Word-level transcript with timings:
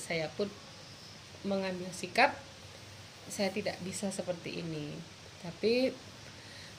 saya 0.00 0.30
pun 0.34 0.50
mengambil 1.46 1.90
sikap 1.94 2.34
saya 3.28 3.52
tidak 3.52 3.76
bisa 3.84 4.08
seperti 4.08 4.64
ini. 4.64 4.96
Tapi 5.44 5.92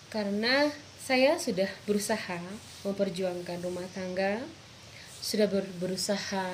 karena 0.09 0.67
saya 0.97 1.37
sudah 1.37 1.69
berusaha 1.85 2.41
memperjuangkan 2.83 3.61
rumah 3.61 3.85
tangga 3.93 4.41
sudah 5.21 5.45
ber- 5.45 5.73
berusaha 5.77 6.49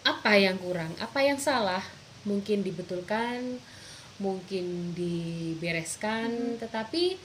apa 0.00 0.32
yang 0.34 0.56
kurang 0.56 0.90
apa 0.96 1.20
yang 1.20 1.36
salah 1.36 1.84
mungkin 2.24 2.64
dibetulkan 2.64 3.60
mungkin 4.16 4.96
dibereskan 4.96 6.56
tetapi 6.56 7.20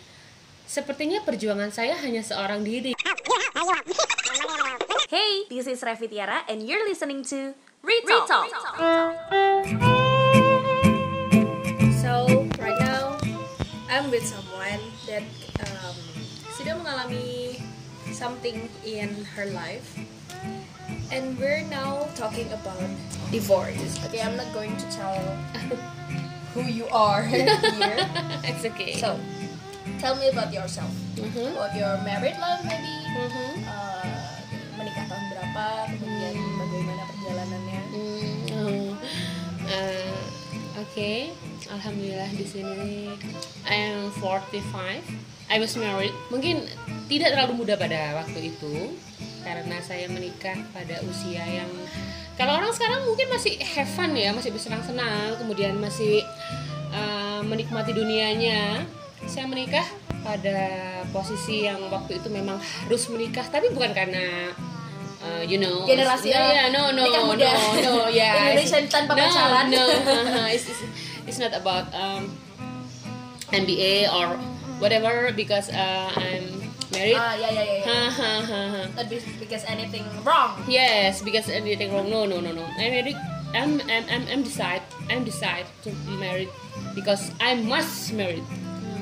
sepertinya 0.66 1.22
perjuangan 1.24 1.70
saya 1.70 1.94
hanya 2.02 2.26
seorang 2.26 2.66
diri. 2.66 2.98
Hey, 5.06 5.46
this 5.48 5.70
is 5.70 5.80
Revi 5.86 6.10
Tiara 6.10 6.44
and 6.50 6.66
you're 6.66 6.84
listening 6.84 7.22
to 7.30 7.54
Retalk. 7.86 8.50
So 12.02 12.48
right 12.60 12.80
now 12.80 13.18
I'm 13.89 14.10
with 14.10 14.26
someone 14.26 14.82
that 15.06 15.24
um, 15.62 15.96
sudah 16.57 16.74
mengalami 16.82 17.62
something 18.12 18.70
in 18.82 19.26
her 19.38 19.46
life, 19.54 19.86
and 21.14 21.38
we're 21.38 21.62
now 21.70 22.10
talking 22.18 22.50
about 22.54 22.82
divorce. 23.29 23.78
Okay, 24.10 24.21
I'm 24.21 24.34
not 24.38 24.50
going 24.54 24.74
to 24.78 24.88
tell 24.90 25.18
who 26.57 26.65
you 26.65 26.88
are 26.90 27.21
here. 27.29 27.46
it's 28.46 28.65
okay 28.65 28.98
So 28.98 29.20
tell 30.02 30.15
me 30.18 30.29
about 30.34 30.50
yourself. 30.54 30.90
Mhm. 31.18 31.54
About 31.54 31.74
your 31.78 31.98
married 32.02 32.38
life 32.42 32.62
maybe. 32.66 32.94
Mhm. 33.16 33.64
Uh, 33.64 33.64
Eh, 39.75 40.16
Oke, 40.75 41.31
alhamdulillah 41.72 42.31
di 42.36 42.44
sini 42.44 43.12
I 43.68 43.95
am 43.95 44.12
45. 44.12 44.64
I 45.52 45.58
was 45.59 45.76
married. 45.80 46.16
Mungkin 46.31 46.68
tidak 47.12 47.36
terlalu 47.36 47.64
muda 47.64 47.80
pada 47.80 48.16
waktu 48.20 48.52
itu 48.52 48.96
karena 49.44 49.80
saya 49.80 50.08
menikah 50.12 50.56
pada 50.72 51.00
usia 51.08 51.44
yang 51.48 51.68
kalau 52.36 52.59
orang 52.59 52.72
sekarang 52.76 53.08
mungkin 53.08 53.31
masih 53.31 53.56
have 53.64 53.88
fun 53.88 54.12
ya, 54.16 54.36
masih 54.36 54.52
bersenang-senang, 54.52 55.40
kemudian 55.40 55.76
masih 55.80 56.23
eh, 56.92 57.42
menikmati 57.44 57.96
dunianya. 57.96 58.84
Saya 59.28 59.48
menikah 59.48 59.88
pada 60.23 60.59
posisi 61.16 61.64
yang 61.68 61.80
waktu 61.88 62.20
itu 62.20 62.28
memang 62.28 62.59
harus 62.59 63.08
menikah, 63.08 63.48
tapi 63.48 63.72
bukan 63.72 63.96
karena 63.96 64.52
uh, 65.26 65.42
you 65.42 65.58
know 65.58 65.84
Generasi 65.90 66.30
yeah, 66.30 66.70
yeah, 66.70 66.72
no 66.72 66.94
no 66.94 67.02
nikah 67.04 67.23
muda. 67.26 67.50
no 67.50 67.81
no 67.81 67.92
yeah 68.14 68.54
Indonesia 68.54 68.80
tanpa 68.86 69.18
no, 69.18 69.26
pacaran. 69.26 69.66
no 69.73 69.81
it's, 70.54 70.70
it's, 70.70 70.81
it's 71.26 71.40
not 71.42 71.52
about 71.52 71.90
um, 71.98 72.30
MBA 73.52 74.09
or 74.14 74.38
whatever 74.80 75.31
because 75.34 75.70
uh, 75.73 76.09
I'm 76.14 76.46
married 76.94 77.18
Ah, 77.18 77.34
ya. 77.36 77.50
ya. 77.50 77.64
Ha, 77.86 77.98
ha, 78.09 78.31
ha, 78.46 78.62
ha. 78.70 78.81
Not 78.96 79.08
be- 79.09 79.23
because 79.40 79.64
anything 79.66 80.06
wrong. 80.23 80.62
yes 80.68 81.22
because 81.22 81.50
anything 81.50 81.94
wrong 81.94 82.09
no 82.09 82.26
no 82.26 82.40
no 82.40 82.52
no 82.52 82.64
I'm 82.78 82.92
married 82.94 83.18
I'm 83.56 83.80
I'm 83.88 84.03
I'm, 84.12 84.23
I'm 84.28 84.42
decide 84.44 84.84
I'm 85.09 85.23
decide 85.23 85.66
to 85.84 85.90
be 86.06 86.16
married 86.20 86.50
because 86.94 87.31
I 87.40 87.56
must 87.56 88.12
married 88.14 88.44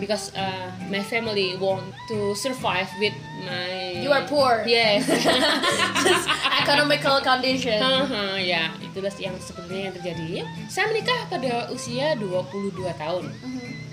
because 0.04 0.36
uh, 0.36 0.68
my 0.92 1.00
family 1.00 1.56
want 1.56 1.96
to 2.12 2.36
survive 2.36 2.92
with 3.00 3.16
my 3.48 3.96
You 4.04 4.12
are 4.12 4.28
poor. 4.28 4.68
yes 4.68 5.08
Just 6.08 6.28
economical 6.60 7.24
condition. 7.24 7.80
Haha, 7.80 8.36
ya, 8.36 8.76
itulah 8.84 9.12
yang 9.16 9.36
sebenarnya 9.40 9.82
yang 9.88 9.96
terjadi. 9.96 10.28
Saya 10.68 10.92
menikah 10.92 11.32
pada 11.32 11.72
usia 11.72 12.20
22 12.20 12.76
tahun. 13.00 13.32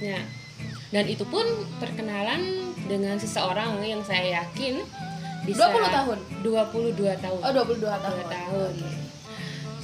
Ya. 0.03 0.19
Dan 0.91 1.07
itu 1.07 1.23
pun 1.23 1.47
perkenalan 1.79 2.75
dengan 2.91 3.15
seseorang 3.15 3.79
yang 3.87 4.03
saya 4.03 4.43
yakin 4.43 4.83
bisa 5.47 5.71
20 5.71 5.87
tahun? 5.95 6.19
22 6.43 7.23
tahun. 7.23 7.41
Oh 7.47 7.53
22 7.55 7.87
tahun. 7.87 8.19
Dua 8.19 8.27
tahun. 8.27 8.73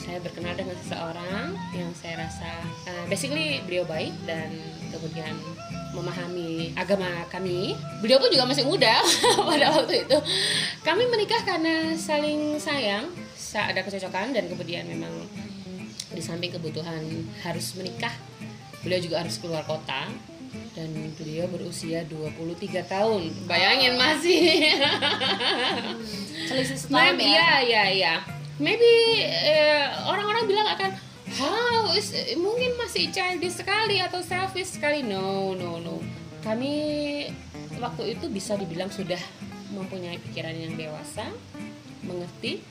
Saya 0.07 0.23
berkenal 0.23 0.55
dengan 0.55 0.77
seseorang 0.79 1.47
yang 1.75 1.91
saya 1.99 2.23
rasa 2.23 2.47
uh, 2.87 3.05
basically 3.11 3.59
beliau 3.67 3.83
baik 3.83 4.15
dan 4.23 4.55
kemudian 4.95 5.35
memahami 5.91 6.71
agama 6.79 7.27
kami. 7.27 7.75
Beliau 7.99 8.23
pun 8.23 8.31
juga 8.31 8.47
masih 8.47 8.63
muda 8.63 9.03
pada 9.51 9.75
waktu 9.75 10.07
itu. 10.07 10.19
Kami 10.87 11.11
menikah 11.11 11.43
karena 11.43 11.99
saling 11.99 12.55
sayang, 12.63 13.11
sa- 13.35 13.67
ada 13.67 13.83
kecocokan 13.83 14.31
dan 14.31 14.47
kemudian 14.47 14.87
memang 14.87 15.11
di 16.15 16.23
samping 16.23 16.55
kebutuhan 16.55 17.03
harus 17.43 17.75
menikah, 17.75 18.15
beliau 18.87 19.03
juga 19.03 19.27
harus 19.27 19.43
keluar 19.43 19.67
kota 19.67 20.07
dan 20.73 20.89
beliau 21.19 21.51
berusia 21.51 22.07
23 22.07 22.87
tahun. 22.87 23.23
Bayangin 23.51 23.99
masih 23.99 24.71
Selisih 26.49 26.79
setahun 26.79 27.19
ya. 27.19 27.27
ya, 27.27 27.51
ya, 27.67 27.85
ya. 27.91 28.15
Maybe 28.57 29.21
eh, 29.21 29.85
orang-orang 30.09 30.49
bilang 30.49 30.69
akan 30.73 30.91
how 31.37 31.93
is 31.93 32.15
mungkin 32.41 32.73
masih 32.81 33.13
childish 33.13 33.61
sekali 33.61 34.01
atau 34.01 34.25
selfish 34.25 34.81
sekali. 34.81 35.05
No, 35.05 35.53
no, 35.53 35.77
no. 35.77 36.01
Kami 36.41 36.73
waktu 37.77 38.17
itu 38.17 38.33
bisa 38.33 38.57
dibilang 38.57 38.89
sudah 38.89 39.21
mempunyai 39.75 40.17
pikiran 40.23 40.57
yang 40.57 40.73
dewasa, 40.79 41.29
mengerti. 42.07 42.65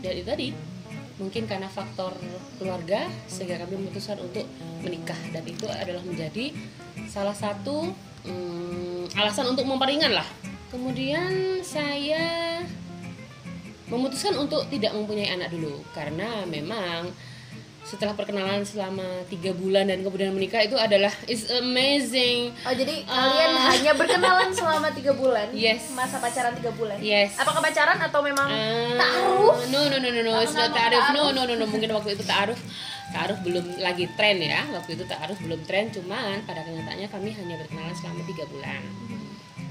Dan 0.00 0.12
itu 0.16 0.26
tadi 0.28 0.48
mungkin 1.18 1.50
karena 1.50 1.66
faktor 1.66 2.14
keluarga 2.56 3.10
sehingga 3.26 3.58
kami 3.66 3.74
memutuskan 3.74 4.22
untuk 4.22 4.46
menikah 4.86 5.18
dan 5.34 5.42
itu 5.42 5.66
adalah 5.66 6.00
menjadi 6.06 6.54
salah 7.10 7.34
satu 7.34 7.90
mm, 8.22 9.18
alasan 9.18 9.50
untuk 9.50 9.66
memperingan 9.66 10.14
lah. 10.14 10.28
Kemudian 10.70 11.60
saya 11.66 12.47
memutuskan 13.88 14.36
untuk 14.36 14.64
tidak 14.68 14.92
mempunyai 14.92 15.32
anak 15.32 15.48
dulu 15.48 15.80
karena 15.92 16.44
memang 16.44 17.08
setelah 17.80 18.12
perkenalan 18.12 18.60
selama 18.60 19.24
tiga 19.32 19.56
bulan 19.56 19.88
dan 19.88 20.04
kemudian 20.04 20.28
menikah 20.30 20.60
itu 20.60 20.76
adalah 20.76 21.08
is 21.24 21.48
amazing 21.48 22.52
Oh 22.60 22.74
jadi 22.76 23.00
kalian 23.00 23.50
Ah. 23.56 23.72
hanya 23.72 23.96
berkenalan 23.96 24.52
selama 24.52 24.92
tiga 24.92 25.16
bulan? 25.16 25.48
Yes. 25.56 25.88
Masa 25.96 26.20
pacaran 26.20 26.52
tiga 26.52 26.68
bulan? 26.76 27.00
Yes. 27.00 27.40
Apakah 27.40 27.64
pacaran 27.64 27.96
atau 27.96 28.20
memang 28.20 28.44
Ah, 28.44 28.92
taruh? 28.92 29.56
No 29.72 29.88
no 29.88 29.96
no 29.96 30.08
no 30.12 30.20
no, 30.20 30.36
it's 30.36 30.52
not 30.52 30.68
ta'aruf? 30.68 31.16
No 31.16 31.32
no 31.32 31.48
no 31.48 31.56
no, 31.56 31.64
mungkin 31.64 31.88
waktu 31.88 32.12
itu 32.12 32.28
ta'aruf. 32.28 32.60
Ta'aruf 33.08 33.40
belum 33.40 33.80
lagi 33.80 34.04
tren 34.20 34.36
ya. 34.36 34.68
Waktu 34.68 35.00
itu 35.00 35.08
ta'aruf 35.08 35.40
belum 35.40 35.64
tren, 35.64 35.88
cuman 35.88 36.44
pada 36.44 36.60
kenyataannya 36.60 37.08
kami 37.08 37.32
hanya 37.32 37.56
berkenalan 37.56 37.96
selama 37.96 38.20
tiga 38.28 38.44
bulan. 38.52 38.84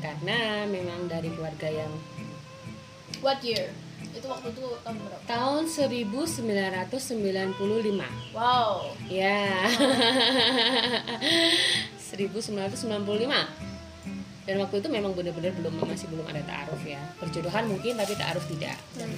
Karena 0.01 0.65
memang 0.65 1.05
dari 1.05 1.29
keluarga 1.29 1.69
yang 1.69 1.93
What 3.21 3.45
year? 3.45 3.69
Itu 4.17 4.33
waktu 4.33 4.49
itu 4.49 4.65
tahun 4.81 4.97
berapa? 4.97 5.21
tahun 5.29 5.69
1995. 5.69 8.33
Wow. 8.33 8.97
Ya. 9.05 9.61
1995. 12.07 14.47
Dan 14.47 14.63
waktu 14.63 14.75
itu 14.79 14.87
memang 14.87 15.11
benar-benar 15.11 15.51
belum 15.59 15.75
masih 15.83 16.07
belum 16.07 16.23
ada 16.25 16.39
ta'aruf 16.47 16.79
ya. 16.87 17.03
Perjodohan 17.19 17.67
mungkin 17.67 17.99
tapi 17.99 18.15
ta'aruf 18.15 18.47
tidak. 18.47 18.79
Dan 18.95 19.11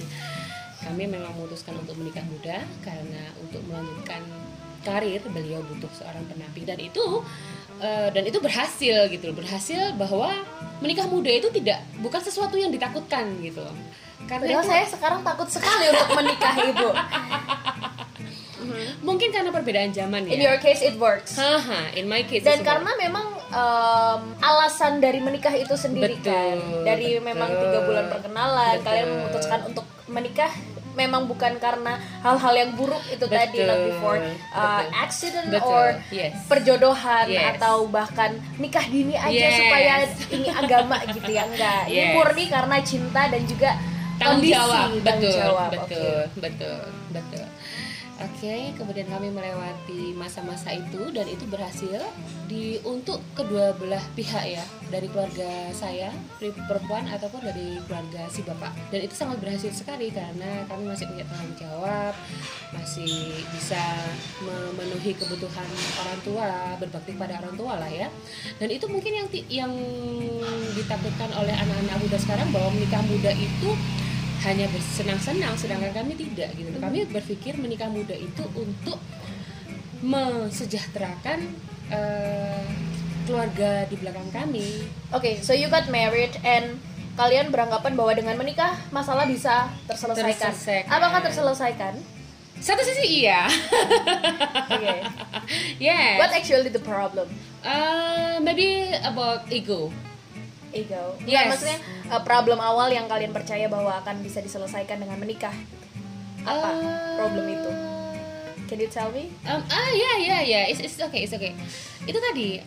kami 0.82 1.06
memang 1.06 1.30
memutuskan 1.38 1.78
untuk 1.78 1.94
menikah 2.00 2.24
muda 2.26 2.58
karena 2.82 3.22
untuk 3.38 3.62
melanjutkan 3.68 4.24
karir 4.80 5.20
beliau 5.28 5.60
butuh 5.68 5.92
seorang 5.92 6.24
pendamping 6.24 6.64
dan 6.64 6.80
itu 6.80 7.04
eh, 7.84 8.08
dan 8.10 8.24
itu 8.24 8.40
berhasil 8.40 9.12
gitu 9.12 9.28
loh. 9.28 9.36
berhasil 9.36 9.92
bahwa 10.00 10.32
menikah 10.80 11.04
muda 11.04 11.28
itu 11.28 11.52
tidak 11.52 11.84
bukan 12.00 12.20
sesuatu 12.24 12.56
yang 12.56 12.72
ditakutkan 12.72 13.28
gitu. 13.44 13.60
Karena 14.30 14.46
Padahal 14.46 14.62
itu- 14.62 14.70
saya 14.70 14.84
sekarang 14.86 15.20
takut 15.20 15.48
sekali 15.50 15.84
untuk 15.90 16.08
menikah 16.14 16.54
ibu. 16.62 16.88
mungkin 19.00 19.32
karena 19.32 19.50
perbedaan 19.50 19.90
zaman 19.90 20.22
ya 20.22 20.30
In 20.30 20.40
your 20.40 20.58
case 20.58 20.78
it 20.80 20.94
works. 20.94 21.34
Haha, 21.34 21.90
in 21.92 22.06
my 22.06 22.22
case 22.22 22.44
Dan 22.44 22.60
karena 22.60 22.92
memang 22.94 23.26
em, 23.48 24.20
alasan 24.38 25.00
dari 25.00 25.18
menikah 25.18 25.50
itu 25.52 25.72
sendiri 25.74 26.14
Betul, 26.14 26.30
kan, 26.30 26.56
dari 26.84 27.16
memang 27.18 27.48
betul. 27.48 27.62
tiga 27.64 27.78
bulan 27.82 28.04
perkenalan, 28.06 28.74
Betul. 28.76 28.84
kalian 28.84 29.06
memutuskan 29.10 29.60
untuk 29.64 29.86
menikah 30.06 30.52
memang 30.92 31.24
bukan 31.24 31.56
karena 31.56 31.96
hal-hal 32.20 32.52
yang 32.52 32.70
buruk 32.74 33.00
itu 33.08 33.24
tadi, 33.24 33.62
not 33.62 33.72
Betul, 33.72 33.86
before 33.88 34.18
uh, 34.18 34.26
betul. 34.52 34.86
accident 34.92 35.46
Betul, 35.48 35.70
or 35.72 35.86
yes. 36.10 36.32
perjodohan 36.44 37.26
Yes. 37.26 37.56
atau 37.56 37.88
bahkan 37.88 38.30
nikah 38.56 38.84
dini 38.84 39.14
aja 39.16 39.32
Yes. 39.32 39.56
supaya 39.56 39.92
ini 40.28 40.48
agama 40.52 41.00
gitu 41.08 41.30
ya 41.30 41.42
enggak. 41.44 41.82
Ini 41.86 41.96
Yes. 41.96 42.12
murni 42.12 42.44
karena 42.46 42.76
cinta 42.82 43.22
dan 43.24 43.42
juga 43.44 43.70
tanggung 44.20 44.44
jawab 44.44 44.88
betul 45.00 45.32
jawab. 45.32 45.70
betul 45.72 46.16
betul 46.38 46.78
betul 47.10 47.44
oke 48.20 48.40
Oke, 48.40 48.72
kemudian 48.72 49.04
kami 49.04 49.28
melewati 49.36 50.16
masa-masa 50.16 50.72
itu 50.72 51.12
dan 51.12 51.28
itu 51.28 51.44
berhasil 51.44 52.00
di 52.48 52.80
untuk 52.88 53.20
kedua 53.36 53.76
belah 53.76 54.00
pihak 54.16 54.56
ya, 54.56 54.64
dari 54.88 55.12
keluarga 55.12 55.68
saya, 55.76 56.08
perempuan 56.40 57.04
ataupun 57.04 57.44
dari 57.44 57.76
keluarga 57.84 58.24
si 58.32 58.40
bapak. 58.40 58.72
Dan 58.88 59.04
itu 59.04 59.12
sangat 59.12 59.44
berhasil 59.44 59.76
sekali 59.76 60.08
karena 60.08 60.64
kami 60.72 60.88
masih 60.88 61.04
punya 61.12 61.28
tanggung 61.28 61.52
jawab, 61.60 62.16
masih 62.72 63.44
bisa 63.52 64.08
memenuhi 64.40 65.12
kebutuhan 65.20 65.68
orang 66.00 66.18
tua, 66.24 66.50
berbakti 66.80 67.12
pada 67.20 67.44
orang 67.44 67.60
tua 67.60 67.76
lah 67.76 67.92
ya. 67.92 68.08
Dan 68.56 68.72
itu 68.72 68.88
mungkin 68.88 69.20
yang 69.20 69.28
yang 69.52 69.72
ditakutkan 70.80 71.28
oleh 71.36 71.52
anak-anak 71.52 72.08
muda 72.08 72.16
sekarang 72.16 72.48
bahwa 72.56 72.72
menikah 72.72 73.04
muda 73.04 73.36
itu 73.36 73.68
hanya 74.40 74.66
bersenang-senang 74.72 75.52
sedangkan 75.60 75.92
kami 75.92 76.16
tidak 76.16 76.56
gitu 76.56 76.72
kami 76.80 77.04
berpikir 77.08 77.60
menikah 77.60 77.92
muda 77.92 78.16
itu 78.16 78.44
untuk 78.56 78.96
mensejahterakan 80.00 81.44
eh, 81.92 82.64
keluarga 83.28 83.84
di 83.86 83.96
belakang 84.00 84.28
kami 84.32 84.88
Oke, 85.12 85.44
so 85.44 85.52
you 85.52 85.68
got 85.68 85.92
married 85.92 86.32
and 86.40 86.80
kalian 87.20 87.52
beranggapan 87.52 87.92
bahwa 87.92 88.12
dengan 88.16 88.34
menikah 88.40 88.80
masalah 88.88 89.28
bisa 89.28 89.68
terselesaikan. 89.84 90.56
Terselesaikan. 90.56 90.88
Apakah 90.88 91.20
terselesaikan? 91.20 91.94
satu 92.60 92.84
sisi 92.84 93.24
iya 93.24 93.48
Oke. 94.68 94.96
yes 95.88 96.20
What 96.20 96.36
actually 96.36 96.68
the 96.68 96.84
problem? 96.84 97.32
Eh, 97.64 98.36
maybe 98.44 98.92
about 99.00 99.48
ego 99.48 99.88
Ego. 100.70 101.18
Nggak, 101.18 101.26
Yes. 101.26 101.48
maksudnya 101.48 101.78
uh, 102.08 102.22
problem 102.22 102.58
awal 102.58 102.88
yang 102.88 103.06
kalian 103.06 103.30
percaya 103.30 103.66
bahwa 103.66 103.98
akan 103.98 104.20
bisa 104.20 104.38
diselesaikan 104.38 104.98
dengan 104.98 105.16
menikah. 105.16 105.52
Apa 106.40 106.68
Eh, 106.72 107.14
problem 107.16 107.46
itu? 107.46 107.70
Can 108.64 108.78
you 108.78 108.88
tell 108.88 109.10
me? 109.10 109.28
Um, 109.42 109.60
ah 109.66 109.90
ya 109.90 110.12
ya 110.16 110.38
ya, 110.40 110.60
it's, 110.64 110.78
it's 110.78 110.96
okay, 110.96 111.26
it's 111.26 111.34
okay. 111.34 111.52
Itu 112.06 112.16
tadi 112.16 112.62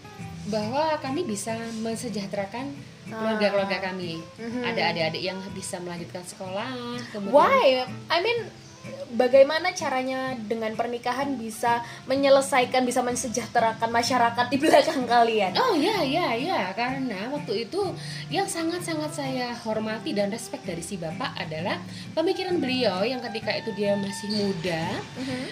bahwa 0.45 0.99
kami 0.99 1.23
bisa 1.23 1.55
mensejahterakan 1.79 2.75
keluarga-keluarga 3.07 3.79
kami. 3.85 4.19
Mhm. 4.35 4.61
Ada 4.63 4.91
adik-adik 4.91 5.23
yang 5.23 5.39
bisa 5.55 5.79
melanjutkan 5.79 6.21
sekolah, 6.21 6.67
kemudian 7.09 7.31
Why? 7.31 7.87
I 8.09 8.19
mean, 8.19 8.51
bagaimana 9.13 9.71
caranya 9.73 10.33
dengan 10.37 10.73
pernikahan 10.73 11.37
bisa 11.37 11.81
menyelesaikan, 12.05 12.83
bisa 12.83 13.01
mensejahterakan 13.05 13.89
masyarakat 13.89 14.45
di 14.49 14.57
belakang 14.57 15.05
kalian? 15.05 15.53
Oh 15.57 15.77
ya 15.77 16.01
ya 16.01 16.33
ya, 16.37 16.73
karena 16.73 17.29
waktu 17.33 17.69
itu 17.69 17.81
yang 18.29 18.45
sangat-sangat 18.45 19.11
saya 19.13 19.53
hormati 19.65 20.13
dan 20.13 20.33
respect 20.33 20.65
dari 20.65 20.81
si 20.81 20.97
bapak 20.97 21.37
adalah 21.37 21.79
pemikiran 22.13 22.57
beliau 22.57 23.01
yang 23.05 23.21
ketika 23.31 23.53
itu 23.53 23.69
dia 23.73 23.97
masih 23.97 24.29
muda, 24.33 24.83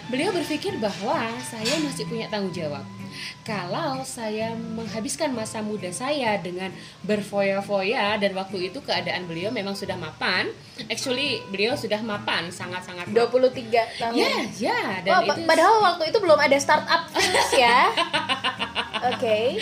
beliau 0.09 0.33
berpikir 0.33 0.77
bahwa 0.77 1.25
saya 1.41 1.77
masih 1.81 2.05
punya 2.09 2.27
tanggung 2.29 2.53
jawab. 2.53 3.00
Kalau 3.41 4.03
saya 4.03 4.53
menghabiskan 4.55 5.33
masa 5.33 5.59
muda 5.63 5.89
saya 5.91 6.37
dengan 6.39 6.71
berfoya-foya 7.03 8.17
dan 8.17 8.31
waktu 8.33 8.71
itu 8.71 8.79
keadaan 8.81 9.25
beliau 9.25 9.49
memang 9.53 9.73
sudah 9.77 9.95
mapan, 9.95 10.49
actually 10.89 11.41
beliau 11.49 11.77
sudah 11.77 11.99
mapan 12.01 12.49
sangat-sangat 12.49 13.09
23 13.11 14.01
tahun. 14.01 14.15
Ya, 14.15 14.33
ya, 14.57 14.81
dan 15.05 15.11
pa- 15.21 15.35
itu 15.35 15.41
padahal 15.47 15.75
waktu 15.93 16.03
itu 16.09 16.17
belum 16.19 16.39
ada 16.39 16.57
startup 16.57 17.09
Vince 17.13 17.55
ya. 17.57 17.89
Oke. 19.11 19.57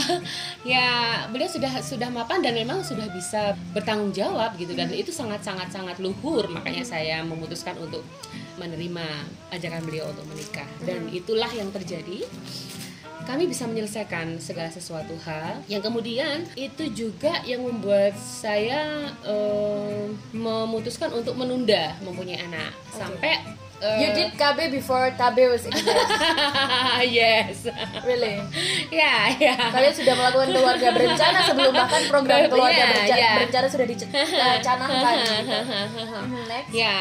ya 0.74 0.86
beliau 1.30 1.50
sudah 1.50 1.82
sudah 1.82 2.08
mapan 2.10 2.42
dan 2.42 2.54
memang 2.54 2.82
sudah 2.82 3.06
bisa 3.10 3.54
bertanggung 3.74 4.10
jawab 4.10 4.54
gitu 4.58 4.74
dan 4.74 4.90
itu 4.90 5.14
sangat 5.14 5.42
sangat 5.42 5.70
sangat 5.70 5.98
luhur 6.02 6.46
makanya 6.50 6.82
saya 6.82 7.22
memutuskan 7.22 7.78
untuk 7.78 8.02
menerima 8.58 9.04
ajakan 9.54 9.82
beliau 9.86 10.10
untuk 10.10 10.26
menikah 10.30 10.66
dan 10.82 11.06
itulah 11.10 11.48
yang 11.50 11.70
terjadi 11.70 12.26
kami 13.22 13.46
bisa 13.46 13.64
menyelesaikan 13.64 14.36
segala 14.38 14.68
sesuatu 14.68 15.14
hal 15.22 15.62
yang 15.66 15.80
kemudian 15.80 16.42
itu 16.52 16.84
juga 16.90 17.38
yang 17.42 17.62
membuat 17.62 18.12
saya 18.14 18.82
eh, 19.22 20.02
memutuskan 20.32 21.10
untuk 21.10 21.34
menunda 21.34 21.94
mempunyai 22.00 22.42
anak 22.42 22.70
sampai 22.88 23.38
eh, 23.78 23.98
You 23.98 24.08
did 24.12 24.34
KB 24.34 24.70
before 24.70 25.10
KB 25.12 25.36
was 25.48 25.66
exist. 25.66 25.90
yes 27.18 27.66
Really? 28.02 28.38
ya 28.90 29.30
ya 29.34 29.54
Kalian 29.70 29.90
sudah 29.90 30.14
melakukan 30.14 30.48
keluarga 30.50 30.88
berencana 30.90 31.38
sebelum 31.42 31.72
bahkan 31.72 32.02
program 32.06 32.46
keluarga 32.50 32.78
Ya, 32.78 32.86
berencana, 32.88 33.18
ya. 33.18 33.32
berencana 33.38 33.66
sudah 33.66 33.86
dicanangkan. 33.86 35.14
gitu. 35.18 35.58
Mhm, 36.22 36.42
Next. 36.50 36.70
ya 36.72 36.96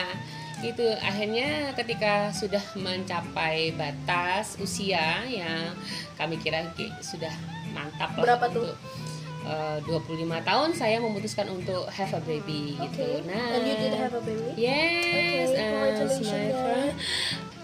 itu 0.63 0.85
akhirnya 0.97 1.73
ketika 1.73 2.29
sudah 2.29 2.61
mencapai 2.75 3.73
batas 3.73 4.55
usia 4.57 5.21
yang 5.23 5.73
kami 6.13 6.37
kira 6.37 6.69
ki- 6.71 6.93
sudah 6.99 7.31
mantap 7.69 8.13
lah 8.13 8.37
Berapa 8.37 8.45
tuh? 8.47 8.69
eh, 9.41 9.77
25 9.81 10.05
tahun 10.41 10.69
saya 10.71 10.97
memutuskan 10.97 11.49
untuk 11.49 11.89
have 11.89 12.11
a 12.11 12.21
baby 12.21 12.77
Oke. 12.77 12.93
gitu 12.93 13.25
nah 13.25 13.57
And 13.57 13.63
you 13.63 13.75
did 13.75 13.93
have 13.95 14.13
a 14.13 14.21
baby? 14.21 14.53
yes 14.55 15.49
Okay, 15.49 16.21
my 16.21 16.51
friend. 16.53 16.93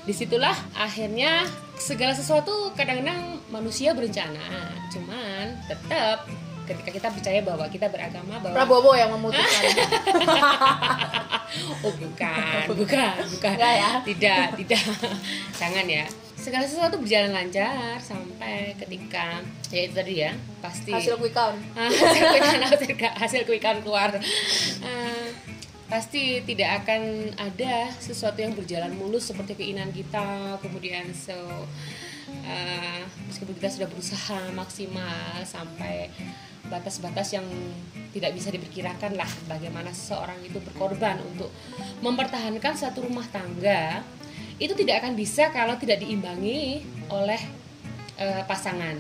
di 0.01 0.13
situlah 0.13 0.55
akhirnya 0.73 1.43
segala 1.75 2.11
sesuatu 2.11 2.71
kadang-kadang 2.73 3.38
manusia 3.47 3.91
berencana 3.91 4.71
cuman 4.88 5.59
tetap 5.67 6.23
ketika 6.67 6.91
kita 6.91 7.07
percaya 7.07 7.39
bahwa 7.41 7.65
kita 7.71 7.87
beragama 7.87 8.35
bahwa 8.43 8.55
Prabowo 8.55 8.91
yang 8.93 9.11
memutuskan. 9.15 9.63
oh 11.87 11.93
bukan, 11.95 12.67
bukan, 12.75 13.15
bukan. 13.31 13.55
Ya? 13.55 14.03
Tidak, 14.03 14.45
tidak. 14.59 14.83
Jangan 15.55 15.87
ya. 15.87 16.05
Segala 16.37 16.67
sesuatu 16.67 16.99
berjalan 16.99 17.33
lancar 17.33 17.97
sampai 17.99 18.75
ketika 18.77 19.41
ya 19.71 19.81
itu 19.83 19.93
tadi 19.95 20.13
ya 20.23 20.31
pasti 20.59 20.91
Hasil 20.91 21.15
quick 21.17 21.33
count. 21.33 21.59
Hasil 21.79 22.23
quick 22.29 22.43
count 22.43 22.63
hasil, 22.67 22.91
hasil 23.15 23.41
quick 23.47 23.63
count 23.63 23.79
keluar. 23.81 24.11
Ah, 24.83 25.27
pasti 25.87 26.43
tidak 26.43 26.83
akan 26.83 27.31
ada 27.39 27.87
sesuatu 27.95 28.43
yang 28.43 28.51
berjalan 28.51 28.91
mulus 28.99 29.31
seperti 29.31 29.55
keinginan 29.55 29.95
kita 29.95 30.59
kemudian 30.59 31.07
so 31.15 31.31
uh, 32.43 33.01
meskipun 33.31 33.55
kita 33.55 33.71
sudah 33.71 33.87
berusaha 33.87 34.51
maksimal 34.51 35.47
sampai 35.47 36.11
batas-batas 36.67 37.33
yang 37.33 37.45
tidak 38.11 38.33
bisa 38.33 38.49
diperkirakan 38.49 39.13
lah 39.13 39.29
bagaimana 39.45 39.91
seseorang 39.91 40.39
itu 40.41 40.57
berkorban 40.59 41.19
untuk 41.23 41.51
mempertahankan 42.01 42.73
satu 42.73 43.05
rumah 43.05 43.25
tangga 43.29 44.01
itu 44.57 44.73
tidak 44.73 45.05
akan 45.05 45.13
bisa 45.13 45.53
kalau 45.53 45.77
tidak 45.77 46.01
diimbangi 46.01 46.81
oleh 47.09 47.37
uh, 48.17 48.41
pasangan. 48.45 48.97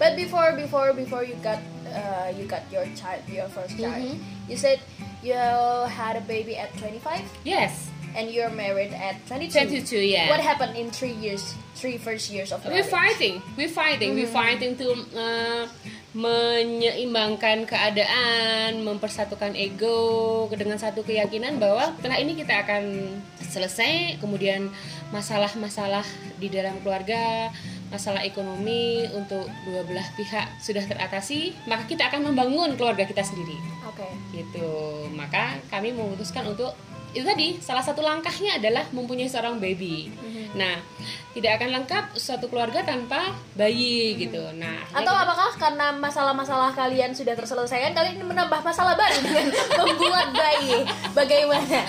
But 0.00 0.16
before 0.16 0.56
before 0.56 0.96
before 0.96 1.20
you 1.20 1.36
got 1.44 1.60
uh, 1.92 2.32
you 2.32 2.48
got 2.48 2.64
your 2.72 2.88
child, 2.96 3.20
your 3.28 3.48
first 3.52 3.76
child, 3.76 4.00
Mhm. 4.00 4.16
you 4.48 4.56
said 4.56 4.80
you 5.20 5.36
had 5.84 6.16
a 6.16 6.24
baby 6.24 6.56
at 6.56 6.72
25 6.80 7.20
yes. 7.44 7.92
And 8.10 8.26
you're 8.26 8.50
married 8.50 8.90
at 8.90 9.22
22. 9.30 9.86
22 9.86 10.02
yeah. 10.02 10.26
What 10.34 10.42
happened 10.42 10.74
in 10.74 10.90
three 10.90 11.14
years, 11.14 11.54
three 11.78 11.94
first 11.94 12.26
years 12.26 12.50
of 12.50 12.58
We're 12.66 12.82
marriage? 12.82 12.90
fighting, 12.90 13.38
we're 13.54 13.70
fighting, 13.70 14.18
we're 14.18 14.26
fighting 14.26 14.74
to 14.82 14.86
uh, 15.14 15.62
menyeimbangkan 16.10 17.70
keadaan, 17.70 18.82
mempersatukan 18.82 19.54
ego 19.54 20.50
dengan 20.50 20.74
satu 20.74 21.06
keyakinan 21.06 21.62
bahwa 21.62 21.94
setelah 21.98 22.18
ini 22.18 22.34
kita 22.34 22.66
akan 22.66 23.14
selesai, 23.38 24.18
kemudian 24.18 24.70
masalah-masalah 25.14 26.02
di 26.42 26.50
dalam 26.50 26.82
keluarga, 26.82 27.54
masalah 27.94 28.22
ekonomi 28.26 29.06
untuk 29.14 29.46
dua 29.66 29.82
belah 29.86 30.06
pihak 30.18 30.58
sudah 30.58 30.82
teratasi, 30.82 31.54
maka 31.70 31.86
kita 31.86 32.10
akan 32.10 32.30
membangun 32.30 32.74
keluarga 32.74 33.06
kita 33.06 33.22
sendiri. 33.22 33.58
Oke. 33.86 34.06
Gitu. 34.34 34.70
Maka 35.14 35.62
kami 35.70 35.94
memutuskan 35.94 36.46
untuk 36.46 36.74
itu 37.10 37.22
tadi 37.22 37.58
salah 37.58 37.82
satu 37.82 38.00
langkahnya 38.00 38.56
adalah 38.56 38.86
mempunyai 38.90 39.26
seorang 39.26 39.58
baby. 39.58 40.10
Nah, 40.50 40.82
tidak 41.30 41.58
akan 41.58 41.70
lengkap 41.72 42.04
suatu 42.14 42.46
keluarga 42.46 42.82
tanpa 42.82 43.30
bayi 43.54 44.18
gitu. 44.18 44.50
Nah, 44.52 44.82
Atau 44.90 45.06
akhirnya 45.06 45.22
apakah 45.22 45.50
karena 45.56 45.86
masalah-masalah 45.94 46.70
kalian 46.72 47.14
sudah 47.14 47.34
terselesaikan, 47.34 47.94
kalian 47.94 48.18
menambah 48.20 48.58
masalah 48.60 48.98
baru 48.98 49.14
dengan 49.22 49.46
membuat 49.78 50.34
bayi? 50.34 50.82
Bagaimana? 51.14 51.86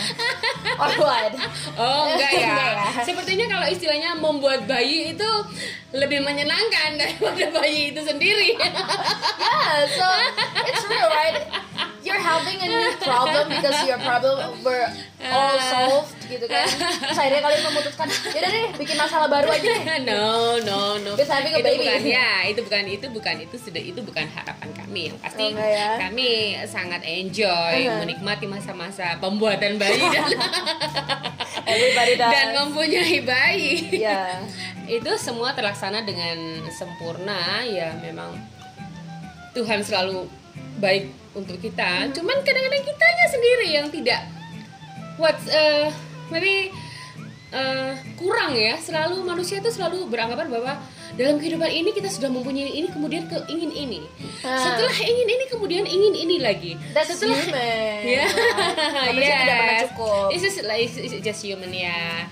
Or 0.77 0.93
what? 0.99 1.33
kita- 1.33 1.49
oh 1.73 2.03
enggak 2.07 2.31
ya. 2.31 2.53
Enggak 2.53 2.69
ya. 2.69 3.01
Sepertinya 3.01 3.45
kalau 3.49 3.65
istilahnya 3.65 4.13
membuat 4.13 4.65
bayi 4.65 5.13
itu 5.13 5.29
lebih 5.91 6.21
menyenangkan 6.21 7.01
daripada 7.01 7.43
bayi 7.51 7.89
itu 7.89 8.01
sendiri. 8.01 8.53
Yeah, 8.61 9.89
so 9.89 10.05
it's 10.69 10.85
real, 10.85 11.09
right? 11.09 11.41
You're 12.11 12.19
having 12.21 12.59
a 12.59 12.67
new 12.67 12.91
problem 12.99 13.43
because 13.47 13.79
your 13.83 13.99
problem 13.99 14.35
were 14.61 14.83
all 15.23 15.55
solved 15.71 16.11
gitu 16.27 16.43
kan. 16.43 16.67
Terus 16.67 17.15
akhirnya 17.15 17.39
kalian 17.41 17.61
memutuskan 17.65 18.07
yaudah 18.29 18.49
deh 18.49 18.65
bikin 18.75 18.95
masalah 18.95 19.27
baru 19.27 19.47
aja 19.47 19.63
deh. 19.65 19.83
No 20.11 20.59
no 20.59 20.81
no. 20.97 21.15
Just 21.15 21.31
having 21.31 21.51
a 21.51 21.57
itu 21.57 21.65
baby. 21.65 21.87
bukan 21.87 22.01
ya 22.05 22.29
itu 22.45 22.59
bukan 22.61 22.83
itu 22.85 23.05
bukan 23.07 23.35
itu 23.39 23.55
sudah 23.55 23.79
itu 23.81 23.99
bukan 24.01 24.25
harapan 24.27 24.69
kami. 24.73 25.01
Yang 25.07 25.17
pasti 25.19 25.41
Oh, 25.41 25.49
enggak 25.49 25.69
ya? 25.71 25.89
kami 26.01 26.29
sangat 26.65 27.01
enjoy 27.01 27.73
Uh-huh. 27.81 28.03
menikmati 28.03 28.45
masa-masa 28.45 29.15
pembuatan 29.17 29.75
bayi 29.75 30.03
dan, 30.11 30.27
everybody 31.63 32.13
does. 32.15 32.27
dan 32.29 32.47
mempunyai 32.53 33.17
bayi. 33.21 33.71
Ya 33.93 34.43
itu 34.85 35.07
semua 35.15 35.51
terlaksana 35.51 36.03
dengan 36.03 36.35
sempurna 36.69 37.63
ya 37.63 37.95
memang 37.97 38.35
Tuhan 39.51 39.79
selalu 39.79 40.27
baik 40.77 41.07
untuk 41.35 41.57
kita. 41.59 42.11
Cuman 42.11 42.37
kadang-kadang 42.43 42.83
kitanya 42.83 43.25
sendiri 43.31 43.67
yang 43.71 43.87
tidak 43.87 44.21
what 45.15 45.37
uh, 45.51 45.87
maybe 46.33 46.71
uh, 47.55 47.95
kurang 48.19 48.55
ya. 48.55 48.75
Selalu 48.79 49.23
manusia 49.23 49.59
itu 49.59 49.71
selalu 49.71 50.07
beranggapan 50.07 50.47
bahwa 50.51 50.73
dalam 51.19 51.35
kehidupan 51.37 51.67
ini 51.67 51.91
kita 51.91 52.07
sudah 52.07 52.31
mempunyai 52.31 52.71
ini 52.71 52.87
kemudian 52.87 53.27
ke 53.27 53.35
ingin 53.51 53.71
ini. 53.71 54.01
Ah. 54.47 54.55
setelah 54.55 54.95
ingin 54.95 55.27
ini 55.27 55.45
kemudian 55.51 55.83
ingin 55.83 56.13
ini 56.15 56.35
lagi. 56.39 56.79
That's 56.95 57.11
setelah 57.11 57.35
human. 57.39 57.99
Ya, 58.15 58.25
manusia 59.11 59.35
tidak 59.35 59.55
pernah 59.59 59.75
yes. 59.75 59.83
cukup. 59.91 60.27
It's 60.33 60.43
just 60.43 60.59
like 60.63 60.87
it's 60.87 61.15
just 61.19 61.41
human 61.43 61.71
ya. 61.75 62.27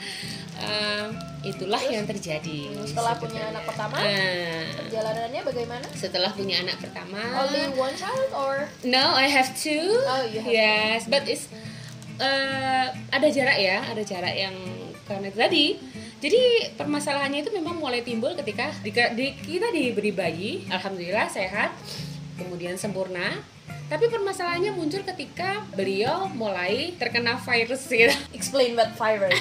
Eh, 0.60 1.06
itulah 1.42 1.80
yang 1.82 2.04
terjadi. 2.04 2.68
setelah 2.84 3.16
punya 3.16 3.48
anak 3.48 3.64
pertama 3.64 3.96
Eh, 3.98 4.68
perjalanannya 4.76 5.42
bagaimana 5.42 5.86
setelah 5.94 6.32
punya 6.32 6.60
anak 6.60 6.78
pertama. 6.78 7.20
only 7.40 7.64
one 7.74 7.96
child 7.96 8.30
or 8.34 8.68
No, 8.84 9.14
I 9.14 9.28
have 9.28 9.56
two. 9.56 9.80
Oh, 10.04 10.24
you 10.26 10.40
have 10.40 10.52
yes, 10.52 11.00
but 11.06 11.24
it's 11.26 11.48
eh, 12.18 12.86
ada 12.92 13.28
jarak 13.30 13.56
ya, 13.56 13.80
ada 13.86 14.02
jarak 14.02 14.34
yang 14.34 14.56
karena 15.04 15.26
itu 15.28 15.40
tadi. 15.40 15.66
Jadi 16.20 16.42
permasalahannya 16.76 17.40
itu 17.42 17.52
memang 17.52 17.80
mulai 17.80 18.04
timbul 18.04 18.36
ketika 18.36 18.76
di, 18.78 18.92
di- 18.92 19.36
kita 19.40 19.72
diberi 19.72 20.12
bayi, 20.12 20.52
alhamdulillah 20.68 21.32
sehat, 21.32 21.72
kemudian 22.36 22.76
sempurna. 22.76 23.40
Tapi 23.88 24.06
permasalahannya 24.06 24.70
muncul 24.72 25.02
ketika 25.04 25.66
beliau 25.72 26.30
mulai 26.30 26.94
terkena 26.94 27.40
virus 27.40 27.88
gitu. 27.90 28.14
explain 28.30 28.76
what 28.76 28.94
virus 28.94 29.34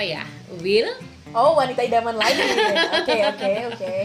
Apa 0.00 0.08
ya? 0.08 0.24
Will? 0.64 0.88
Oh 1.36 1.60
wanita 1.60 1.84
idaman 1.84 2.16
lagi 2.16 2.40
oke 3.04 3.16
oke 3.36 3.50
oke 3.68 3.96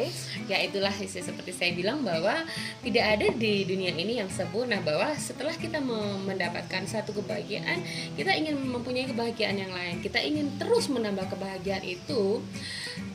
ya 0.51 0.59
itulah 0.59 0.91
isi- 0.91 1.23
seperti 1.23 1.55
saya 1.55 1.71
bilang 1.71 2.03
bahwa 2.03 2.35
tidak 2.83 3.15
ada 3.15 3.31
di 3.31 3.63
dunia 3.63 3.95
ini 3.95 4.19
yang 4.19 4.27
sempurna 4.27 4.83
bahwa 4.83 5.15
setelah 5.15 5.55
kita 5.55 5.79
me- 5.79 6.19
mendapatkan 6.27 6.83
satu 6.83 7.15
kebahagiaan 7.15 7.79
kita 8.19 8.35
ingin 8.35 8.59
mempunyai 8.59 9.07
kebahagiaan 9.07 9.55
yang 9.55 9.71
lain. 9.71 10.03
Kita 10.03 10.19
ingin 10.19 10.59
terus 10.59 10.91
menambah 10.91 11.31
kebahagiaan 11.31 11.87
itu 11.87 12.43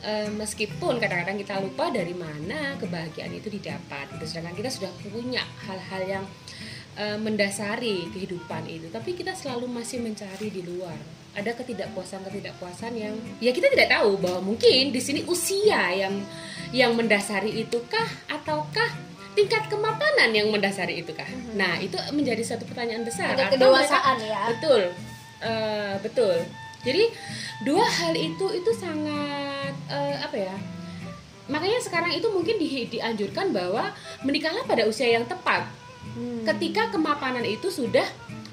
eh, 0.01 0.33
meskipun 0.33 0.97
kadang-kadang 0.97 1.37
kita 1.37 1.61
lupa 1.61 1.93
dari 1.93 2.17
mana 2.17 2.81
kebahagiaan 2.81 3.29
itu 3.37 3.53
didapat 3.53 4.09
gitu. 4.17 4.25
sedangkan 4.25 4.57
kita 4.57 4.73
sudah 4.73 4.89
punya 5.05 5.45
hal-hal 5.69 6.01
yang 6.17 6.25
eh, 6.97 7.13
mendasari 7.21 8.09
kehidupan 8.09 8.65
itu. 8.65 8.89
Tapi 8.89 9.13
kita 9.13 9.37
selalu 9.37 9.69
masih 9.69 10.01
mencari 10.01 10.49
di 10.49 10.65
luar 10.65 11.20
ada 11.31 11.51
ketidakpuasan 11.55 12.27
ketidakpuasan 12.27 12.91
yang 12.91 13.15
ya 13.39 13.55
kita 13.55 13.71
tidak 13.71 13.87
tahu 13.87 14.19
bahwa 14.19 14.51
mungkin 14.51 14.91
di 14.91 14.99
sini 14.99 15.23
usia 15.25 15.91
yang 15.95 16.19
yang 16.75 16.91
mendasari 16.95 17.63
itukah 17.63 18.03
ataukah 18.27 18.91
tingkat 19.31 19.63
kemapanan 19.71 20.35
yang 20.35 20.51
mendasari 20.51 20.99
itukah? 20.99 21.27
Nah 21.55 21.79
itu 21.79 21.95
menjadi 22.11 22.43
satu 22.43 22.67
pertanyaan 22.67 23.07
besar. 23.07 23.31
Atau 23.39 23.55
kedewasaan 23.55 24.19
mereka- 24.19 24.27
ya. 24.27 24.41
betul. 24.51 24.81
Eh, 25.41 25.95
betul. 26.03 26.37
Jadi 26.83 27.03
dua 27.63 27.85
hal 27.87 28.11
itu 28.11 28.45
itu 28.51 28.71
sangat 28.75 29.71
eh, 29.87 30.15
apa 30.19 30.35
ya 30.35 30.55
makanya 31.49 31.83
sekarang 31.83 32.15
itu 32.15 32.27
mungkin 32.31 32.55
di- 32.55 32.87
dianjurkan 32.87 33.51
bahwa 33.51 33.91
menikahlah 34.23 34.63
pada 34.63 34.87
usia 34.87 35.07
yang 35.11 35.23
tepat. 35.27 35.67
Hmm. 36.01 36.43
ketika 36.43 36.89
kemapanan 36.91 37.45
itu 37.45 37.69
sudah 37.69 38.03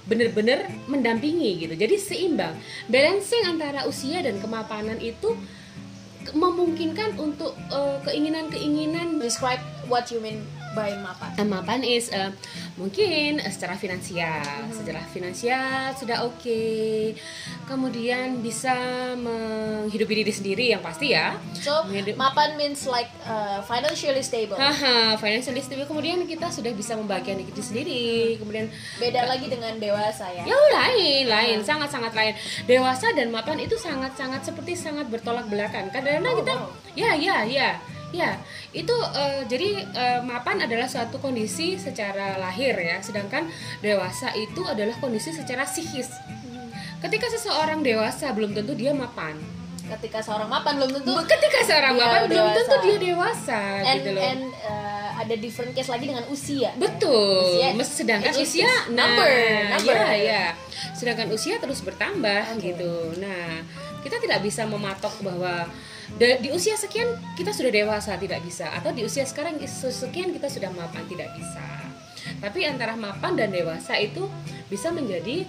benar-benar 0.08 0.72
mendampingi 0.88 1.68
gitu. 1.68 1.74
Jadi 1.76 1.96
seimbang. 2.00 2.56
Balancing 2.88 3.44
antara 3.44 3.84
usia 3.84 4.24
dan 4.24 4.40
kemapanan 4.40 4.98
itu 4.98 5.36
memungkinkan 6.32 7.16
untuk 7.20 7.54
eh, 7.70 7.96
keinginan-keinginan 8.04 9.20
describe 9.20 9.60
what 9.88 10.08
you 10.12 10.20
mean 10.20 10.44
by 10.78 10.94
mapan. 10.96 11.30
Eh, 11.34 11.42
mapan 11.44 11.80
is 11.82 12.06
eh, 12.10 12.30
mungkin 12.74 13.42
eh, 13.42 13.50
secara 13.50 13.74
finansial. 13.74 14.46
Hmm. 14.46 14.70
secara 14.70 15.02
finansial 15.04 15.90
sudah 15.92 16.22
oke. 16.22 16.62
Kemudian 17.66 18.38
bisa 18.38 18.72
menghidupi 19.18 20.14
diri 20.16 20.30
sendiri 20.30 20.64
yang 20.70 20.80
pasti 20.80 21.10
ya. 21.10 21.34
So 21.52 21.82
Menghidup- 21.84 22.14
mapan 22.16 22.54
means 22.54 22.86
like 22.86 23.10
uh, 23.22 23.58
financially 23.60 24.22
stable. 24.22 24.56
Haha, 24.56 25.18
financially 25.18 25.58
stable. 25.58 25.84
Kemudian 25.84 26.24
kita 26.24 26.48
sudah 26.48 26.70
bisa 26.70 26.94
membahagiakan 26.94 27.42
diri 27.42 27.62
sendiri. 27.62 28.04
Kemudian 28.38 28.70
beda 28.96 29.26
lagi 29.26 29.50
dengan 29.50 29.74
dewasa 29.76 30.30
ya. 30.30 30.46
Ya 30.46 30.56
lain, 30.72 31.24
lain, 31.26 31.58
sangat-sangat 31.60 32.14
lain. 32.14 32.32
Dewasa 32.64 33.10
dan 33.12 33.28
mapan 33.28 33.58
itu 33.58 33.74
sangat-sangat 33.74 34.44
seperti 34.44 34.72
sangat 34.72 35.08
bertolak 35.08 35.44
belakang. 35.46 35.90
Kadang-kadang 35.90 36.26
Oh, 36.28 36.38
kita, 36.38 36.54
wow. 36.54 36.68
ya, 36.94 37.10
ya, 37.14 37.36
ya, 37.42 37.68
ya. 38.12 38.40
Itu 38.72 38.94
eh, 38.94 39.44
jadi 39.48 39.84
eh, 39.84 40.20
mapan 40.24 40.64
adalah 40.64 40.88
suatu 40.88 41.20
kondisi 41.20 41.76
secara 41.76 42.38
lahir 42.40 42.74
ya, 42.76 43.00
sedangkan 43.00 43.48
dewasa 43.80 44.32
itu 44.36 44.64
adalah 44.64 44.96
kondisi 45.00 45.32
secara 45.32 45.64
psikis. 45.68 46.08
Ketika 46.98 47.30
seseorang 47.30 47.80
dewasa 47.86 48.34
belum 48.34 48.52
tentu 48.56 48.74
dia 48.74 48.90
mapan. 48.90 49.38
ketika 49.88 50.20
seorang 50.20 50.52
mapan 50.52 50.76
belum 50.76 51.00
tentu 51.00 51.16
Ketika 51.24 51.58
seorang 51.64 51.96
mapan 51.96 52.28
belum 52.28 52.52
tentu 52.52 52.76
dia 52.84 52.96
dewasa 53.00 53.60
and 53.88 53.96
gitu 54.04 54.10
loh. 54.12 54.20
and 54.20 54.42
uh, 54.60 55.08
ada 55.16 55.34
different 55.40 55.72
case 55.72 55.88
lagi 55.88 56.12
dengan 56.12 56.28
usia 56.28 56.70
Betul. 56.76 57.56
Usia, 57.56 57.72
sedangkan 57.88 58.32
usia 58.36 58.68
nah, 58.68 59.08
number, 59.08 59.32
number. 59.80 59.96
ya 59.96 60.12
ya. 60.12 60.44
Sedangkan 60.92 61.32
usia 61.32 61.56
terus 61.56 61.80
bertambah 61.80 62.60
Oke. 62.60 62.68
gitu. 62.68 63.16
Nah, 63.16 63.64
kita 64.04 64.20
tidak 64.20 64.44
bisa 64.44 64.68
mematok 64.68 65.14
bahwa 65.24 65.64
di 66.16 66.48
usia 66.48 66.72
sekian 66.74 67.06
kita 67.36 67.52
sudah 67.52 67.68
dewasa 67.68 68.16
tidak 68.16 68.40
bisa 68.40 68.70
atau 68.70 68.90
di 68.90 69.04
usia 69.04 69.22
sekarang 69.22 69.60
sekian 69.68 70.32
kita 70.32 70.48
sudah 70.48 70.70
mapan 70.70 71.04
tidak 71.04 71.28
bisa. 71.34 71.60
Tapi 72.38 72.64
antara 72.64 72.94
mapan 72.94 73.34
dan 73.34 73.50
dewasa 73.50 73.94
itu 73.94 74.24
bisa 74.66 74.88
menjadi 74.88 75.44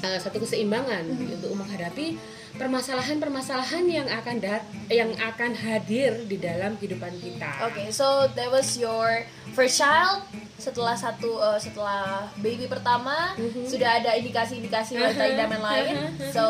uh, 0.00 0.18
satu 0.18 0.38
keseimbangan 0.38 1.04
Hmm. 1.04 1.30
untuk 1.32 1.52
menghadapi 1.54 2.18
permasalahan-permasalahan 2.58 3.84
yang 3.86 4.08
akan 4.08 4.36
dat 4.38 4.62
yang 4.88 5.12
akan 5.14 5.52
hadir 5.52 6.24
di 6.24 6.36
dalam 6.36 6.74
kehidupan 6.74 7.12
kita. 7.18 7.50
Oke, 7.62 7.92
so 7.92 8.26
that 8.32 8.48
was 8.48 8.74
your 8.74 9.22
first 9.52 9.76
child. 9.76 10.24
Setelah 10.56 10.96
satu 10.96 11.36
uh, 11.36 11.54
setelah 11.54 12.26
baby 12.36 12.66
pertama 12.66 13.36
Mhm. 13.36 13.62
sudah 13.64 14.00
ada 14.00 14.10
indikasi-indikasi 14.14 14.96
wanita 14.96 15.22
Uh-huh, 15.22 15.34
idaman 15.34 15.60
lain. 15.60 15.94
uh-huh, 15.94 16.32
So 16.32 16.44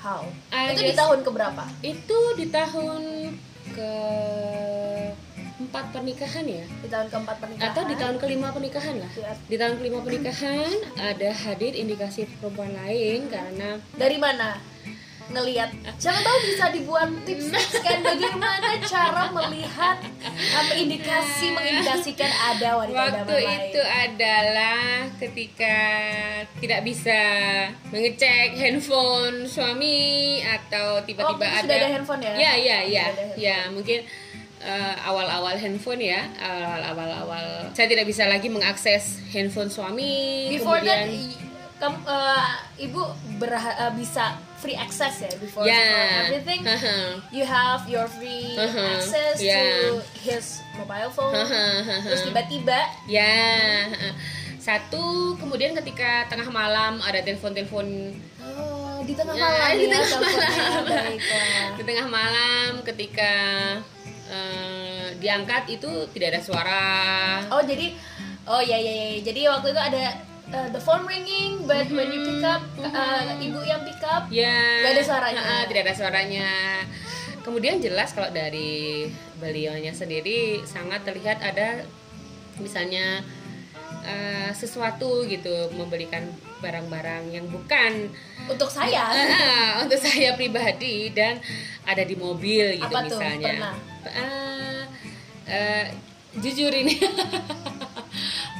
how? 0.00 0.24
I 0.50 0.72
Itu 0.72 0.82
di 0.82 0.94
tahun 0.94 1.18
keberapa? 1.20 1.64
itu 1.82 2.18
di 2.34 2.46
tahun 2.48 3.02
ke 3.70 3.92
empat 5.60 5.84
pernikahan 5.92 6.44
ya 6.44 6.64
Di 6.80 6.88
tahun 6.88 7.06
keempat 7.06 7.36
pernikahan. 7.38 7.68
atau 7.70 7.82
di 7.84 7.94
tahun 7.94 8.16
kelima 8.16 8.48
pernikahan 8.50 8.94
lah 8.96 9.10
Iya. 9.12 9.32
di 9.44 9.56
tahun 9.56 9.74
kelima 9.76 9.98
pernikahan 10.00 10.70
ada 10.96 11.30
hadir 11.30 11.72
indikasi 11.74 12.24
perempuan 12.34 12.72
lain 12.74 13.28
karena 13.28 13.76
dari 13.94 14.16
mana? 14.16 14.56
Ngelihat. 15.30 15.70
Siapa 15.96 16.18
tahu 16.18 16.36
bisa 16.44 16.64
dibuat 16.70 17.06
tips 17.22 17.54
kan 17.78 18.02
bagaimana 18.02 18.66
cara 18.82 19.30
melihat 19.30 20.02
apa 20.50 20.72
indikasi 20.74 21.50
mengindikasikan 21.50 22.26
ada 22.26 22.68
wanita 22.76 22.98
waktu 22.98 23.34
lain. 23.36 23.60
itu 23.64 23.80
adalah 23.80 24.80
ketika 25.16 25.76
tidak 26.58 26.80
bisa 26.82 27.18
mengecek 27.88 28.48
handphone 28.54 29.46
suami 29.46 29.98
atau 30.42 30.98
tiba-tiba 31.00 31.38
Oh, 31.38 31.46
ada 31.46 31.62
sudah 31.62 31.76
ada 31.76 31.88
handphone 31.88 32.20
ya? 32.20 32.34
ya 32.34 32.52
ya 32.56 32.78
ya 32.82 33.04
ya 33.36 33.58
mungkin 33.68 34.02
eh, 34.58 34.94
awal-awal 35.00 35.54
handphone 35.54 36.00
ya 36.00 36.26
awal-awal 36.36 37.10
awal 37.20 37.46
saya 37.70 37.86
tidak 37.86 38.04
bisa 38.04 38.26
lagi 38.26 38.48
mengakses 38.48 39.22
handphone 39.28 39.70
suami 39.70 40.50
Before 40.50 40.80
that, 40.80 41.06
kemudian 41.06 41.06
i- 41.08 41.38
kam- 41.76 42.02
uh, 42.02 42.50
ibu 42.76 43.00
berha- 43.36 43.78
uh, 43.80 43.92
bisa 43.92 44.36
free 44.60 44.76
access 44.76 45.20
ya 45.20 45.32
before, 45.36 45.64
ya 45.64 45.72
before 45.72 46.20
everything. 46.22 46.60
Haha. 46.62 46.96
You 47.32 47.44
have 47.44 47.82
your 47.86 48.04
free 48.06 48.54
Uh-huh. 48.54 48.92
access 48.94 49.40
Yeah. 49.40 49.64
to 49.90 50.04
his 50.16 50.44
mobile 50.74 51.08
phone. 51.08 51.32
Hahaha. 51.32 52.04
Terus 52.04 52.22
tiba-tiba 52.22 52.78
ya 53.06 53.32
satu 54.60 55.02
kemudian 55.34 55.72
ketika 55.74 56.28
tengah 56.28 56.46
malam 56.46 57.00
ada 57.00 57.18
telepon-telepon 57.18 58.12
oh, 58.44 59.00
di 59.02 59.16
tengah 59.16 59.32
Ya, 59.32 59.40
malam 59.40 59.68
di 59.72 59.86
ya, 59.86 59.90
tengah 59.90 60.06
teleponnya. 60.06 60.60
malam. 60.60 60.84
Baiklah. 60.84 61.68
di 61.72 61.82
tengah 61.82 62.06
malam 62.06 62.68
ketika 62.84 63.32
eh, 64.28 65.06
diangkat 65.16 65.62
itu 65.70 65.90
tidak 66.12 66.36
ada 66.36 66.40
suara 66.40 66.86
Oh 67.48 67.62
jadi 67.62 67.96
Oh 68.44 68.58
iya 68.58 68.76
iya 68.76 68.92
iya. 69.14 69.20
Jadi 69.22 69.46
waktu 69.46 69.70
itu 69.70 69.78
ada 69.80 70.02
uh, 70.48 70.68
the 70.68 70.80
phone 70.80 71.04
ringing, 71.04 71.62
but 71.64 71.86
when 71.88 72.08
you 72.08 72.20
pick 72.24 72.42
up, 72.42 72.62
uh, 72.80 73.36
ibu 73.36 73.60
yang 73.62 73.84
pick 73.84 74.00
up, 74.02 74.26
Ya. 74.28 74.80
Nggak 74.80 74.92
ada 74.96 75.02
suaranya. 75.04 75.42
Tidak 75.66 75.82
ada 75.84 75.94
suaranya. 75.94 76.48
Kemudian 77.40 77.80
jelas 77.80 78.12
kalau 78.12 78.28
dari 78.28 79.08
beliaunya 79.36 79.92
sendiri 79.92 80.60
sangat 80.62 81.04
terlihat 81.04 81.40
ada 81.40 81.88
misalnya 82.60 83.24
eh, 84.04 84.52
sesuatu 84.52 85.24
gitu 85.24 85.72
membelikan 85.72 86.28
barang-barang 86.60 87.32
yang 87.32 87.48
bukan 87.48 88.12
untuk 88.44 88.68
saya. 88.68 89.08
ah, 89.08 89.80
untuk 89.80 89.96
saya 89.96 90.36
pribadi 90.36 91.08
dan 91.16 91.40
ada 91.88 92.04
di 92.04 92.12
mobil 92.12 92.76
gitu 92.76 92.92
Apa 92.92 93.08
tuh? 93.08 93.16
misalnya. 93.16 93.56
Pernah? 93.56 93.74
Ah, 94.04 94.82
eh, 95.48 95.84
jujur 96.36 96.70
ini 96.70 97.00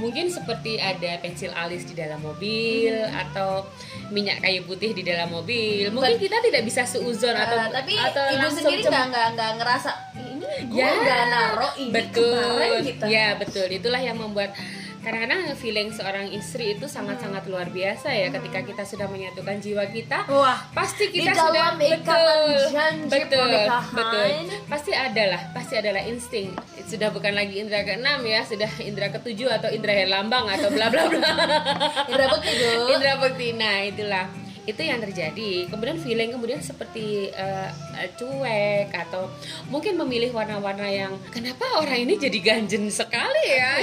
mungkin 0.01 0.27
seperti 0.27 0.77
ada 0.77 1.21
pensil 1.21 1.53
alis 1.53 1.85
di 1.85 1.93
dalam 1.93 2.19
mobil 2.19 2.89
Hmm. 2.91 3.23
atau 3.23 3.69
minyak 4.09 4.41
kayu 4.41 4.65
putih 4.65 4.91
di 4.91 5.05
dalam 5.05 5.29
mobil. 5.29 5.93
Mungkin 5.93 6.17
kita 6.17 6.41
tidak 6.41 6.63
bisa 6.65 6.83
seuzon 6.83 7.31
Uh, 7.31 7.45
atau 7.45 7.59
tapi 7.71 7.95
atau 7.95 8.25
ibu 8.27 8.41
langsung 8.41 8.65
sendiri 8.65 8.83
nggak 8.83 9.05
nggak 9.07 9.27
nggak 9.31 9.51
ngerasa 9.57 9.91
ini 10.19 10.49
gue 10.67 10.75
Ya, 10.75 10.89
nggak 10.91 11.23
naro 11.29 11.69
ini 11.77 11.93
betul. 11.93 12.33
kemarin 12.35 12.81
gitu. 12.83 13.05
Ya, 13.07 13.27
betul. 13.37 13.67
Itulah 13.69 14.01
yang 14.01 14.17
membuat 14.17 14.51
kadang-kadang 15.01 15.57
feeling 15.57 15.89
seorang 15.91 16.29
istri 16.29 16.77
itu 16.77 16.85
sangat-sangat 16.85 17.49
luar 17.49 17.73
biasa 17.73 18.13
ya 18.13 18.29
ketika 18.29 18.61
kita 18.61 18.83
sudah 18.85 19.09
menyatukan 19.09 19.57
jiwa 19.59 19.85
kita. 19.89 20.29
Wah, 20.29 20.61
Pasti 20.77 21.09
di 21.09 21.25
kita 21.25 21.33
dalam 21.33 21.81
sudah 21.81 21.89
betul, 23.09 23.41
pernikahan. 23.41 23.95
betul. 23.97 24.29
Pasti 24.69 24.93
adalah, 24.93 25.41
pasti 25.57 25.75
adalah 25.81 26.03
insting. 26.05 26.53
Sudah 26.85 27.09
bukan 27.11 27.33
lagi 27.33 27.59
indera 27.59 27.83
keenam 27.83 28.21
ya, 28.23 28.45
sudah 28.45 28.69
indera 28.81 29.09
ketujuh 29.09 29.49
atau 29.49 29.73
indera 29.73 29.95
herlambang 30.05 30.47
atau 30.53 30.69
bla 30.69 30.93
bla 30.93 31.09
bla. 31.09 31.31
Indra 32.11 32.27
Bekti 32.37 32.53
Bu. 32.55 32.71
Indra 32.93 33.13
Bekti. 33.19 33.49
Nah, 33.57 33.77
itulah 33.87 34.25
itu 34.69 34.83
yang 34.85 35.01
terjadi. 35.01 35.51
Kemudian 35.73 35.97
feeling 35.99 36.31
kemudian 36.31 36.61
seperti 36.61 37.33
eh, 37.33 37.69
cuek 38.17 38.89
atau 38.95 39.29
mungkin 39.69 40.01
memilih 40.01 40.33
warna-warna 40.33 40.89
yang 40.89 41.13
kenapa 41.29 41.81
orang 41.81 42.09
ini 42.09 42.17
jadi 42.17 42.39
ganjen 42.41 42.89
sekali 42.89 43.45
ya. 43.49 43.73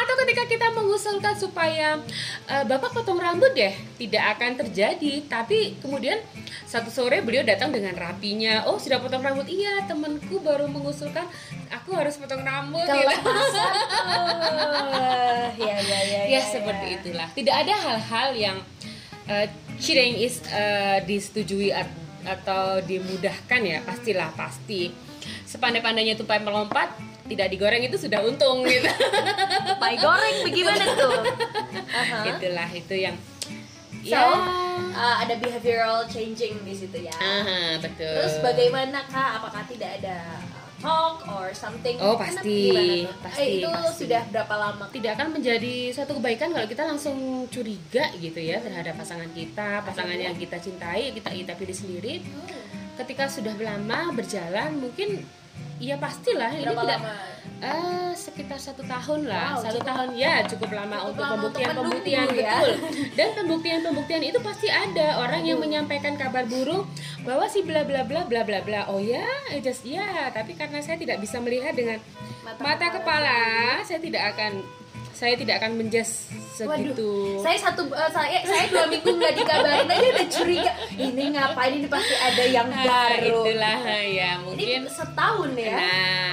atau 0.00 0.14
ketika 0.26 0.42
kita 0.50 0.66
mengusulkan 0.74 1.34
supaya 1.38 2.00
eh, 2.50 2.64
Bapak 2.66 2.92
potong 2.92 3.20
rambut 3.20 3.54
deh, 3.54 3.72
tidak 4.00 4.24
akan 4.38 4.58
terjadi. 4.66 5.22
Tapi 5.28 5.78
kemudian 5.78 6.18
satu 6.66 6.90
sore 6.90 7.22
beliau 7.22 7.46
datang 7.46 7.70
dengan 7.70 7.94
rapinya. 7.94 8.66
Oh, 8.66 8.80
sudah 8.80 8.98
potong 8.98 9.22
rambut? 9.22 9.46
Iya, 9.46 9.86
temanku 9.86 10.42
baru 10.42 10.66
mengusulkan 10.66 11.28
aku 11.70 11.94
harus 11.94 12.18
potong 12.18 12.42
rambut. 12.42 12.84
gitu. 12.84 12.96
Kelepasan. 12.96 13.72
Oh, 14.02 15.46
ya 15.56 15.76
ya 15.78 16.00
ya. 16.06 16.20
ya 16.38 16.40
seperti 16.42 16.86
itulah 17.00 17.28
tidak 17.32 17.54
ada 17.66 17.74
hal-hal 17.74 18.28
yang 18.36 18.56
uh, 19.28 19.46
cheating 19.78 20.20
is 20.20 20.42
uh, 20.50 21.02
disetujui 21.04 21.70
atau 22.22 22.78
dimudahkan 22.82 23.60
ya 23.62 23.78
pastilah 23.82 24.30
pasti 24.34 24.94
sepandai-pandainya 25.46 26.18
tupai 26.18 26.42
melompat 26.42 26.94
tidak 27.30 27.48
digoreng 27.54 27.82
itu 27.86 27.96
sudah 27.96 28.20
untung 28.26 28.66
gitu 28.66 28.90
Pai 29.82 29.94
goreng 29.98 30.36
bagaimana 30.42 30.84
tuh? 30.98 31.14
Aha. 31.94 32.20
itulah 32.34 32.68
itu 32.70 32.96
yang 32.98 33.16
So, 34.02 34.18
ya 34.18 34.26
uh, 34.98 35.16
ada 35.22 35.38
behavioral 35.38 36.10
changing 36.10 36.58
di 36.66 36.74
situ 36.74 37.06
ya. 37.06 37.14
Aha, 37.14 37.78
betul 37.78 38.10
Terus 38.18 38.42
bagaimana 38.42 39.06
kak? 39.06 39.38
Apakah 39.38 39.62
tidak 39.70 40.02
ada 40.02 40.42
talk 40.82 41.22
or 41.24 41.48
something? 41.52 41.94
Oh, 41.96 42.12
Kenapa- 42.12 42.42
pasti, 42.42 42.58
tuh? 43.06 43.16
pasti, 43.22 43.40
Eh, 43.40 43.48
itu 43.56 43.68
pasti. 43.70 43.98
sudah 44.02 44.22
berapa 44.28 44.54
lama? 44.58 44.84
tidak 44.90 45.12
akan 45.14 45.28
menjadi 45.32 45.74
suatu 45.88 46.12
kebaikan 46.14 46.50
kalau 46.50 46.66
kita 46.66 46.82
langsung 46.82 47.16
curiga 47.48 48.10
gitu 48.18 48.36
ya 48.36 48.58
terhadap 48.58 48.98
pasangan 48.98 49.30
kita, 49.30 49.80
pasangan 49.80 50.12
yang 50.12 50.34
kita 50.34 50.58
cintai, 50.58 51.14
kita 51.14 51.30
kita 51.30 51.52
pilih 51.54 51.72
sendiri. 51.72 52.14
Ketika 52.92 53.24
sudah 53.24 53.54
lama 53.54 54.12
berjalan, 54.12 54.76
mungkin 54.76 55.22
ya 55.78 55.96
pastilah 55.96 56.52
ini 56.52 56.62
Berapa 56.62 56.82
tidak 56.82 56.98
lama? 57.00 57.14
Eh, 57.62 58.10
sekitar 58.12 58.58
satu 58.58 58.82
tahun 58.82 59.20
lah, 59.24 59.54
Wow, 59.54 59.62
satu 59.62 59.78
cukup- 59.78 59.88
tahun 59.88 60.08
ya 60.14 60.34
cukup 60.44 60.70
lama 60.72 60.96
cukup 60.96 61.06
untuk 61.06 61.22
lama 61.22 61.32
untuk 61.32 61.50
pembuktian 61.54 61.72
pembuktian 61.72 62.26
ya. 62.28 62.54
betul. 62.58 62.72
Dan 63.16 63.28
pembuktian 63.34 63.78
pembuktian 63.80 64.22
itu 64.24 64.38
pasti 64.38 64.68
ada 64.68 65.06
orang 65.18 65.42
yang 65.42 65.56
menyampaikan 65.56 66.14
kabar 66.14 66.42
buruk 66.44 66.84
bahwa 67.22 67.46
si 67.46 67.62
bla 67.62 67.82
bla 67.82 68.02
bla 68.02 68.22
bla 68.22 68.42
bla 68.42 68.58
bla. 68.60 68.80
Oh 68.86 68.98
ya, 68.98 69.22
eh, 69.48 69.58
just 69.58 69.82
ya. 69.82 70.02
Tapi 70.28 70.52
karena 70.52 70.78
saya 70.78 70.96
tidak 70.96 71.18
bisa 71.18 71.38
melihat 71.38 71.72
dengan 71.72 72.02
Mata 72.42 72.58
mata, 72.58 72.86
kepala 72.90 72.98
kepala, 72.98 73.38
saya 73.82 73.98
tidak 73.98 74.34
akan 74.34 74.52
saya 75.12 75.38
tidak 75.38 75.54
akan 75.56 75.78
menjas 75.78 76.26
segitu. 76.52 77.38
Saya 77.38 77.54
satu 77.56 77.86
eh, 77.86 78.10
saya 78.10 78.42
saya 78.42 78.64
dua 78.66 78.84
minggu 78.84 79.06
nggak 79.08 79.34
dikabarin 79.36 79.86
aja 79.86 80.08
udah 80.10 80.26
curiga. 80.28 80.72
Ini 80.90 81.24
ngapain 81.30 81.72
ini 81.72 81.86
pasti 81.86 82.10
ada 82.12 82.44
yang 82.44 82.66
Ah, 82.74 83.14
baru. 83.14 83.46
itulah 83.46 83.78
ya 84.02 84.30
Ini 84.34 84.42
mungkin 84.42 84.82
setahun 84.84 85.50
ya. 85.54 85.78
nah 85.78 86.30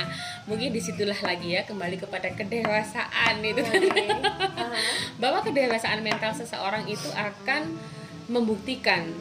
mungkin 0.49 0.73
di 0.73 0.81
situlah 0.81 1.17
lagi 1.21 1.53
ya 1.53 1.61
kembali 1.63 2.01
kepada 2.01 2.33
kedewasaan 2.33 3.45
itu 3.45 3.61
Oke. 3.61 4.09
Aha. 4.09 4.77
bahwa 5.21 5.45
kedewasaan 5.45 6.01
mental 6.01 6.33
seseorang 6.33 6.89
itu 6.89 7.05
akan 7.13 7.77
membuktikan 8.25 9.13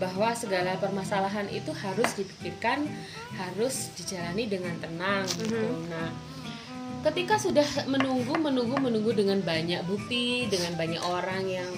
bahwa 0.00 0.32
segala 0.32 0.78
permasalahan 0.78 1.50
itu 1.50 1.74
harus 1.74 2.14
dipikirkan, 2.14 2.86
harus 3.34 3.90
dijalani 3.98 4.46
dengan 4.46 4.78
tenang. 4.78 5.26
gitu. 5.26 5.58
Nah, 5.90 6.14
ketika 7.10 7.34
sudah 7.40 7.66
menunggu, 7.90 8.38
menunggu, 8.38 8.78
menunggu 8.78 9.10
dengan 9.10 9.42
banyak 9.42 9.82
bukti, 9.90 10.46
dengan 10.46 10.78
banyak 10.78 11.02
orang 11.02 11.42
yang 11.48 11.70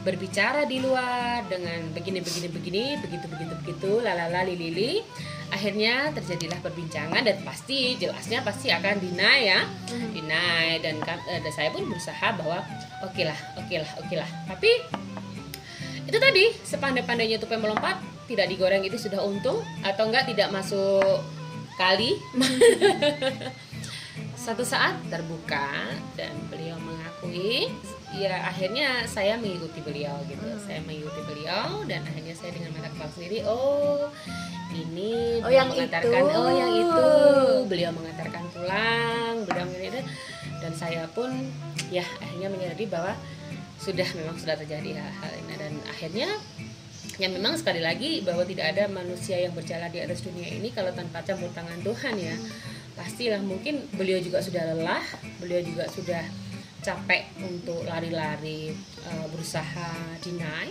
berbicara 0.00 0.64
di 0.64 0.80
luar, 0.80 1.44
dengan 1.52 1.92
begini, 1.92 2.24
begini, 2.24 2.48
begini, 2.48 2.84
begitu, 3.04 3.26
begitu, 3.28 3.54
begitu, 3.60 3.92
lalala, 4.00 4.40
lili, 4.48 5.04
akhirnya 5.50 6.14
terjadilah 6.14 6.58
perbincangan 6.62 7.22
dan 7.26 7.42
pasti 7.42 7.98
jelasnya 7.98 8.40
pasti 8.46 8.70
akan 8.70 9.02
deny 9.02 9.38
ya, 9.50 9.60
deny 9.90 10.78
dan, 10.78 11.02
eh, 11.02 11.40
dan 11.42 11.52
saya 11.52 11.74
pun 11.74 11.86
berusaha 11.90 12.32
bahwa 12.38 12.62
oke 13.02 13.22
lah, 13.26 13.38
oke 13.58 13.74
lah, 13.74 13.90
oke 13.98 14.14
lah, 14.14 14.30
tapi 14.46 14.70
itu 16.10 16.18
tadi 16.18 16.44
sepandai-pandainya 16.66 17.38
tupai 17.38 17.58
melompat 17.58 17.98
tidak 18.26 18.46
digoreng 18.50 18.82
itu 18.86 18.94
sudah 18.98 19.22
untung 19.22 19.58
atau 19.82 20.06
enggak 20.06 20.30
tidak 20.30 20.54
masuk 20.54 21.22
kali. 21.74 22.14
Satu 24.40 24.64
saat 24.64 24.96
terbuka 25.12 25.92
dan 26.16 26.32
beliau 26.48 26.78
mengakui 26.80 27.68
ya 28.16 28.42
akhirnya 28.42 29.06
saya 29.06 29.38
mengikuti 29.38 29.78
beliau 29.82 30.18
gitu. 30.26 30.42
Saya 30.66 30.82
mengikuti 30.82 31.20
beliau 31.26 31.86
dan 31.86 32.02
akhirnya 32.02 32.34
saya 32.34 32.50
dengan 32.56 32.74
mata 32.74 32.88
kepala 32.90 33.10
sendiri 33.14 33.38
oh 33.46 34.10
ini 34.70 35.42
Oh, 35.42 35.50
yang 35.50 35.66
mengantarkan 35.70 36.22
itu. 36.26 36.38
oh 36.38 36.50
yang 36.50 36.72
itu. 36.74 37.08
Beliau 37.66 37.90
mengantarkan 37.94 38.44
pulang 38.54 39.34
beliau 39.46 39.66
mengantarkan 39.66 40.04
dan 40.60 40.72
saya 40.76 41.02
pun 41.10 41.30
ya 41.88 42.04
akhirnya 42.20 42.48
menyadari 42.52 42.84
bahwa 42.86 43.16
sudah 43.80 44.04
memang 44.12 44.36
sudah 44.36 44.54
terjadi 44.60 44.98
hal-hal 45.00 45.32
ini. 45.46 45.54
Dan 45.56 45.72
akhirnya 45.88 46.28
yang 47.20 47.32
memang 47.36 47.56
sekali 47.56 47.80
lagi 47.84 48.20
bahwa 48.24 48.44
tidak 48.48 48.72
ada 48.76 48.88
manusia 48.88 49.36
yang 49.40 49.52
berjalan 49.52 49.92
di 49.92 50.00
atas 50.00 50.24
dunia 50.24 50.48
ini 50.50 50.72
kalau 50.72 50.88
tanpa 50.92 51.20
campur 51.24 51.48
tangan 51.54 51.80
Tuhan 51.80 52.14
ya. 52.18 52.36
Pastilah 52.98 53.40
mungkin 53.40 53.86
beliau 53.96 54.20
juga 54.20 54.44
sudah 54.44 54.76
lelah 54.76 55.00
beliau 55.40 55.62
juga 55.64 55.88
sudah 55.88 56.20
capek 56.80 57.28
untuk 57.38 57.84
lari-lari 57.84 58.72
eh, 59.04 59.26
berusaha 59.28 59.92
deny 60.20 60.68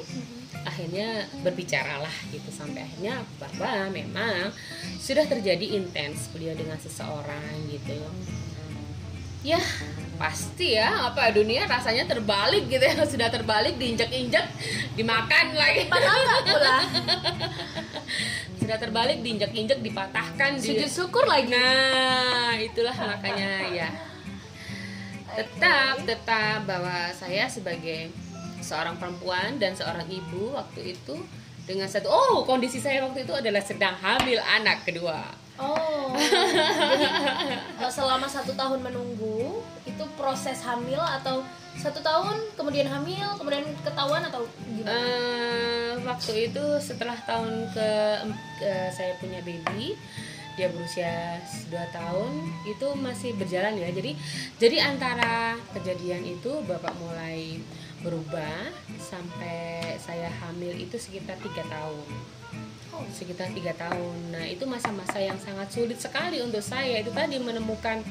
akhirnya 0.59 1.29
berbicaralah 1.39 2.11
gitu 2.33 2.49
sampai 2.49 2.81
akhirnya 2.81 3.21
bahwa 3.37 3.87
memang 3.93 4.49
sudah 4.97 5.23
terjadi 5.23 5.77
intens 5.77 6.27
beliau 6.33 6.57
dengan 6.57 6.75
seseorang 6.75 7.69
gitu. 7.69 7.95
Ya 9.39 9.61
pasti 10.19 10.75
ya 10.75 11.07
apa 11.07 11.31
dunia 11.31 11.63
rasanya 11.63 12.03
terbalik 12.03 12.67
gitu 12.67 12.83
ya. 12.83 12.91
Sudah 13.13 13.31
terbalik 13.31 13.79
diinjak-injak 13.79 14.51
dimakan 14.99 15.55
lagi. 15.55 15.87
Padahal 15.87 16.21
pula. 16.49 16.77
sudah 18.59 18.77
terbalik 18.77 19.23
diinjak-injak 19.23 19.79
dipatahkan 19.81 20.59
di- 20.59 20.75
Sujud 20.75 20.89
syukur 20.91 21.25
lagi. 21.25 21.49
nah 21.49 22.53
itulah 22.53 22.93
makanya 22.93 23.65
ya 23.71 23.89
tetap 25.39 26.03
tetap 26.03 26.67
bahwa 26.67 27.07
saya 27.15 27.47
sebagai 27.47 28.11
seorang 28.59 28.99
perempuan 28.99 29.55
dan 29.55 29.71
seorang 29.71 30.03
ibu 30.11 30.51
waktu 30.51 30.99
itu 30.99 31.15
dengan 31.63 31.87
satu 31.87 32.11
oh 32.11 32.43
kondisi 32.43 32.83
saya 32.83 33.07
waktu 33.07 33.23
itu 33.23 33.31
adalah 33.31 33.63
sedang 33.63 33.95
hamil 33.95 34.43
anak 34.43 34.83
kedua 34.83 35.23
Oh, 35.59 36.15
jadi 36.15 37.83
eh, 37.83 37.91
selama 37.91 38.31
satu 38.31 38.55
tahun 38.55 38.79
menunggu 38.79 39.59
itu 39.83 40.03
proses 40.15 40.63
hamil 40.63 41.03
atau 41.03 41.43
satu 41.75 41.99
tahun 41.99 42.55
kemudian 42.55 42.87
hamil 42.87 43.27
kemudian 43.35 43.67
ketahuan 43.83 44.23
atau 44.23 44.47
gimana? 44.63 44.87
Eh, 44.87 45.91
waktu 46.07 46.47
itu 46.47 46.63
setelah 46.79 47.19
tahun 47.27 47.67
ke, 47.75 47.89
ke 48.55 48.71
saya 48.95 49.19
punya 49.19 49.43
baby 49.43 49.99
dia 50.59 50.67
berusia 50.67 51.39
2 51.71 51.95
tahun 51.95 52.51
itu 52.67 52.87
masih 52.99 53.31
berjalan 53.39 53.79
ya. 53.79 53.87
Jadi 53.95 54.11
jadi 54.59 54.91
antara 54.91 55.55
kejadian 55.71 56.27
itu 56.27 56.59
bapak 56.67 56.91
mulai 56.99 57.63
berubah 58.03 58.67
sampai 58.99 59.95
saya 59.95 60.27
hamil 60.43 60.75
itu 60.75 60.99
sekitar 60.99 61.39
tiga 61.39 61.63
tahun. 61.71 62.03
Sekitar 63.15 63.55
tiga 63.55 63.71
tahun. 63.79 64.35
Nah 64.35 64.43
itu 64.43 64.67
masa-masa 64.67 65.23
yang 65.23 65.39
sangat 65.39 65.71
sulit 65.71 65.95
sekali 65.95 66.43
untuk 66.43 66.59
saya. 66.59 66.99
Itu 66.99 67.15
tadi 67.15 67.39
menemukan 67.39 68.03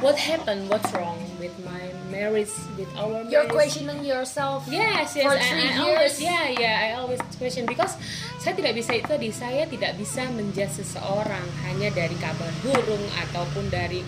what 0.00 0.16
happened 0.16 0.68
what's 0.68 0.88
wrong 0.96 1.20
with 1.38 1.52
my 1.64 1.80
marriage 2.10 2.50
with 2.76 2.88
our 2.96 3.22
You're 3.28 3.46
marriage 3.46 3.52
questioning 3.52 4.04
yourself. 4.04 4.66
Yes, 4.68 5.14
yes, 5.14 5.24
For 5.24 5.36
I, 5.36 5.44
three 5.46 5.68
I 5.70 5.78
always, 5.78 6.18
years. 6.20 6.26
yeah, 6.26 6.46
yeah, 6.50 6.76
I 6.84 6.88
always 7.00 7.20
question 7.38 7.64
because 7.64 7.94
saya 8.40 8.56
tidak 8.56 8.74
bisa 8.76 8.96
itu 8.98 9.06
tadi, 9.08 9.28
saya 9.30 9.62
tidak 9.68 9.94
bisa 9.96 10.26
menjudge 10.32 10.80
seseorang 10.82 11.44
hanya 11.68 11.88
dari 11.94 12.16
kabar 12.18 12.50
burung 12.64 13.04
ataupun 13.28 13.68
dari 13.70 14.02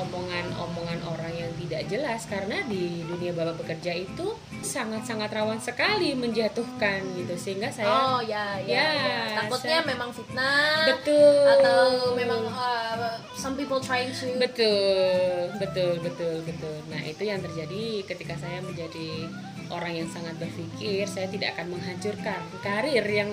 omongan-omongan 0.00 1.00
orang 1.04 1.32
yang 1.34 1.50
tidak 1.56 1.82
jelas 1.86 2.24
karena 2.24 2.60
di 2.64 3.04
dunia 3.04 3.30
bapak 3.30 3.58
bekerja 3.58 3.92
itu 3.94 4.32
sangat-sangat 4.60 5.28
rawan 5.28 5.58
sekali 5.58 6.12
menjatuhkan 6.14 7.00
gitu 7.14 7.34
sehingga 7.34 7.68
saya 7.68 7.86
Oh 7.86 8.18
ya 8.20 8.60
ya. 8.60 8.74
Ya, 8.74 8.86
ya. 8.90 9.20
Takutnya 9.38 9.78
saya- 9.78 9.88
memang 9.88 10.10
fitnah. 10.10 10.84
betul 10.86 11.44
Atau 11.50 11.82
memang 12.14 12.42
uh, 12.46 13.08
some 13.32 13.54
people 13.54 13.78
trying 13.78 14.12
to. 14.12 14.28
betul 14.36 15.20
betul 15.56 15.92
betul 16.00 16.34
betul 16.42 16.76
nah 16.86 17.00
itu 17.00 17.22
yang 17.22 17.38
terjadi 17.38 17.84
ketika 18.04 18.34
saya 18.36 18.60
menjadi 18.60 19.28
orang 19.68 19.92
yang 19.94 20.08
sangat 20.08 20.34
berpikir 20.36 21.06
saya 21.06 21.26
tidak 21.26 21.54
akan 21.54 21.72
menghancurkan 21.72 22.40
karir 22.60 23.04
yang 23.04 23.30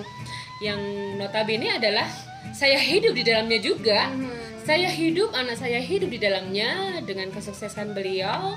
yang 0.58 0.78
notabene 1.14 1.70
adalah 1.70 2.06
saya 2.50 2.76
hidup 2.76 3.12
di 3.12 3.22
dalamnya 3.22 3.58
juga 3.58 4.08
Mhm. 4.08 4.47
Saya 4.68 4.92
hidup 4.92 5.32
anak 5.32 5.56
saya 5.56 5.80
hidup 5.80 6.12
di 6.12 6.20
dalamnya 6.20 7.00
dengan 7.08 7.32
kesuksesan 7.32 7.96
beliau 7.96 8.52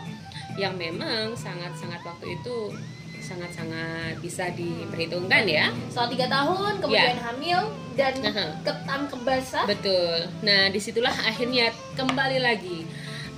yang 0.59 0.75
memang 0.75 1.39
sangat-sangat 1.39 2.03
waktu 2.03 2.35
itu 2.35 2.75
sangat-sangat 3.23 4.19
bisa 4.19 4.51
diperhitungkan 4.51 5.47
ya 5.47 5.71
Setelah 5.87 6.09
tiga 6.11 6.27
tahun 6.27 6.83
kemudian 6.83 7.15
hamil 7.15 7.61
dan 7.95 8.13
Aha. 8.27 8.45
ketam 8.59 9.07
kebasah. 9.07 9.63
Betul. 9.63 10.27
Nah, 10.43 10.67
di 10.67 10.83
situlah 10.83 11.15
akhirnya 11.15 11.71
kembali 11.95 12.43
lagi 12.43 12.83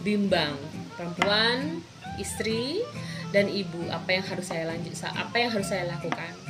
bimbang 0.01 0.57
perempuan, 0.97 1.77
istri, 2.17 2.81
dan 3.29 3.53
ibu. 3.53 3.85
Apa 3.93 4.17
yang 4.17 4.25
harus 4.25 4.49
saya 4.49 4.65
lanjut? 4.65 4.97
Apa 5.13 5.35
yang 5.37 5.53
harus 5.53 5.69
saya 5.69 5.85
lakukan? 5.89 6.42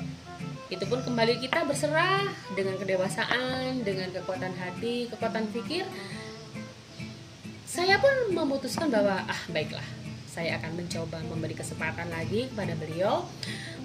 Itu 0.74 0.90
pun 0.90 1.06
kembali 1.06 1.38
kita 1.38 1.70
berserah 1.70 2.26
dengan 2.58 2.74
kedewasaan, 2.82 3.86
dengan 3.86 4.10
kekuatan 4.10 4.58
hati, 4.58 5.06
kekuatan 5.14 5.46
pikir. 5.54 5.86
Saya 7.70 8.02
pun 8.02 8.34
memutuskan 8.34 8.90
bahwa 8.90 9.22
ah 9.22 9.42
baiklah, 9.54 9.86
saya 10.26 10.58
akan 10.58 10.82
mencoba 10.82 11.22
memberi 11.30 11.54
kesempatan 11.54 12.10
lagi 12.10 12.50
kepada 12.50 12.74
beliau 12.74 13.22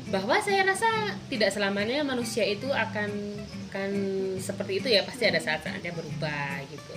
bahwa 0.08 0.40
saya 0.40 0.64
rasa 0.64 0.88
tidak 1.28 1.52
selamanya 1.52 2.00
manusia 2.00 2.40
itu 2.48 2.72
akan 2.72 3.36
kan 3.68 3.92
seperti 4.40 4.80
itu 4.80 4.88
ya 4.88 5.04
pasti 5.04 5.28
ada 5.28 5.36
saat-saatnya 5.36 5.92
berubah 5.92 6.64
gitu 6.72 6.96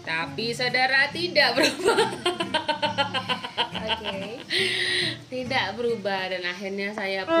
tapi 0.00 0.50
saudara 0.50 1.08
tidak 1.10 1.54
berubah 1.54 1.98
Oke. 3.80 4.40
tidak 5.28 5.66
berubah 5.74 6.22
dan 6.28 6.42
akhirnya 6.44 6.88
saya 6.90 7.22
pun 7.22 7.36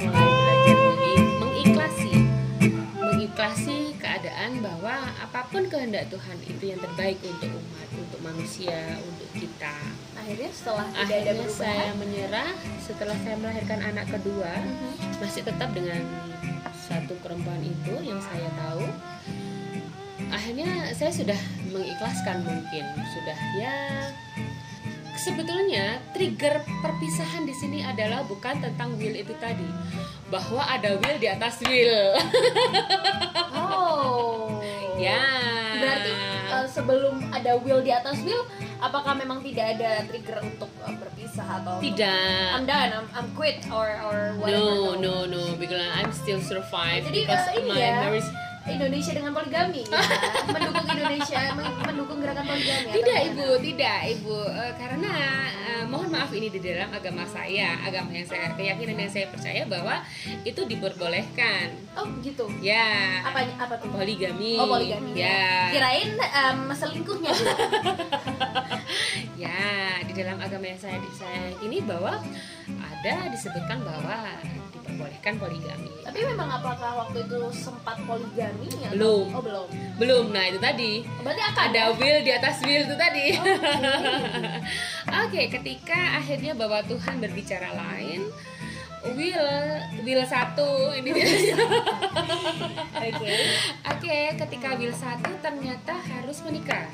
belajar 0.24 0.76
mengi- 0.76 1.32
mengikhlasi 1.38 2.12
mengikhlasi 2.96 3.78
keadaan 3.96 4.58
bahwa 4.58 4.94
apa 5.18 5.40
pun 5.46 5.66
kehendak 5.66 6.08
Tuhan 6.08 6.38
itu 6.42 6.64
yang 6.66 6.80
terbaik 6.80 7.18
untuk 7.20 7.50
umat 7.52 7.88
untuk 7.92 8.20
manusia 8.20 8.78
untuk 8.98 9.28
kita 9.34 9.76
Akhirnya 10.14 10.48
setelah 10.50 10.86
tidak 10.88 11.04
ada 11.04 11.12
akhirnya 11.12 11.32
perubahan. 11.36 11.58
saya 11.60 11.90
menyerah 11.94 12.50
setelah 12.80 13.16
saya 13.18 13.36
melahirkan 13.36 13.80
anak 13.84 14.06
kedua 14.08 14.52
Mhm. 14.56 15.20
masih 15.20 15.42
tetap 15.42 15.70
dengan 15.70 16.00
satu 16.74 17.12
perempuan 17.18 17.60
itu 17.60 17.94
yang 18.02 18.18
saya 18.18 18.48
tahu 18.58 18.84
akhirnya 20.32 20.92
saya 20.94 21.10
sudah 21.10 21.38
mengikhlaskan 21.72 22.44
mungkin. 22.44 22.84
Sudah 23.12 23.38
ya. 23.58 23.76
Sebetulnya 25.14 26.02
trigger 26.12 26.60
perpisahan 26.82 27.46
di 27.46 27.54
sini 27.54 27.80
adalah 27.80 28.26
bukan 28.26 28.60
tentang 28.60 28.98
will 29.00 29.14
itu 29.14 29.32
tadi. 29.40 29.66
Bahwa 30.28 30.62
ada 30.66 30.98
will 30.98 31.18
di 31.18 31.28
atas 31.30 31.60
will. 31.64 32.18
Oh. 33.54 34.60
ya. 35.06 35.22
Berarti 35.78 36.12
uh, 36.54 36.66
sebelum 36.70 37.14
ada 37.34 37.58
will 37.58 37.82
di 37.82 37.90
atas 37.90 38.20
will, 38.22 38.46
apakah 38.78 39.16
memang 39.16 39.42
tidak 39.42 39.78
ada 39.78 40.04
trigger 40.06 40.38
untuk 40.44 40.70
uh, 40.84 40.94
berpisah 40.94 41.46
atau 41.62 41.80
tidak. 41.82 42.54
I'm 42.54 42.64
done, 42.68 42.90
I'm, 42.94 43.06
I'm 43.16 43.28
quit 43.34 43.64
or 43.72 43.88
or 44.04 44.18
whatever? 44.38 44.94
no 44.98 45.00
no 45.00 45.14
no 45.26 45.42
because 45.58 45.82
I'm 45.82 46.12
still 46.14 46.38
survive 46.44 47.08
Jadi, 47.08 47.26
because 47.26 47.46
uh, 47.50 47.64
my 47.66 47.78
ya, 47.80 47.92
marriage 48.06 48.28
Indonesia 48.64 49.12
dengan 49.12 49.32
poligami 49.36 49.84
ya. 49.84 50.00
mendukung 50.54 50.86
Indonesia 50.88 51.40
men- 51.52 51.76
mendukung 51.84 52.18
gerakan 52.24 52.44
poligami 52.48 52.88
Tidak 52.96 53.18
ibu, 53.32 53.48
tidak 53.60 53.98
ibu, 54.08 54.38
Eh, 54.44 54.72
karena 54.80 55.12
eh, 55.50 55.84
mohon 55.84 56.08
maaf 56.08 56.32
ini 56.32 56.48
di 56.48 56.60
dalam 56.60 56.88
agama 56.88 57.24
saya, 57.28 57.76
agama 57.84 58.08
yang 58.12 58.24
saya 58.24 58.56
keyakinan 58.56 58.96
yang 58.96 59.12
saya 59.12 59.26
percaya 59.28 59.62
bahwa 59.68 60.00
itu 60.42 60.60
diperbolehkan. 60.64 61.76
Oh 61.98 62.06
gitu. 62.24 62.48
Ya. 62.64 63.20
Apa 63.24 63.44
apa 63.60 63.74
tuh? 63.76 63.92
Poligami. 63.92 64.56
Oh 64.56 64.68
poligami. 64.68 65.12
Ya. 65.12 65.68
Kirain 65.70 66.16
um, 66.16 66.72
selingkuhnya. 66.72 67.32
Ya, 69.34 69.98
di 70.06 70.12
dalam 70.14 70.38
agama 70.38 70.64
yang 70.64 70.78
saya 70.78 70.96
saya 71.12 71.52
ini 71.60 71.82
bahwa 71.82 72.16
ada 72.80 73.14
disebutkan 73.28 73.82
bahwa 73.82 74.38
diperbolehkan 74.94 75.34
poligami. 75.36 75.90
Tapi 76.06 76.18
memang 76.22 76.48
apakah 76.54 76.90
waktu 77.04 77.26
itu 77.26 77.38
sempat 77.50 77.98
poligami? 78.06 78.70
atau- 78.70 78.94
Belum. 78.94 79.26
Oh 79.34 79.42
belum. 79.42 79.68
Belum, 79.98 80.24
nah 80.30 80.46
itu 80.46 80.58
tadi. 80.62 81.02
Berarti 81.18 81.42
akan 81.42 81.62
ada 81.68 81.82
will 81.92 82.20
di 82.22 82.30
atas 82.30 82.62
will 82.62 82.86
itu 82.86 82.94
tadi. 82.94 83.26
Oh, 85.10 85.18
Oke, 85.26 85.42
ketika 85.58 86.22
akhirnya 86.22 86.54
bahwa 86.54 86.78
Tuhan 86.86 87.18
berbicara 87.18 87.74
lain, 87.74 88.30
will 89.12 89.50
will 90.06 90.22
satu 90.24 90.94
ini 90.94 91.10
Oke. 92.94 93.34
Oke, 93.90 94.18
ketika 94.38 94.68
will 94.78 94.94
satu 94.94 95.30
ternyata 95.42 95.98
harus 95.98 96.38
menikah. 96.46 96.86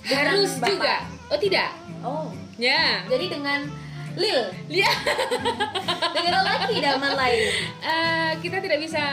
Dengan 0.00 0.32
harus 0.32 0.56
Bapak? 0.56 0.70
juga. 0.72 0.96
Oh 1.28 1.38
tidak. 1.38 1.70
Oh. 2.00 2.32
Ya. 2.56 3.04
Jadi 3.06 3.30
dengan 3.30 3.68
Lil, 4.18 4.50
Ya. 4.66 4.90
dengan 6.14 6.42
lelaki 6.42 6.82
daman 6.82 7.12
lain. 7.14 7.50
Eh, 7.82 8.32
kita 8.42 8.58
tidak 8.58 8.78
bisa 8.82 9.04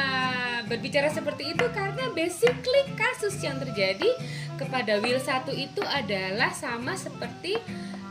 berbicara 0.66 1.08
seperti 1.08 1.54
itu 1.54 1.66
karena 1.72 2.10
basically 2.12 2.84
kasus 2.98 3.38
yang 3.40 3.62
terjadi 3.62 4.10
kepada 4.58 5.00
Will 5.00 5.22
satu 5.22 5.54
itu 5.54 5.80
adalah 5.86 6.50
sama 6.52 6.98
seperti 6.98 7.58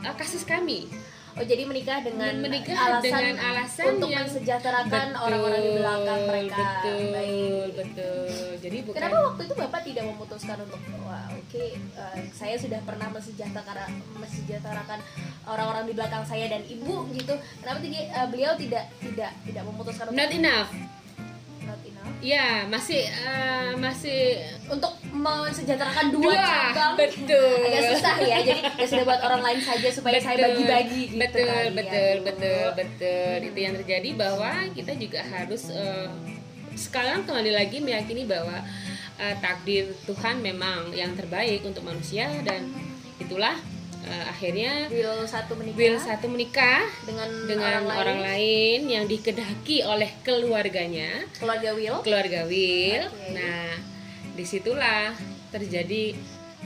eh, 0.03 0.15
kasus 0.15 0.47
kami. 0.47 0.87
Oh 1.37 1.45
jadi 1.45 1.63
menikah 1.69 2.01
dengan 2.01 2.33
Menikah 2.41 2.73
alasan, 2.73 3.05
dengan 3.05 3.37
alasan 3.37 3.85
untuk 3.93 4.09
yang 4.09 4.25
mensejahterakan 4.25 5.07
orang-orang 5.21 5.61
di 5.61 5.71
belakang 5.77 6.21
mereka. 6.25 6.57
Betul, 6.57 7.01
Baik. 7.13 7.69
betul. 7.77 8.27
Jadi 8.57 8.77
bukan 8.81 8.97
Kenapa 8.97 9.17
waktu 9.21 9.41
itu 9.45 9.53
bapak 9.53 9.81
tidak 9.85 10.03
memutuskan 10.09 10.57
untuk 10.65 10.81
wah 11.05 11.25
oke 11.29 11.63
eh, 11.77 12.17
saya 12.33 12.55
sudah 12.57 12.79
pernah 12.81 13.07
mensejahterakan 13.13 13.89
mensejahterakan 14.17 14.99
orang-orang 15.45 15.85
di 15.85 15.93
belakang 15.93 16.23
saya 16.25 16.45
dan 16.49 16.65
ibu 16.65 17.05
gitu. 17.13 17.33
Kenapa 17.61 17.79
tidak 17.85 18.03
eh, 18.09 18.27
beliau 18.33 18.51
tidak 18.57 18.83
tidak 18.97 19.31
tidak 19.45 19.63
memutuskan 19.69 20.05
untuk 20.09 20.17
not 20.17 20.33
enough. 20.33 20.69
Not 21.67 21.79
enough? 21.83 22.23
Ya, 22.23 22.63
masih 22.71 23.03
eh, 23.03 23.71
masih 23.75 24.41
untuk 24.71 24.95
mensejahterakan 25.11 26.13
dua, 26.13 26.31
Dua, 26.31 26.37
cabang 26.37 26.93
betul. 26.95 27.67
agak 27.67 27.83
susah 27.95 28.15
ya 28.21 28.37
jadi 28.45 28.61
ya 28.77 28.85
sudah 28.85 29.05
buat 29.05 29.21
orang 29.25 29.41
lain 29.41 29.59
saja 29.59 29.87
supaya 29.89 30.17
saya 30.21 30.37
bagi-bagi 30.49 31.01
gitu 31.13 31.19
betul 31.19 31.47
kali 31.47 31.65
ya. 31.65 31.71
betul 31.73 32.15
Bu. 32.15 32.25
betul 32.29 32.65
betul 32.77 33.37
itu 33.49 33.59
yang 33.59 33.73
terjadi 33.81 34.09
bahwa 34.13 34.51
kita 34.77 34.93
juga 34.95 35.21
harus 35.25 35.73
eh, 35.73 36.09
sekarang 36.77 37.25
kembali 37.25 37.51
lagi 37.57 37.77
meyakini 37.81 38.29
bahwa 38.29 38.61
eh, 39.17 39.35
takdir 39.41 39.89
Tuhan 40.05 40.39
memang 40.45 40.93
yang 40.93 41.17
terbaik 41.17 41.65
untuk 41.65 41.81
manusia 41.81 42.29
dan 42.45 42.69
itulah 43.17 43.57
eh, 44.05 44.25
akhirnya 44.29 44.91
Will 44.91 45.25
satu 45.25 45.57
menikah 45.57 45.77
Will 45.79 45.97
satu 45.97 46.27
menikah 46.29 46.85
dengan, 47.07 47.29
dengan 47.49 47.87
orang, 47.89 48.19
lain 48.21 48.85
yang 48.85 49.05
dikedaki 49.09 49.81
oleh 49.81 50.11
keluarganya 50.21 51.25
keluarga 51.39 51.73
Will 51.73 51.97
keluarga 52.05 52.45
Will. 52.45 53.03
Oke. 53.07 53.33
Nah, 53.33 53.73
di 54.37 54.43
situlah 54.45 55.15
terjadi 55.49 56.13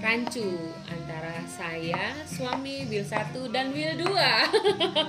rancu 0.01 0.73
antara 0.87 1.35
saya, 1.45 2.15
suami 2.25 2.87
Will 2.87 3.05
1 3.05 3.53
dan 3.53 3.69
Will 3.75 3.93
2. 3.99 4.07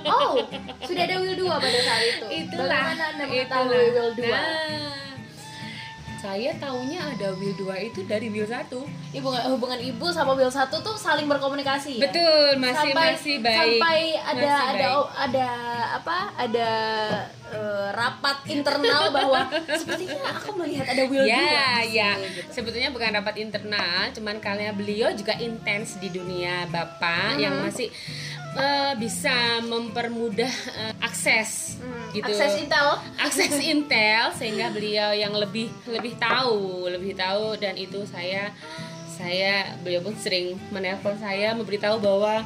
Oh, 0.05 0.43
sudah 0.85 1.03
ada 1.07 1.17
Will 1.23 1.39
2 1.39 1.47
pada 1.49 1.79
saat 1.81 2.03
itu. 2.03 2.25
itulah 2.45 2.83
Bagaimana 2.93 3.05
Anda 3.15 3.25
itulah. 3.31 3.63
Will 3.67 4.11
2? 4.15 4.27
Nah, 4.27 5.12
saya 6.23 6.55
taunya 6.55 7.03
ada 7.03 7.35
will 7.35 7.51
2 7.53 7.67
itu 7.83 7.99
dari 8.03 8.27
will 8.27 8.47
1 8.47 8.71
hubungan 9.13 9.43
hubungan 9.51 9.75
ibu 9.77 10.07
sama 10.07 10.31
Will 10.31 10.47
satu 10.49 10.79
tuh 10.79 10.95
saling 10.95 11.27
berkomunikasi 11.27 11.99
ya? 11.99 12.07
betul 12.07 12.47
masih 12.57 12.79
sampai 12.89 13.07
masih 13.11 13.35
baik 13.37 13.59
sampai 13.59 13.99
ada 14.15 14.39
Masih 14.39 14.63
ada 14.63 14.87
baik. 14.87 15.03
ada 15.19 15.47
apa 15.93 16.17
ada 16.37 16.69
eh, 17.51 17.87
rapat 17.91 18.37
internal 18.47 19.03
bahwa 19.11 19.39
sepertinya 19.69 20.31
aku 20.31 20.49
melihat 20.57 20.87
ada 20.87 21.03
Will 21.05 21.21
ya 21.21 21.35
dua 21.35 21.67
di 21.83 21.91
ya 21.91 22.09
sini, 22.15 22.27
gitu. 22.31 22.49
sebetulnya 22.49 22.89
bukan 22.89 23.09
rapat 23.13 23.35
internal 23.37 23.99
cuman 24.09 24.35
karena 24.39 24.71
beliau 24.71 25.11
juga 25.11 25.35
intens 25.37 25.99
di 25.99 26.07
dunia 26.07 26.65
bapak 26.67 27.35
yang 27.35 27.53
Hmm. 27.53 27.67
masih 27.67 27.91
eh, 28.53 28.93
bisa 28.97 29.61
mempermudah 29.65 30.53
eh, 30.77 30.93
akses 31.01 31.77
Hmm, 31.83 32.15
gitu. 32.15 32.31
akses 32.31 32.53
intel. 32.63 32.87
Akses 33.19 33.55
intel 33.73 34.25
sehingga 34.37 34.71
beliau 34.71 35.11
yang 35.11 35.33
lebih 35.35 35.67
lebih 35.89 36.15
tahu 36.15 36.87
lebih 36.87 37.17
tahu. 37.17 37.59
Dan 37.59 37.75
itu 37.75 38.05
saya 38.07 38.53
saya 39.13 39.77
beliau 39.85 40.01
pun 40.01 40.15
sering 40.17 40.57
menelpon 40.73 41.13
saya 41.21 41.53
memberitahu 41.53 41.99
bahwa 42.01 42.41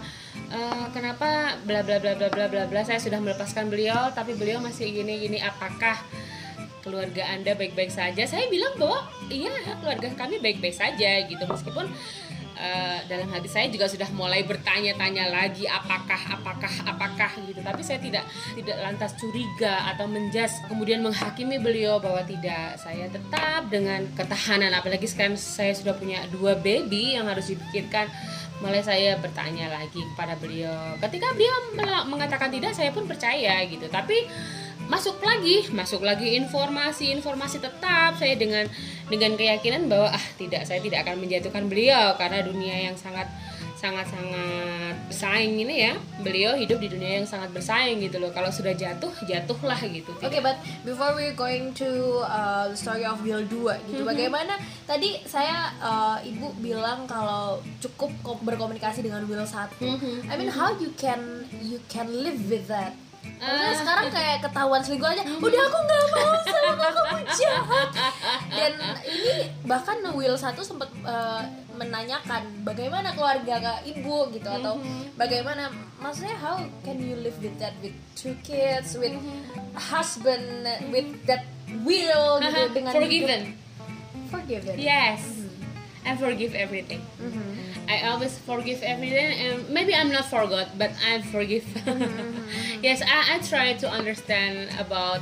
eh, 0.50 0.86
kenapa 0.92 1.56
bla 1.64 1.86
bla 1.86 2.02
bla 2.02 2.18
bla 2.18 2.28
bla 2.34 2.46
bla 2.50 2.64
bla 2.68 2.82
saya 2.84 3.00
sudah 3.00 3.22
melepaskan 3.22 3.72
beliau 3.72 4.12
tapi 4.12 4.34
beliau 4.34 4.58
masih 4.64 4.90
gini 4.90 5.22
gini. 5.22 5.38
Apakah 5.40 5.96
keluarga 6.82 7.28
anda 7.30 7.52
baik-baik 7.54 7.92
saja? 7.92 8.24
Saya 8.26 8.48
bilang 8.48 8.74
bahwa 8.80 9.04
iya 9.28 9.52
keluarga 9.84 10.08
kami 10.16 10.40
baik-baik 10.40 10.76
saja 10.76 11.24
gitu. 11.28 11.44
Meskipun 11.44 11.92
eh, 12.58 13.00
dalam 13.06 13.30
hati 13.30 13.46
saya 13.46 13.70
juga 13.70 13.86
sudah 13.86 14.10
mulai 14.12 14.42
bertanya-tanya 14.44 15.30
lagi 15.30 15.70
apakah 15.70 16.20
apakah 16.34 16.74
apakah 16.90 17.32
gitu. 17.46 17.62
Tapi 17.62 17.82
saya 17.86 18.02
tidak 18.02 18.26
tidak 18.58 18.78
lantas 18.82 19.14
curiga 19.16 19.94
atau 19.94 20.10
menjas 20.10 20.58
kemudian 20.66 21.06
menghakimi 21.06 21.62
beliau 21.62 22.02
bahwa 22.02 22.26
tidak. 22.26 22.82
Saya 22.82 23.08
tetap 23.08 23.70
dengan 23.70 24.04
ketahanan 24.18 24.74
apalagi 24.74 25.06
sekarang 25.06 25.38
saya 25.38 25.72
sudah 25.78 25.94
punya 25.94 26.26
dua 26.34 26.58
baby 26.58 27.16
yang 27.16 27.30
harus 27.30 27.54
dipikirkan 27.54 28.10
mulai 28.58 28.82
saya 28.82 29.18
bertanya 29.22 29.70
lagi 29.70 30.02
kepada 30.14 30.34
beliau. 30.38 30.98
Ketika 30.98 31.34
beliau 31.38 31.56
mengatakan 32.10 32.50
tidak 32.50 32.74
saya 32.74 32.90
pun 32.90 33.06
percaya 33.06 33.62
gitu. 33.70 33.86
Tapi 33.90 34.26
masuk 34.88 35.20
lagi 35.20 35.68
masuk 35.76 36.02
lagi 36.02 36.40
informasi 36.40 37.14
informasi 37.14 37.62
tetap. 37.62 38.18
Saya 38.18 38.34
dengan 38.34 38.66
dengan 39.08 39.38
keyakinan 39.38 39.86
bahwa 39.92 40.10
ah 40.10 40.26
tidak 40.40 40.66
saya 40.66 40.82
tidak 40.82 41.06
akan 41.06 41.22
menjatuhkan 41.22 41.70
beliau 41.70 42.18
karena 42.18 42.42
dunia 42.42 42.76
yang 42.90 42.96
sangat 42.98 43.30
sangat 43.78 44.10
sangat 44.10 44.98
bersaing 45.08 45.54
ini 45.56 45.76
ya 45.84 45.94
beliau 46.20 46.54
hidup 46.54 46.78
di 46.78 46.90
dunia 46.90 47.22
yang 47.22 47.26
sangat 47.26 47.50
bersaing 47.52 48.02
gitu 48.02 48.18
loh 48.18 48.30
kalau 48.30 48.50
sudah 48.50 48.74
jatuh 48.74 49.14
jatuhlah 49.24 49.78
gitu 49.88 50.10
Oke, 50.18 50.40
but 50.40 50.58
before 50.82 51.14
we 51.14 51.30
going 51.32 51.70
to 51.72 51.86
uh, 52.22 52.66
the 52.66 52.76
story 52.76 53.06
of 53.06 53.22
Will 53.22 53.40
2 53.40 53.48
gitu, 53.48 53.62
Mm-hmm. 53.94 54.04
bagaimana 54.04 54.58
tadi 54.84 55.22
saya 55.24 55.70
uh, 55.78 56.18
ibu 56.20 56.58
bilang 56.58 57.06
kalau 57.06 57.62
cukup 57.78 58.10
ko- 58.20 58.42
berkomunikasi 58.42 59.02
dengan 59.02 59.24
Will 59.24 59.42
1 59.42 59.78
Mhm. 59.78 60.26
I 60.26 60.34
mean 60.36 60.50
how 60.50 60.74
you 60.74 60.90
can 60.94 61.22
you 61.62 61.78
can 61.86 62.10
live 62.10 62.42
with 62.44 62.66
that? 62.68 62.98
Maksudnya 63.38 63.70
Ah. 63.70 63.78
sekarang 63.78 64.08
kayak 64.10 64.38
ketahuan 64.42 64.82
selingkuh 64.82 65.10
aja, 65.10 65.22
udah 65.22 65.62
aku 65.64 65.78
nggak 65.80 66.04
mau 66.10 66.34
sama 66.44 66.74
kamu 66.90 67.18
jahat. 67.36 67.90
Dan 68.50 68.72
ini 69.06 69.34
bahkan 69.62 69.98
Will 70.10 70.34
1 70.34 70.58
sempat 70.60 70.90
uh, 71.02 71.46
menanyakan 71.72 72.42
bagaimana 72.62 73.14
keluarga 73.14 73.56
ke 73.60 73.74
ibu 73.92 74.32
gitu 74.32 74.50
atau 74.50 74.76
Mhm. 74.76 75.14
bagaimana 75.14 75.70
maksudnya 75.96 76.34
how 76.36 76.58
can 76.82 76.98
you 76.98 77.14
live 77.16 77.38
with 77.38 77.54
that 77.56 77.78
with 77.78 77.94
two 78.14 78.34
kids 78.42 78.96
with 78.96 79.14
husband 79.76 80.66
with 80.90 81.06
that 81.24 81.46
will 81.84 82.42
gitu 82.42 82.74
dengan 82.74 82.92
forgiven 82.92 83.42
hidup- 83.44 84.28
forgiven 84.28 84.76
yes 84.76 85.22
I 86.08 86.16
forgive 86.16 86.56
everything. 86.56 87.04
Mhm. 87.20 87.44
I 87.88 88.08
always 88.08 88.36
forgive 88.40 88.80
everything 88.84 89.32
and 89.36 89.68
maybe 89.68 89.92
I'm 89.92 90.12
not 90.12 90.32
forgot 90.32 90.80
but 90.80 90.92
I 91.04 91.20
forgive. 91.28 91.68
Yes 92.86 93.04
I, 93.04 93.36
I 93.36 93.44
try 93.44 93.76
to 93.84 93.88
understand 93.92 94.72
about 94.80 95.20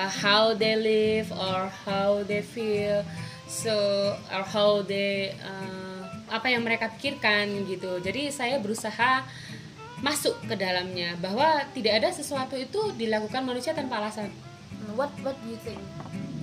uh, 0.00 0.08
how 0.08 0.56
they 0.56 0.76
live 0.80 1.28
or 1.28 1.68
how 1.84 2.24
they 2.24 2.40
feel 2.40 3.04
so 3.44 4.16
or 4.32 4.42
how 4.44 4.80
they 4.80 5.36
uh, 5.44 6.08
apa 6.32 6.48
yang 6.48 6.64
mereka 6.64 6.88
pikirkan 6.96 7.68
gitu. 7.68 8.00
Jadi 8.00 8.32
saya 8.32 8.56
berusaha 8.58 9.24
masuk 10.00 10.36
ke 10.48 10.56
dalamnya 10.56 11.16
bahwa 11.20 11.64
tidak 11.76 12.00
ada 12.00 12.08
sesuatu 12.12 12.56
itu 12.56 12.80
dilakukan 12.96 13.44
manusia 13.44 13.76
tanpa 13.76 14.00
alasan. 14.00 14.32
What 14.96 15.12
what 15.24 15.36
do 15.44 15.52
you 15.52 15.60
think 15.60 15.80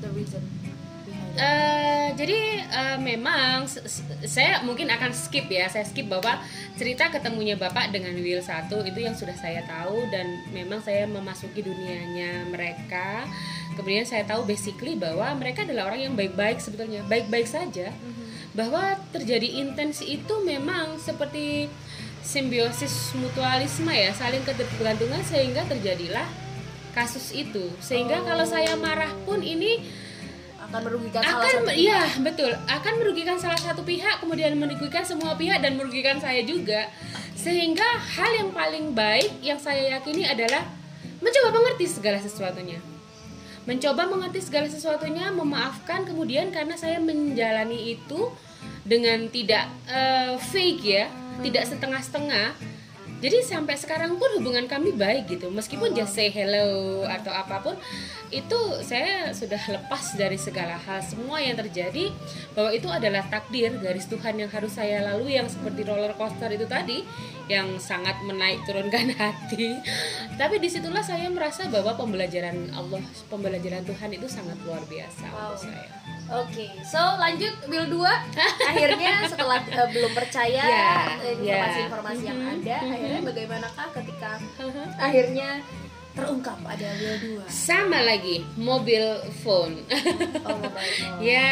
the 0.01 0.09
reason 0.13 0.41
Eh, 1.31 2.11
jadi 2.19 2.39
eh, 2.59 2.97
memang 2.99 3.63
saya 4.27 4.59
mungkin 4.67 4.91
akan 4.91 5.15
skip 5.15 5.47
ya. 5.47 5.71
Saya 5.71 5.87
skip 5.87 6.11
bahwa 6.11 6.43
cerita 6.75 7.07
ketemunya 7.07 7.55
bapak 7.55 7.95
dengan 7.95 8.11
Will 8.19 8.43
satu 8.43 8.83
itu 8.83 8.99
yang 8.99 9.15
sudah 9.15 9.35
saya 9.39 9.63
tahu 9.63 10.11
dan 10.11 10.27
memang 10.51 10.83
saya 10.83 11.07
memasuki 11.07 11.63
dunianya 11.63 12.51
mereka. 12.51 13.23
Kemudian 13.79 14.03
saya 14.03 14.27
tahu 14.27 14.43
basically 14.43 14.99
bahwa 14.99 15.31
mereka 15.39 15.63
adalah 15.63 15.87
orang 15.87 16.11
yang 16.11 16.15
baik-baik 16.19 16.59
sebetulnya 16.59 17.07
baik-baik 17.07 17.47
saja. 17.47 17.95
Bahwa 18.51 18.99
terjadi 19.15 19.63
intens 19.63 20.03
itu 20.03 20.43
memang 20.43 20.99
seperti 20.99 21.71
simbiosis 22.21 23.15
mutualisme 23.17 23.89
ya 23.89 24.11
saling 24.13 24.43
ketergantungan 24.43 25.23
sehingga 25.23 25.63
terjadilah 25.63 26.27
kasus 26.91 27.31
itu. 27.31 27.71
Sehingga 27.79 28.19
kalau 28.27 28.43
saya 28.43 28.75
marah 28.75 29.15
pun 29.23 29.39
ini 29.39 29.79
akan 30.71 30.87
merugikan 30.87 31.19
salah 31.19 31.43
akan 31.43 31.51
satu 31.51 31.71
iya 31.75 32.01
betul. 32.23 32.51
Akan 32.63 32.93
merugikan 32.95 33.35
salah 33.35 33.59
satu 33.59 33.83
pihak 33.83 34.23
kemudian 34.23 34.55
merugikan 34.55 35.03
semua 35.03 35.35
pihak 35.35 35.59
dan 35.59 35.75
merugikan 35.75 36.15
saya 36.23 36.39
juga. 36.47 36.87
Sehingga 37.35 37.83
hal 37.99 38.31
yang 38.39 38.49
paling 38.55 38.95
baik 38.95 39.43
yang 39.43 39.59
saya 39.59 39.99
yakini 39.99 40.23
adalah 40.23 40.63
mencoba 41.19 41.59
mengerti 41.59 41.91
segala 41.91 42.23
sesuatunya. 42.23 42.79
Mencoba 43.67 44.07
mengerti 44.07 44.39
segala 44.41 44.71
sesuatunya 44.71 45.27
memaafkan 45.35 46.07
kemudian 46.07 46.49
karena 46.55 46.79
saya 46.79 47.03
menjalani 47.03 47.99
itu 47.99 48.31
dengan 48.87 49.27
tidak 49.27 49.67
eh, 49.91 50.39
fake 50.39 50.81
ya 50.87 51.05
tidak 51.43 51.67
setengah-setengah 51.67 52.55
jadi 53.21 53.37
sampai 53.45 53.77
sekarang 53.77 54.17
pun 54.17 54.25
hubungan 54.41 54.65
kami 54.65 54.97
baik 54.97 55.29
gitu. 55.29 55.53
Meskipun 55.53 55.93
just 55.93 56.17
say 56.17 56.33
hello 56.33 57.05
atau 57.05 57.29
apa 57.29 57.61
pun 57.61 57.77
itu 58.33 58.59
saya 58.81 59.29
sudah 59.29 59.61
lepas 59.69 60.17
dari 60.17 60.41
segala 60.41 60.73
hal. 60.81 61.05
Semua 61.05 61.37
yang 61.37 61.53
terjadi 61.53 62.09
bahwa 62.57 62.73
itu 62.73 62.89
adalah 62.89 63.21
takdir 63.29 63.77
garis 63.77 64.09
Tuhan 64.09 64.41
yang 64.41 64.49
harus 64.49 64.73
saya 64.73 65.05
lalui 65.05 65.37
yang 65.37 65.45
seperti 65.45 65.85
roller 65.85 66.17
coaster 66.17 66.49
itu 66.49 66.65
tadi 66.65 67.05
yang 67.45 67.77
sangat 67.77 68.17
menaik 68.25 68.65
turunkan 68.65 69.13
hati. 69.21 69.77
Tapi 70.41 70.57
di 70.57 70.73
situlah 70.73 71.05
saya 71.05 71.29
merasa 71.29 71.69
bahwa 71.69 71.93
pembelajaran 71.93 72.73
Allah 72.73 73.05
pembelajaran 73.29 73.85
Tuhan 73.85 74.17
itu 74.17 74.25
sangat 74.25 74.57
luar 74.65 74.81
biasa 74.89 75.29
Wow. 75.31 75.53
untuk 75.53 75.69
saya 75.69 75.87
Oke, 76.31 76.71
so 76.87 76.95
lanjut 77.19 77.51
Will 77.67 77.91
2 77.91 78.07
Akhirnya 78.71 79.27
setelah 79.27 79.59
uh, 79.67 79.87
belum 79.91 80.15
percaya 80.15 80.63
Ya, 80.63 81.19
informasi-informasi 81.27 82.23
ya. 82.23 82.29
yang 82.31 82.39
Mhm, 82.39 82.51
ada 82.55 82.77
mhm. 82.79 82.93
Akhirnya 82.95 83.21
bagaimanakah 83.27 83.87
ketika 83.99 84.29
akhirnya 84.95 85.49
terungkap 86.11 86.59
ada 86.61 86.87
Will 86.97 87.39
2 87.39 87.47
sama 87.47 87.99
lagi 88.01 88.43
mobil 88.53 88.99
phone. 89.39 89.79
Oh, 90.43 90.51
mobile 90.53 90.75
phone. 90.99 91.23
ya 91.23 91.51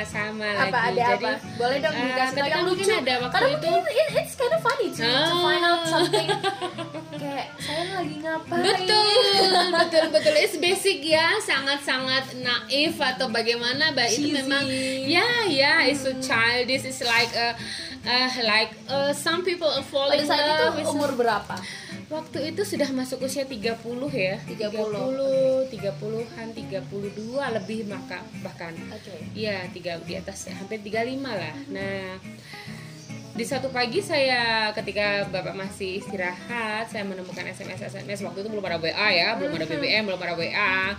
Oke. 0.00 0.08
sama 0.08 0.48
Apa 0.58 0.78
lagi. 0.82 0.96
ada 0.96 1.02
jadi 1.12 1.24
apa? 1.28 1.30
Boleh 1.54 1.78
dong 1.78 1.92
eh, 1.92 2.02
dikasih 2.02 2.32
ketika 2.32 2.48
yang 2.48 2.64
lucu 2.64 2.84
ada 2.88 3.14
waktu 3.18 3.34
Karena 3.34 3.50
itu. 3.52 3.68
mungkin 3.68 3.92
it, 3.94 4.08
it's 4.16 4.34
kind 4.34 4.50
of 4.50 4.60
funny 4.60 4.88
to, 4.88 4.96
to 4.96 5.04
Ah. 5.04 5.28
find 5.38 5.62
out 5.62 5.82
something. 5.84 6.28
Kayak 7.12 7.46
saya 7.58 7.82
lagi 7.94 8.16
ngapain? 8.18 8.62
Betul 8.62 9.08
betul 9.72 10.04
betul. 10.10 10.34
It's 10.36 10.56
basic 10.56 10.98
ya 11.02 11.26
sangat 11.38 11.78
sangat 11.82 12.24
naif 12.34 12.96
atau 12.96 13.28
bagaimana 13.28 13.92
bah 13.92 14.06
itu 14.06 14.32
memang 14.32 14.64
ya 15.04 15.26
ya 15.46 15.84
it's 15.84 16.00
so 16.00 16.16
childish. 16.18 16.82
It's 16.82 17.00
like 17.00 17.30
uh, 17.32 17.54
uh, 18.02 18.28
like 18.42 18.72
uh, 18.86 19.12
some 19.12 19.42
people 19.42 19.68
are 19.68 19.84
falling 19.84 20.18
Pada 20.18 20.32
saat 20.32 20.44
itu 20.74 20.88
umur 20.88 21.12
berapa? 21.12 21.54
Waktu 22.12 22.52
itu 22.52 22.60
sudah 22.60 22.92
masuk 22.92 23.24
usia 23.24 23.48
30 23.48 23.80
ya 24.12 24.36
30. 24.44 24.68
30 24.68 25.72
30-an 25.72 26.46
32 26.52 27.56
lebih 27.56 27.80
maka 27.88 28.20
bahkan 28.44 28.76
Oke 28.92 29.16
Iya, 29.32 29.64
tiga 29.72 29.96
di 30.04 30.12
atas 30.12 30.44
hampir 30.52 30.84
35 30.84 30.92
lah. 31.24 31.56
Nah, 31.72 32.20
di 33.32 33.44
satu 33.48 33.72
pagi 33.72 34.04
saya 34.04 34.68
ketika 34.76 35.24
Bapak 35.32 35.56
masih 35.56 36.04
istirahat, 36.04 36.92
saya 36.92 37.00
menemukan 37.08 37.48
SMS 37.48 37.80
SMS 37.80 38.20
waktu 38.20 38.44
itu 38.44 38.48
belum 38.52 38.64
ada 38.68 38.76
WA 38.76 39.08
ya, 39.08 39.32
belum 39.40 39.56
ada 39.56 39.64
BBM, 39.64 40.04
belum 40.04 40.20
ada 40.20 40.36
WA. 40.36 40.92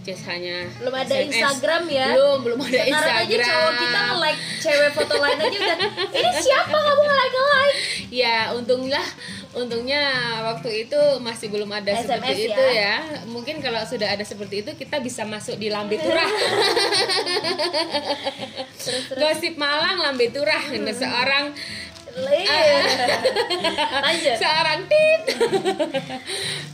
Just 0.00 0.24
hanya 0.24 0.64
Belum 0.80 0.96
ada 0.96 1.12
SMS. 1.12 1.28
Instagram 1.28 1.84
ya 1.92 2.08
Belum, 2.16 2.40
belum 2.40 2.58
ada 2.64 2.72
Sekarang 2.72 2.88
Instagram. 2.88 3.20
aja 3.20 3.36
cowok 3.44 3.72
kita 3.76 4.00
nge-like 4.00 4.40
cewek 4.56 4.90
foto 4.96 5.14
lain 5.20 5.38
aja 5.44 5.58
udah 5.60 5.78
Ini 6.08 6.30
siapa 6.40 6.72
kamu 6.72 7.00
nge-like 7.04 7.34
nge-like 7.36 7.76
Ya, 8.08 8.36
untunglah 8.56 9.06
untungnya 9.50 10.02
waktu 10.46 10.86
itu 10.86 11.00
masih 11.18 11.50
belum 11.50 11.70
ada 11.74 11.90
SMS 11.90 12.06
seperti 12.06 12.46
ya. 12.46 12.54
itu 12.54 12.64
ya. 12.70 12.94
Mungkin 13.26 13.58
kalau 13.58 13.82
sudah 13.82 14.08
ada 14.14 14.22
seperti 14.22 14.62
itu 14.62 14.70
kita 14.78 15.02
bisa 15.02 15.26
masuk 15.26 15.58
di 15.58 15.66
lambe 15.68 15.98
turah. 15.98 16.30
Terus 18.78 19.04
gosip 19.20 19.54
Malang 19.58 19.98
lambe 19.98 20.30
turah. 20.30 20.62
Nah, 20.78 20.94
seorang 20.94 21.46
Iya. 22.10 22.82
lanjut. 24.06 24.36
Seorang 24.42 24.80
tit. 24.90 25.22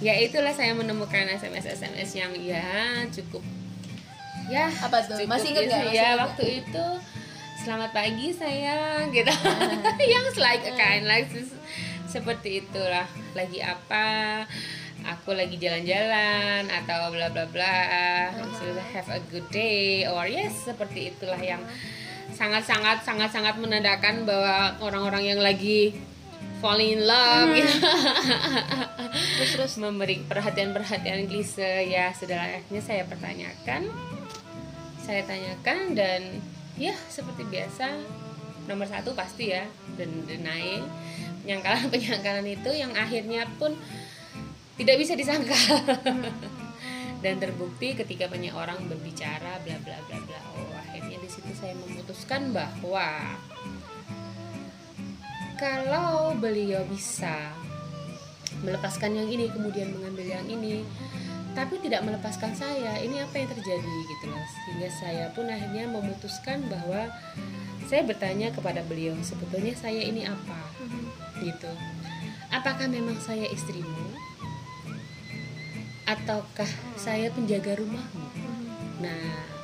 Ya 0.01 0.17
itulah 0.17 0.53
saya 0.57 0.73
menemukan 0.73 1.29
SMS 1.29 1.77
SMS 1.77 2.09
yang 2.17 2.33
ya 2.41 3.05
cukup 3.13 3.45
ya 4.49 4.71
Apa 4.81 5.05
tuh? 5.05 5.19
cukup 5.21 5.31
Masih 5.37 5.53
ingat 5.53 5.69
ya 5.69 5.81
ingat 5.93 6.17
waktu 6.25 6.65
itu 6.65 6.87
selamat 7.67 7.91
pagi 7.91 8.31
sayang 8.31 9.11
gitu. 9.11 9.33
Yang 10.15 10.39
like 10.39 10.63
a 10.71 10.73
kind 10.79 11.05
like 11.05 11.27
seperti 12.09 12.65
itulah. 12.65 13.07
Lagi 13.37 13.61
apa? 13.63 14.43
Aku 15.07 15.37
lagi 15.37 15.55
jalan-jalan 15.61 16.67
atau 16.67 17.15
bla 17.15 17.31
bla 17.31 17.47
bla. 17.47 17.79
Maksudnya 18.35 18.83
have 18.95 19.11
a 19.13 19.21
good 19.31 19.47
day. 19.55 20.07
Or 20.09 20.27
yes 20.27 20.67
seperti 20.67 21.15
itulah 21.15 21.39
yang 21.39 21.63
sangat-sangat 22.35 23.07
sangat-sangat 23.07 23.55
menandakan 23.63 24.27
bahwa 24.27 24.75
orang-orang 24.83 25.31
yang 25.31 25.41
lagi 25.43 25.95
falling 26.59 26.99
in 26.99 27.03
love 27.07 27.53
gitu. 27.55 27.77
terus 29.39 29.53
terus. 29.55 29.75
memberi 29.79 30.25
perhatian-perhatian 30.25 31.29
klise. 31.29 31.87
Ya 31.87 32.11
sudah 32.17 32.41
layaknya 32.41 32.81
saya 32.83 33.03
pertanyakan. 33.07 33.93
Saya 35.05 35.23
tanyakan 35.23 35.95
dan 35.95 36.43
ya 36.75 36.93
seperti 37.07 37.47
biasa 37.47 37.95
nomor 38.67 38.91
satu 38.91 39.15
pasti 39.15 39.55
ya. 39.55 39.69
Dan 39.95 40.27
deny 40.27 40.83
penyangkalan 41.47 41.87
penyangkalan 41.95 42.47
itu 42.51 42.71
yang 42.75 42.91
akhirnya 42.99 43.47
pun 43.55 43.79
tidak 44.75 44.99
bisa 44.99 45.15
disangkal 45.15 45.79
dan 47.23 47.39
terbukti 47.39 47.95
ketika 47.95 48.27
banyak 48.27 48.51
orang 48.51 48.83
berbicara 48.91 49.63
bla 49.63 49.79
bla 49.87 49.99
bla 50.11 50.19
bla. 50.27 50.41
Oh 50.59 50.75
akhirnya 50.75 51.23
di 51.23 51.29
situ 51.31 51.55
saya 51.55 51.79
memutuskan 51.79 52.51
bahwa 52.51 53.39
kalau 55.55 56.35
beliau 56.37 56.83
bisa 56.91 57.55
melepaskan 58.67 59.15
yang 59.15 59.31
ini 59.31 59.47
kemudian 59.47 59.95
mengambil 59.95 60.27
yang 60.27 60.45
ini 60.51 60.83
tapi 61.57 61.81
tidak 61.81 62.05
melepaskan 62.05 62.53
saya 62.53 63.01
ini 63.01 63.23
apa 63.23 63.39
yang 63.39 63.49
terjadi 63.49 63.95
gitu 64.11 64.25
loh. 64.29 64.45
Sehingga 64.67 64.91
saya 64.93 65.25
pun 65.33 65.47
akhirnya 65.47 65.89
memutuskan 65.89 66.67
bahwa 66.69 67.07
saya 67.87 68.03
bertanya 68.03 68.51
kepada 68.51 68.83
beliau 68.83 69.15
sebetulnya 69.23 69.73
saya 69.79 70.03
ini 70.03 70.27
apa 70.27 70.66
gitu. 71.47 71.71
Apakah 72.51 72.91
memang 72.91 73.15
saya 73.23 73.47
istrimu? 73.47 74.11
Ataukah 76.07 76.71
saya 76.99 77.31
penjaga 77.31 77.79
rumahmu? 77.79 78.27
Nah 78.99 79.57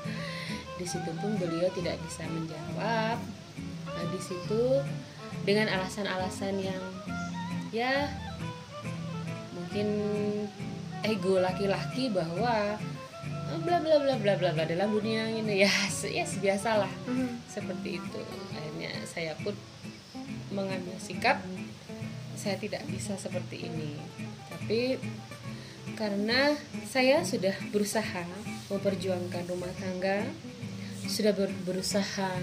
di 0.82 0.86
situ 0.90 1.10
pun 1.22 1.38
beliau 1.38 1.70
tidak 1.78 1.94
bisa 2.02 2.26
menjawab. 2.26 3.18
Nah, 3.86 4.04
di 4.10 4.18
situ 4.18 4.82
dengan 5.46 5.70
alasan-alasan 5.70 6.58
yang 6.58 6.82
ya 7.70 8.10
mungkin 9.54 9.88
ego 11.06 11.38
laki-laki 11.38 12.10
bahwa 12.10 12.74
eh, 13.22 13.58
bla 13.62 13.78
bla 13.78 13.96
bla 14.02 14.14
bla 14.18 14.34
bla 14.34 14.50
bla 14.50 14.64
dalam 14.66 14.90
dunia 14.90 15.30
ini 15.30 15.62
ya 15.62 15.70
ya 16.18 16.26
biasalah 16.26 16.90
seperti 17.46 18.02
itu. 18.02 18.20
Akhirnya 18.50 18.90
saya 19.06 19.38
pun 19.38 19.54
mengambil 20.50 20.98
sikap 20.98 21.38
saya 22.42 22.58
tidak 22.58 22.82
bisa 22.90 23.14
seperti 23.14 23.70
ini. 23.70 23.94
Tapi 24.50 24.98
karena 25.94 26.58
saya 26.90 27.22
sudah 27.22 27.54
berusaha 27.70 28.26
memperjuangkan 28.66 29.46
rumah 29.46 29.70
tangga 29.78 30.26
sudah 31.06 31.30
ber- 31.30 31.54
berusaha 31.62 32.34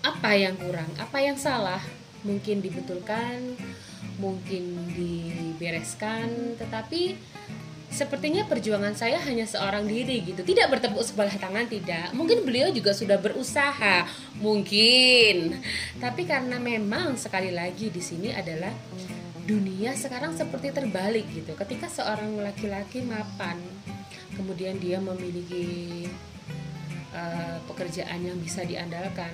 apa 0.00 0.30
yang 0.38 0.54
kurang 0.54 0.88
apa 1.02 1.18
yang 1.18 1.34
salah 1.34 1.82
mungkin 2.22 2.62
dibetulkan 2.62 3.58
mungkin 4.22 4.94
dibereskan 4.94 6.56
tetapi 6.56 7.18
sepertinya 7.90 8.44
perjuangan 8.44 8.94
saya 8.98 9.22
hanya 9.24 9.46
seorang 9.46 9.86
diri 9.86 10.22
gitu. 10.26 10.42
Tidak 10.42 10.66
bertepuk 10.68 11.02
sebelah 11.02 11.34
tangan 11.36 11.66
tidak. 11.70 12.12
Mungkin 12.12 12.42
beliau 12.42 12.68
juga 12.74 12.92
sudah 12.92 13.16
berusaha. 13.18 14.06
Mungkin. 14.42 15.56
Tapi 16.02 16.22
karena 16.26 16.58
memang 16.58 17.14
sekali 17.16 17.54
lagi 17.54 17.88
di 17.88 18.02
sini 18.02 18.34
adalah 18.34 18.72
dunia 19.46 19.94
sekarang 19.94 20.34
seperti 20.34 20.74
terbalik 20.74 21.24
gitu. 21.30 21.54
Ketika 21.54 21.86
seorang 21.86 22.34
laki-laki 22.42 23.06
mapan 23.06 23.62
kemudian 24.34 24.76
dia 24.76 25.00
memiliki 25.00 26.04
eh, 27.14 27.56
pekerjaan 27.64 28.20
yang 28.20 28.36
bisa 28.36 28.66
diandalkan 28.66 29.32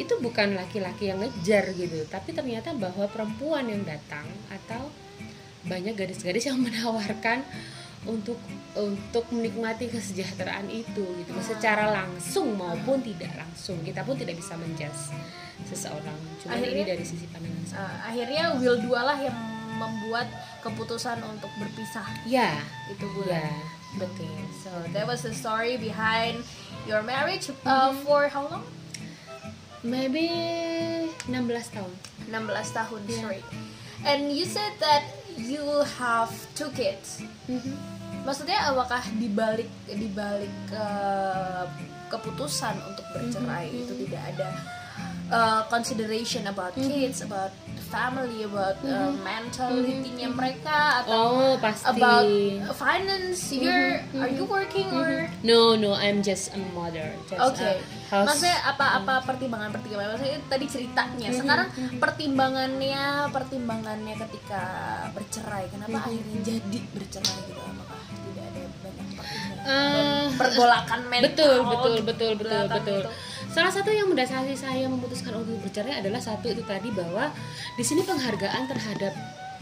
itu 0.00 0.16
bukan 0.20 0.56
laki-laki 0.56 1.12
yang 1.12 1.20
ngejar 1.20 1.76
gitu. 1.76 2.04
Tapi 2.08 2.32
ternyata 2.32 2.72
bahwa 2.72 3.04
perempuan 3.08 3.68
yang 3.68 3.84
datang 3.84 4.24
atau 4.48 4.88
banyak 5.66 5.94
gadis-gadis 5.96 6.48
yang 6.48 6.60
menawarkan 6.66 7.44
untuk 8.08 8.40
untuk 8.72 9.28
menikmati 9.28 9.92
kesejahteraan 9.92 10.70
itu 10.72 11.04
gitu. 11.04 11.30
Secara 11.44 11.92
langsung 11.92 12.56
maupun 12.56 13.04
tidak 13.04 13.36
langsung. 13.36 13.76
Kita 13.84 14.00
pun 14.02 14.16
tidak 14.16 14.40
bisa 14.40 14.56
menjas 14.56 15.12
seseorang. 15.68 16.16
Cuma 16.40 16.56
ini 16.56 16.64
Akhirnya- 16.80 16.88
dari 16.96 17.04
sisi 17.04 17.26
pandangan 17.28 17.64
saya. 17.68 17.80
Uh, 17.84 17.96
akhirnya 18.08 18.44
Will 18.56 18.78
Dua 18.80 19.04
lah 19.04 19.18
yang 19.20 19.36
membuat 19.76 20.28
keputusan 20.64 21.20
untuk 21.24 21.52
berpisah. 21.60 22.04
Ya. 22.24 22.56
Itu 22.88 23.04
Bu 23.12 23.28
ya. 23.28 23.52
Betul. 24.00 24.32
So 24.64 24.70
that 24.96 25.04
was 25.04 25.20
the 25.20 25.34
story 25.36 25.76
behind 25.76 26.40
your 26.88 27.04
marriage 27.04 27.52
uh, 27.68 27.92
for 28.00 28.32
how 28.32 28.48
long? 28.48 28.64
Maybe 29.80 30.28
16 31.28 31.76
tahun. 31.76 31.92
16 32.28 32.78
tahun 32.78 33.00
Yeah. 33.04 33.16
straight 33.18 33.46
and 34.06 34.32
you 34.32 34.44
said 34.46 34.72
that 34.80 35.02
you 35.46 35.64
have 35.96 36.28
two 36.52 36.68
kids 36.72 37.24
maksudnya 38.22 38.68
apakah 38.68 39.00
dibalik 39.16 39.70
dibalik 39.88 40.52
uh, 40.74 41.64
keputusan 42.10 42.76
untuk 42.84 43.06
bercerai 43.14 43.70
Mhm. 43.70 43.80
itu 43.80 43.92
tidak 44.06 44.22
ada 44.34 44.48
uh, 45.30 45.62
consideration 45.66 46.44
about 46.44 46.74
kids 46.74 47.22
about 47.22 47.50
family 47.86 48.42
about 48.42 48.78
uh, 48.82 49.10
mentality-nya 49.18 50.30
mereka 50.30 51.02
atau 51.02 51.10
oh 51.10 51.52
pasti. 51.58 51.90
about 51.90 52.22
finance 52.76 53.50
you're 53.50 53.98
Mhm, 54.10 54.22
are 54.22 54.30
you 54.30 54.44
working 54.44 54.86
or? 54.90 55.26
No 55.42 55.74
no 55.74 55.94
I'm 55.94 56.22
just 56.22 56.54
a 56.54 56.60
mother. 56.70 57.10
Just 57.26 57.42
Oke, 57.42 57.62
a 57.62 57.82
house 58.06 58.26
maksudnya 58.26 58.58
apa-apa 58.64 59.26
pertimbangan 59.26 59.70
pertimbangan 59.70 60.14
maksudnya 60.14 60.38
tadi 60.46 60.66
ceritanya. 60.66 61.28
Sekarang 61.32 61.68
pertimbangannya 61.98 63.04
pertimbangannya 63.28 64.14
ketika 64.18 64.62
bercerai, 65.10 65.66
kenapa 65.66 66.06
akhirnya 66.06 66.38
jadi 66.42 66.78
bercerai 66.90 67.38
gitu? 67.44 67.58
Apakah 67.60 68.00
tidak 68.06 68.44
ada 68.46 68.62
banyak 68.78 69.06
pertimbangan? 69.14 69.66
Eh, 69.66 70.24
Pergolakan 70.36 71.00
mental. 71.06 71.26
betul 71.26 71.54
betul 71.64 71.96
betul 72.00 72.30
betul 72.30 72.30
belakang 72.38 72.76
betul. 72.78 73.00
itu. 73.00 73.10
Salah 73.50 73.72
satu 73.72 73.90
yang 73.90 74.06
mendasari 74.06 74.54
saya 74.54 74.86
memutuskan 74.86 75.34
untuk 75.38 75.58
bercerai 75.62 75.98
adalah 75.98 76.22
satu 76.22 76.50
itu 76.50 76.62
tadi 76.64 76.90
bahwa 76.94 77.34
di 77.74 77.84
sini 77.84 78.06
penghargaan 78.06 78.70
terhadap 78.70 79.14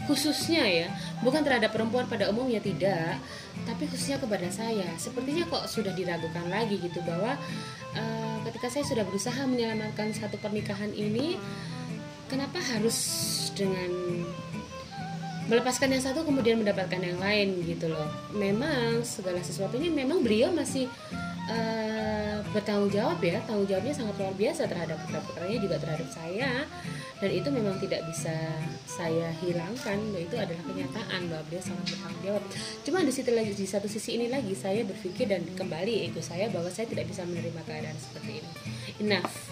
khususnya 0.07 0.63
ya 0.63 0.87
bukan 1.19 1.43
terhadap 1.43 1.75
perempuan 1.75 2.07
pada 2.07 2.31
umumnya 2.31 2.63
tidak 2.63 3.19
tapi 3.67 3.89
khususnya 3.89 4.21
kepada 4.21 4.47
saya. 4.49 4.87
Sepertinya 4.95 5.43
kok 5.49 5.67
sudah 5.67 5.91
diragukan 5.91 6.47
lagi 6.47 6.79
gitu 6.79 7.03
bahwa 7.03 7.35
eh, 7.93 8.37
ketika 8.49 8.71
saya 8.71 8.85
sudah 8.87 9.03
berusaha 9.03 9.41
menyelamatkan 9.43 10.15
satu 10.15 10.39
pernikahan 10.39 10.93
ini 10.95 11.35
kenapa 12.31 12.61
harus 12.61 12.97
dengan 13.57 13.91
melepaskan 15.49 15.97
yang 15.97 16.03
satu 16.05 16.21
kemudian 16.21 16.61
mendapatkan 16.61 17.01
yang 17.01 17.17
lain 17.17 17.65
gitu 17.65 17.89
loh. 17.89 18.07
Memang 18.37 19.01
segala 19.01 19.41
sesuatunya 19.41 19.89
memang 19.89 20.21
beliau 20.21 20.53
masih 20.53 20.85
eh, 21.49 22.37
bertanggung 22.53 22.89
jawab 22.93 23.19
ya 23.21 23.37
tanggung 23.45 23.67
jawabnya 23.69 23.93
sangat 23.93 24.15
luar 24.17 24.33
biasa 24.33 24.65
terhadap 24.65 24.97
putra 25.05 25.19
putranya 25.25 25.57
juga 25.57 25.75
terhadap 25.81 26.09
saya. 26.09 26.49
Dan 27.19 27.35
itu 27.35 27.51
memang 27.51 27.75
tidak 27.83 27.99
bisa 28.07 28.31
saya 28.87 29.27
hilangkan 29.43 29.99
itu 30.15 30.39
adalah 30.39 30.63
kenyataan 30.63 31.27
bahwa 31.27 31.43
beliau 31.51 31.63
sangat 31.65 31.85
bertanggung 31.91 32.23
jawab. 32.23 32.43
Cuma 32.87 33.03
di 33.03 33.11
situ 33.11 33.31
lagi 33.35 33.51
di 33.51 33.67
satu 33.67 33.91
sisi 33.91 34.15
ini 34.15 34.31
lagi 34.31 34.55
saya 34.55 34.87
berpikir 34.87 35.27
dan 35.27 35.43
kembali 35.57 36.07
ego 36.07 36.23
saya 36.23 36.47
bahwa 36.47 36.71
saya 36.71 36.87
tidak 36.87 37.11
bisa 37.11 37.27
menerima 37.27 37.59
keadaan 37.67 37.97
seperti 37.99 38.39
ini. 38.39 38.51
Enough 39.03 39.48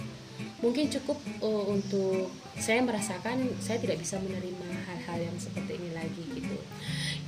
mungkin 0.57 0.89
cukup 0.89 1.17
uh, 1.45 1.65
untuk 1.69 2.33
saya 2.57 2.81
merasakan 2.81 3.45
saya 3.61 3.77
tidak 3.77 4.01
bisa 4.01 4.17
menerima 4.17 4.69
hal-hal 4.89 5.29
yang 5.29 5.37
seperti 5.37 5.77
ini 5.77 5.93
lagi 5.93 6.23
gitu. 6.33 6.57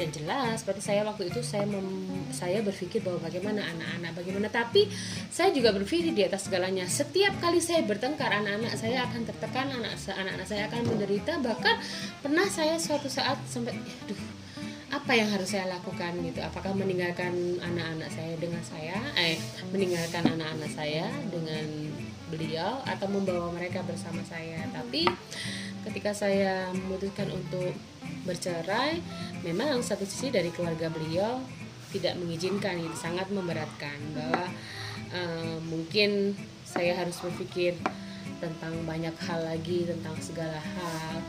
Yang 0.01 0.23
jelas 0.23 0.65
pada 0.65 0.81
saya 0.81 1.05
waktu 1.05 1.29
itu 1.29 1.43
saya 1.45 1.69
mem, 1.69 1.85
saya 2.33 2.65
berpikir 2.65 3.05
bahwa 3.05 3.21
bagaimana 3.21 3.61
anak-anak 3.61 4.17
bagaimana. 4.17 4.47
Tapi 4.49 4.89
saya 5.29 5.53
juga 5.53 5.69
berpikir 5.75 6.17
di 6.17 6.25
atas 6.25 6.49
segalanya 6.49 6.89
setiap 6.89 7.37
kali 7.37 7.61
saya 7.61 7.85
bertengkar 7.85 8.33
anak-anak 8.33 8.73
saya 8.73 9.05
akan 9.05 9.21
tertekan 9.29 9.69
anak 9.69 9.93
anak-anak 10.09 10.47
saya 10.49 10.65
akan 10.65 10.81
menderita. 10.89 11.37
Bahkan 11.37 11.75
pernah 12.25 12.47
saya 12.49 12.81
suatu 12.81 13.05
saat 13.11 13.37
sampai 13.45 13.77
aduh 13.77 14.39
apa 14.89 15.13
yang 15.13 15.29
harus 15.29 15.53
saya 15.53 15.69
lakukan? 15.69 16.17
Gitu. 16.25 16.41
Apakah 16.41 16.73
meninggalkan 16.73 17.61
anak-anak 17.61 18.09
saya 18.09 18.33
dengan 18.41 18.63
saya 18.65 18.97
eh 19.13 19.37
meninggalkan 19.69 20.25
anak-anak 20.25 20.71
saya 20.73 21.05
dengan 21.29 21.93
beliau 22.29 22.79
atau 22.85 23.09
membawa 23.09 23.49
mereka 23.51 23.81
bersama 23.83 24.21
saya. 24.25 24.63
Tapi 24.71 25.05
ketika 25.89 26.13
saya 26.13 26.69
memutuskan 26.71 27.29
untuk 27.33 27.73
bercerai 28.23 29.01
memang 29.41 29.79
satu 29.81 30.03
sisi 30.03 30.29
dari 30.29 30.51
keluarga 30.53 30.91
beliau 30.91 31.39
tidak 31.89 32.19
mengizinkan 32.21 32.77
itu 32.77 32.93
sangat 32.93 33.25
memberatkan 33.33 33.97
bahwa 34.13 34.45
uh, 35.09 35.57
mungkin 35.65 36.37
saya 36.61 36.93
harus 36.93 37.17
berpikir 37.17 37.73
tentang 38.37 38.71
banyak 38.85 39.13
hal 39.25 39.41
lagi 39.41 39.89
tentang 39.89 40.15
segala 40.21 40.61
hal. 40.61 41.19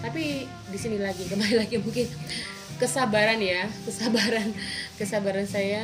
Tapi 0.00 0.48
di 0.48 0.78
sini 0.78 0.96
lagi 0.96 1.24
kembali 1.30 1.56
lagi 1.60 1.76
mungkin 1.78 2.08
kesabaran 2.76 3.40
ya 3.40 3.64
kesabaran 3.88 4.52
kesabaran 5.00 5.48
saya 5.48 5.80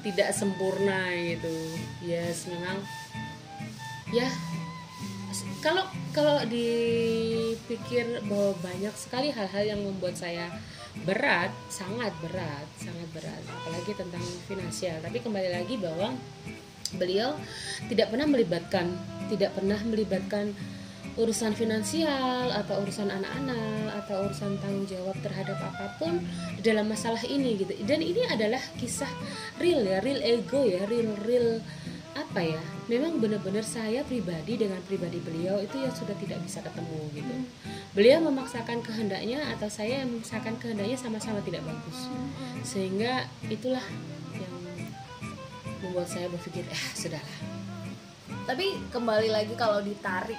tidak 0.00 0.32
sempurna 0.32 1.12
ya 1.12 1.36
yes, 2.04 2.48
memang 2.48 2.80
ya 4.10 4.28
kalau 5.60 5.84
kalau 6.10 6.40
dipikir 6.48 8.24
bahwa 8.26 8.56
banyak 8.64 8.94
sekali 8.96 9.28
hal-hal 9.30 9.76
yang 9.76 9.80
membuat 9.84 10.16
saya 10.16 10.48
berat 11.06 11.54
sangat 11.70 12.10
berat 12.18 12.66
sangat 12.80 13.08
berat 13.14 13.42
apalagi 13.46 13.92
tentang 13.94 14.24
finansial. 14.48 14.98
Tapi 15.04 15.22
kembali 15.22 15.50
lagi 15.52 15.78
bahwa 15.78 16.16
beliau 16.98 17.38
tidak 17.86 18.10
pernah 18.10 18.26
melibatkan 18.26 18.98
tidak 19.30 19.54
pernah 19.54 19.78
melibatkan 19.86 20.50
urusan 21.14 21.52
finansial 21.54 22.50
atau 22.50 22.82
urusan 22.82 23.10
anak-anak 23.12 24.02
atau 24.02 24.26
urusan 24.26 24.58
tanggung 24.58 24.88
jawab 24.88 25.14
terhadap 25.20 25.58
apa 25.60 25.94
pun 26.00 26.24
dalam 26.64 26.88
masalah 26.88 27.20
ini 27.28 27.60
gitu. 27.60 27.76
Dan 27.84 28.00
ini 28.00 28.26
adalah 28.26 28.62
kisah 28.80 29.10
real 29.60 29.84
ya 29.84 30.00
real 30.02 30.24
ego 30.24 30.64
ya 30.66 30.88
real 30.88 31.14
real 31.22 31.60
apa 32.10 32.42
ya 32.42 32.62
memang 32.90 33.22
benar-benar 33.22 33.62
saya 33.62 34.02
pribadi 34.02 34.58
dengan 34.58 34.82
pribadi 34.82 35.22
beliau 35.22 35.62
itu 35.62 35.78
yang 35.78 35.94
sudah 35.94 36.14
tidak 36.18 36.42
bisa 36.42 36.58
ketemu 36.58 36.98
gitu. 37.14 37.34
Beliau 37.94 38.18
memaksakan 38.22 38.82
kehendaknya 38.82 39.42
atau 39.54 39.70
saya 39.70 40.02
yang 40.02 40.10
memaksakan 40.14 40.58
kehendaknya 40.58 40.98
sama-sama 40.98 41.38
tidak 41.42 41.62
bagus. 41.62 42.10
Sehingga 42.66 43.30
itulah 43.46 43.82
yang 44.34 44.54
membuat 45.86 46.10
saya 46.10 46.26
berpikir 46.30 46.66
eh 46.66 46.84
sudahlah 46.98 47.60
tapi 48.50 48.82
kembali 48.90 49.30
lagi 49.30 49.54
kalau 49.54 49.78
ditarik. 49.78 50.38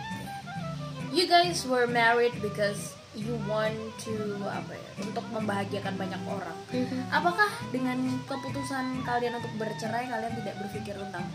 You 1.15 1.31
guys 1.31 1.63
were 1.63 1.87
married 1.87 2.35
because 2.43 2.95
you 3.11 3.35
want 3.43 3.75
to 3.99 4.15
apa 4.47 4.71
ya 4.71 4.91
untuk 5.03 5.25
membahagiakan 5.35 5.93
banyak 5.99 6.21
orang. 6.23 6.57
Mm-hmm. 6.71 7.01
Apakah 7.11 7.49
dengan 7.75 7.99
keputusan 8.23 9.03
kalian 9.03 9.35
untuk 9.35 9.51
bercerai 9.59 10.07
kalian 10.07 10.33
tidak 10.39 10.55
berpikir 10.63 10.95
tentang 10.95 11.25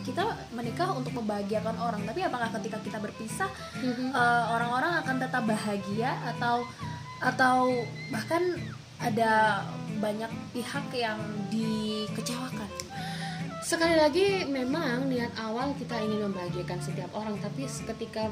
kita, 0.00 0.24
menikah 0.56 0.88
untuk 0.96 1.12
membahagiakan 1.12 1.76
orang, 1.76 2.00
tapi 2.08 2.24
apakah 2.24 2.48
ketika 2.58 2.80
kita 2.80 2.98
berpisah 2.98 3.50
mm-hmm. 3.76 4.16
uh, 4.16 4.56
orang-orang 4.56 5.04
akan 5.04 5.16
tetap 5.20 5.42
bahagia 5.44 6.16
atau 6.36 6.64
atau 7.20 7.68
bahkan 8.08 8.56
ada 8.96 9.60
banyak 10.00 10.32
pihak 10.56 10.86
yang 10.96 11.20
dikecewakan? 11.52 12.68
Sekali 13.60 13.96
lagi 13.96 14.48
memang 14.48 15.12
niat 15.12 15.36
awal 15.36 15.76
kita 15.76 16.00
ingin 16.00 16.32
membahagiakan 16.32 16.80
setiap 16.80 17.10
orang 17.12 17.36
tapi 17.38 17.68
ketika 17.68 18.28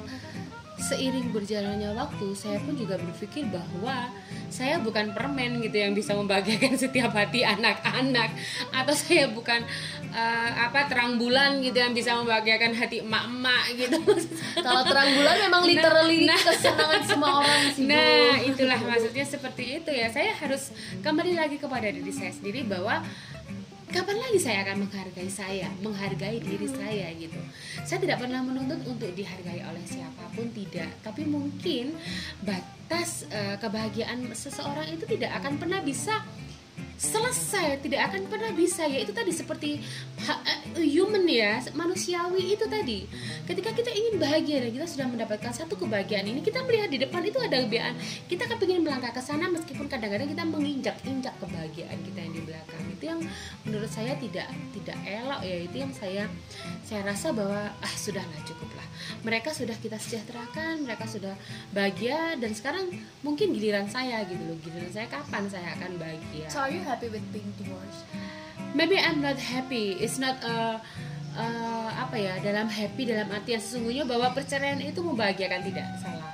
seiring 0.79 1.35
berjalannya 1.35 1.91
waktu 1.91 2.33
saya 2.39 2.63
pun 2.63 2.79
juga 2.79 2.95
berpikir 2.97 3.51
bahwa 3.51 4.09
saya 4.49 4.79
bukan 4.79 5.11
permen 5.11 5.59
gitu 5.59 5.75
yang 5.75 5.93
bisa 5.93 6.15
membahagiakan 6.15 6.79
setiap 6.89 7.11
hati 7.13 7.43
anak-anak. 7.43 8.31
Atau 8.71 8.95
saya 8.95 9.29
bukan 9.29 9.67
uh, 10.15 10.51
apa 10.71 10.87
terang 10.87 11.19
bulan 11.19 11.59
gitu 11.61 11.83
yang 11.83 11.93
bisa 11.93 12.15
membahagiakan 12.17 12.79
hati 12.79 13.03
emak-emak 13.03 13.65
gitu. 13.75 13.99
Kalau 14.67 14.83
terang 14.87 15.11
bulan 15.19 15.37
memang 15.51 15.63
nah, 15.67 15.69
literally 15.69 16.19
nah, 16.31 16.39
kesenangan 16.39 17.03
semua 17.05 17.31
orang 17.43 17.63
sih 17.75 17.85
nah 17.85 18.39
itulah 18.41 18.79
maksudnya 18.89 19.27
seperti 19.27 19.83
itu 19.83 19.91
ya. 19.91 20.09
Saya 20.15 20.33
harus 20.39 20.71
kembali 21.03 21.35
lagi 21.35 21.59
kepada 21.59 21.91
diri 21.91 22.15
saya 22.15 22.31
sendiri 22.31 22.63
bahwa 22.65 23.03
kapan 23.89 24.17
lagi 24.21 24.39
saya 24.41 24.59
akan 24.69 24.85
menghargai 24.85 25.31
saya, 25.33 25.69
menghargai 25.81 26.39
diri 26.45 26.69
saya 26.69 27.09
gitu. 27.17 27.41
Saya 27.89 27.99
tidak 28.05 28.21
pernah 28.21 28.45
menuntut 28.45 28.85
untuk 28.85 29.11
dihargai 29.17 29.65
oleh 29.65 29.85
siapa 29.89 30.29
pun 30.37 30.53
tidak, 30.53 30.93
tapi 31.01 31.25
mungkin 31.25 31.97
batas 32.45 33.25
uh, 33.33 33.57
kebahagiaan 33.57 34.29
seseorang 34.37 34.93
itu 34.93 35.09
tidak 35.09 35.41
akan 35.41 35.57
pernah 35.57 35.81
bisa 35.81 36.21
selesai 36.99 37.79
tidak 37.79 38.11
akan 38.11 38.27
pernah 38.27 38.51
bisa. 38.51 38.83
Ya 38.91 38.99
itu 39.07 39.15
tadi 39.15 39.31
seperti 39.31 39.79
uh, 40.27 40.83
human 40.83 41.25
ya 41.31 41.63
manusiawi 41.73 42.59
itu 42.59 42.67
tadi. 42.67 43.07
Ketika 43.47 43.71
kita 43.71 43.91
ingin 43.95 44.19
bahagia 44.19 44.67
dan 44.67 44.71
kita 44.75 44.87
sudah 44.91 45.07
mendapatkan 45.07 45.55
satu 45.55 45.79
kebahagiaan 45.79 46.27
ini 46.27 46.43
kita 46.43 46.59
melihat 46.67 46.91
di 46.91 46.99
depan 46.99 47.23
itu 47.23 47.39
ada 47.39 47.63
kebahagiaan 47.63 47.95
kita 48.27 48.51
akan 48.51 48.59
ingin 48.67 48.83
melangkah 48.83 49.15
ke 49.15 49.23
sana 49.23 49.47
meskipun 49.47 49.87
kadang-kadang 49.87 50.29
kita 50.29 50.45
menginjak-injak 50.45 51.35
kebahagiaan 51.39 51.99
kita 52.03 52.19
yang 52.19 52.35
di 52.35 52.43
belakang 52.43 52.83
itu 52.99 53.07
yang 53.07 53.23
menurut 53.63 53.87
saya 53.87 54.19
tidak 54.19 54.51
tidak 54.75 54.99
elok 55.07 55.41
ya. 55.47 55.57
Itu 55.63 55.77
yang 55.79 55.93
saya 55.95 56.27
saya 56.83 57.07
rasa 57.07 57.31
bahwa 57.31 57.71
ah 57.79 57.95
sudahlah 57.95 58.43
cukuplah 58.43 58.89
mereka 59.23 59.55
sudah 59.55 59.79
kita 59.79 59.97
sejahterakan 59.97 60.83
mereka 60.83 61.07
sudah 61.07 61.35
bahagia 61.71 62.35
dan 62.37 62.51
sekarang 62.53 62.91
mungkin 63.23 63.55
giliran 63.55 63.87
saya 63.87 64.27
gitu 64.27 64.43
loh. 64.43 64.59
Giliran 64.59 64.91
saya 64.91 65.07
kapan 65.07 65.47
saya 65.47 65.79
akan 65.79 65.97
bahagia? 65.97 66.51
So 66.51 66.59
are 66.59 66.73
you 66.75 66.83
happy 66.83 67.09
with 67.09 67.25
being 67.31 67.55
divorced? 67.55 68.03
Maybe 68.75 68.99
I'm 68.99 69.23
not 69.23 69.39
happy. 69.39 69.97
It's 69.97 70.19
not 70.19 70.43
a 70.45 70.83
uh, 71.39 71.91
apa 71.95 72.19
ya 72.19 72.35
dalam 72.43 72.67
happy 72.67 73.09
dalam 73.09 73.31
arti 73.31 73.57
yang 73.57 73.63
sesungguhnya 73.63 74.05
bahwa 74.05 74.35
perceraian 74.35 74.83
itu 74.83 75.01
membahagiakan. 75.01 75.63
Tidak 75.63 75.87
salah. 76.03 76.33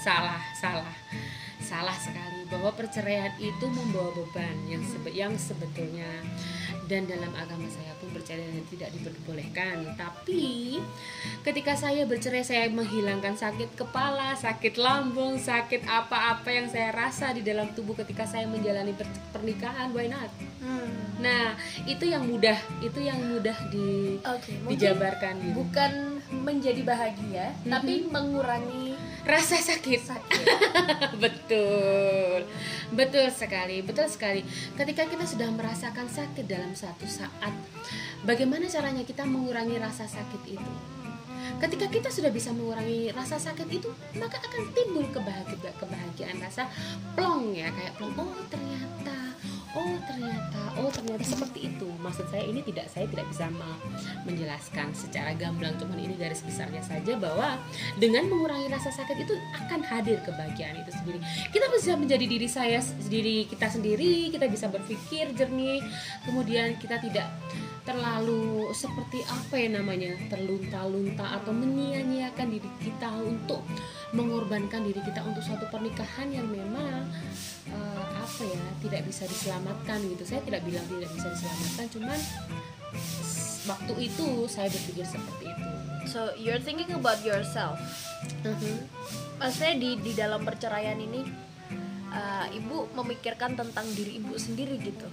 Salah 0.00 0.40
salah. 0.58 0.96
Salah 1.60 1.98
sekali 1.98 2.35
bahwa 2.46 2.70
perceraian 2.74 3.34
itu 3.42 3.66
membawa 3.66 4.14
beban 4.14 4.56
yang 4.70 4.82
sebe 4.86 5.10
yang 5.10 5.34
sebetulnya 5.34 6.08
dan 6.86 7.02
dalam 7.10 7.34
agama 7.34 7.66
saya 7.66 7.90
pun 7.98 8.14
perceraian 8.14 8.62
tidak 8.70 8.94
diperbolehkan 8.94 9.98
tapi 9.98 10.78
ketika 11.42 11.74
saya 11.74 12.06
bercerai 12.06 12.46
saya 12.46 12.70
menghilangkan 12.70 13.34
sakit 13.34 13.74
kepala 13.74 14.38
sakit 14.38 14.78
lambung 14.78 15.34
sakit 15.36 15.82
apa-apa 15.82 16.46
yang 16.46 16.70
saya 16.70 16.94
rasa 16.94 17.34
di 17.34 17.42
dalam 17.42 17.74
tubuh 17.74 17.98
ketika 17.98 18.22
saya 18.22 18.46
menjalani 18.46 18.94
per 18.94 19.10
pernikahan 19.34 19.90
why 19.90 20.06
not 20.06 20.30
hmm. 20.62 21.18
nah 21.18 21.58
itu 21.90 22.06
yang 22.06 22.22
mudah 22.22 22.58
itu 22.78 23.00
yang 23.02 23.18
mudah 23.18 23.58
di 23.66 24.22
okay, 24.22 24.54
dijabarkan 24.70 25.42
gitu. 25.42 25.58
bukan 25.58 25.92
menjadi 26.30 26.82
bahagia 26.86 27.50
mm 27.50 27.56
-hmm. 27.66 27.70
tapi 27.70 27.92
mengurangi 28.06 28.85
rasa 29.26 29.58
sakit. 29.58 30.00
sakit. 30.06 30.44
betul. 31.22 32.46
Betul 32.94 33.26
sekali, 33.34 33.82
betul 33.82 34.06
sekali. 34.06 34.46
Ketika 34.78 35.10
kita 35.10 35.26
sudah 35.26 35.50
merasakan 35.50 36.06
sakit 36.06 36.46
dalam 36.46 36.72
satu 36.72 37.04
saat, 37.04 37.52
bagaimana 38.22 38.70
caranya 38.70 39.02
kita 39.02 39.26
mengurangi 39.26 39.76
rasa 39.82 40.06
sakit 40.06 40.42
itu? 40.46 40.72
Ketika 41.56 41.86
kita 41.90 42.08
sudah 42.10 42.30
bisa 42.30 42.54
mengurangi 42.54 43.10
rasa 43.10 43.38
sakit 43.40 43.68
itu, 43.70 43.90
maka 44.18 44.38
akan 44.38 44.62
timbul 44.76 45.06
kebahagiaan, 45.10 45.74
kebahagiaan 45.78 46.38
rasa 46.38 46.70
plong 47.18 47.54
ya, 47.54 47.70
kayak 47.74 47.96
plong. 47.98 48.14
Oh, 48.18 48.34
ternyata 48.46 49.25
oh 49.76 49.96
ternyata. 50.08 50.62
Oh 50.80 50.88
ternyata 50.88 51.22
seperti 51.22 51.68
itu. 51.68 51.88
Maksud 52.00 52.26
saya 52.32 52.44
ini 52.48 52.64
tidak 52.64 52.88
saya 52.88 53.04
tidak 53.06 53.28
bisa 53.28 53.46
menjelaskan 54.24 54.90
secara 54.96 55.36
gamblang. 55.36 55.76
Cuman 55.76 56.00
ini 56.00 56.16
garis 56.16 56.40
besarnya 56.40 56.80
saja 56.80 57.14
bahwa 57.20 57.60
dengan 58.00 58.26
mengurangi 58.32 58.72
rasa 58.72 58.88
sakit 58.90 59.16
itu 59.28 59.34
akan 59.52 59.84
hadir 59.84 60.18
kebahagiaan 60.24 60.80
itu 60.80 60.90
sendiri. 60.90 61.18
Kita 61.52 61.66
bisa 61.70 61.92
menjadi 61.94 62.24
diri 62.24 62.48
saya 62.48 62.80
diri 63.06 63.44
kita 63.46 63.68
sendiri 63.68 64.32
kita 64.32 64.48
bisa 64.48 64.66
berpikir 64.72 65.36
jernih. 65.36 65.84
Kemudian 66.24 66.80
kita 66.80 66.96
tidak 66.98 67.28
terlalu 67.86 68.74
seperti 68.74 69.22
apa 69.30 69.54
ya 69.54 69.78
namanya 69.78 70.18
terlunta-lunta 70.26 71.38
atau 71.38 71.54
menyia-nyiakan 71.54 72.50
diri 72.50 72.70
kita 72.82 73.08
untuk 73.22 73.62
mengorbankan 74.10 74.82
diri 74.82 74.98
kita 75.06 75.22
untuk 75.22 75.40
suatu 75.40 75.70
pernikahan 75.70 76.26
yang 76.34 76.50
memang 76.50 77.06
uh, 77.70 78.04
apa 78.18 78.42
ya 78.42 78.62
tidak 78.82 79.06
bisa 79.06 79.24
diselamatkan 79.30 80.02
gitu. 80.02 80.26
Saya 80.26 80.42
tidak 80.42 80.66
bilang 80.66 80.82
tidak 80.90 81.10
bisa 81.14 81.30
diselamatkan 81.30 81.86
cuman 81.94 82.18
waktu 83.70 83.92
itu 84.02 84.26
saya 84.50 84.68
berpikir 84.68 85.06
seperti 85.06 85.44
itu. 85.54 85.70
So 86.10 86.34
you're 86.34 86.62
thinking 86.62 86.90
about 86.90 87.22
yourself. 87.22 87.78
Uh-huh. 88.42 88.78
maksudnya 89.38 89.74
di 89.78 89.90
di 90.02 90.12
dalam 90.16 90.42
perceraian 90.42 90.98
ini 90.98 91.45
uh, 92.10 92.46
ibu 92.50 92.86
memikirkan 92.94 93.54
tentang 93.54 93.86
diri 93.94 94.18
ibu 94.18 94.34
sendiri 94.36 94.78
gitu. 94.78 95.08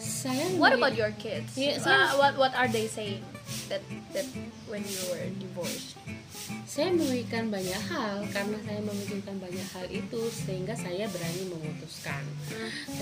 Saya 0.00 0.48
what 0.56 0.72
about 0.72 0.96
your 0.96 1.12
kids? 1.16 1.52
Yeah, 1.54 1.76
uh, 1.76 1.82
saya- 1.82 2.16
what 2.16 2.34
what 2.36 2.52
are 2.56 2.68
they 2.68 2.88
saying 2.88 3.20
that 3.68 3.84
that 4.16 4.24
when 4.66 4.80
you 4.80 5.00
were 5.12 5.28
divorced? 5.36 5.98
Saya 6.64 6.94
memikirkan 6.94 7.50
banyak 7.50 7.78
hal 7.90 8.22
karena 8.30 8.58
saya 8.62 8.80
memikirkan 8.82 9.42
banyak 9.42 9.66
hal 9.74 9.86
itu 9.90 10.20
sehingga 10.30 10.74
saya 10.74 11.06
berani 11.10 11.50
memutuskan. 11.50 12.22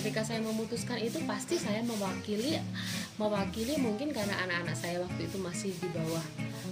Ketika 0.00 0.24
saya 0.24 0.40
memutuskan 0.40 0.96
itu 1.00 1.20
pasti 1.24 1.60
saya 1.60 1.84
mewakili 1.84 2.56
mewakili 3.16 3.76
mungkin 3.76 4.12
karena 4.12 4.36
anak-anak 4.48 4.76
saya 4.76 5.00
waktu 5.04 5.28
itu 5.28 5.36
masih 5.40 5.72
di 5.76 5.88
bawah 5.92 6.24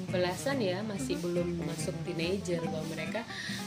belasan 0.09 0.57
ya 0.63 0.81
masih 0.87 1.21
belum 1.21 1.65
masuk 1.67 1.93
teenager 2.07 2.63
bahwa 2.65 2.87
mereka 2.89 3.21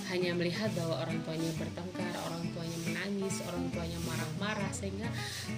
hanya 0.09 0.33
melihat 0.33 0.73
bahwa 0.73 1.05
orang 1.05 1.21
tuanya 1.21 1.51
bertengkar 1.55 2.13
orang 2.25 2.43
tuanya 2.53 2.77
menangis 2.89 3.45
orang 3.45 3.65
tuanya 3.69 3.99
marah-marah 4.09 4.71
sehingga 4.73 5.05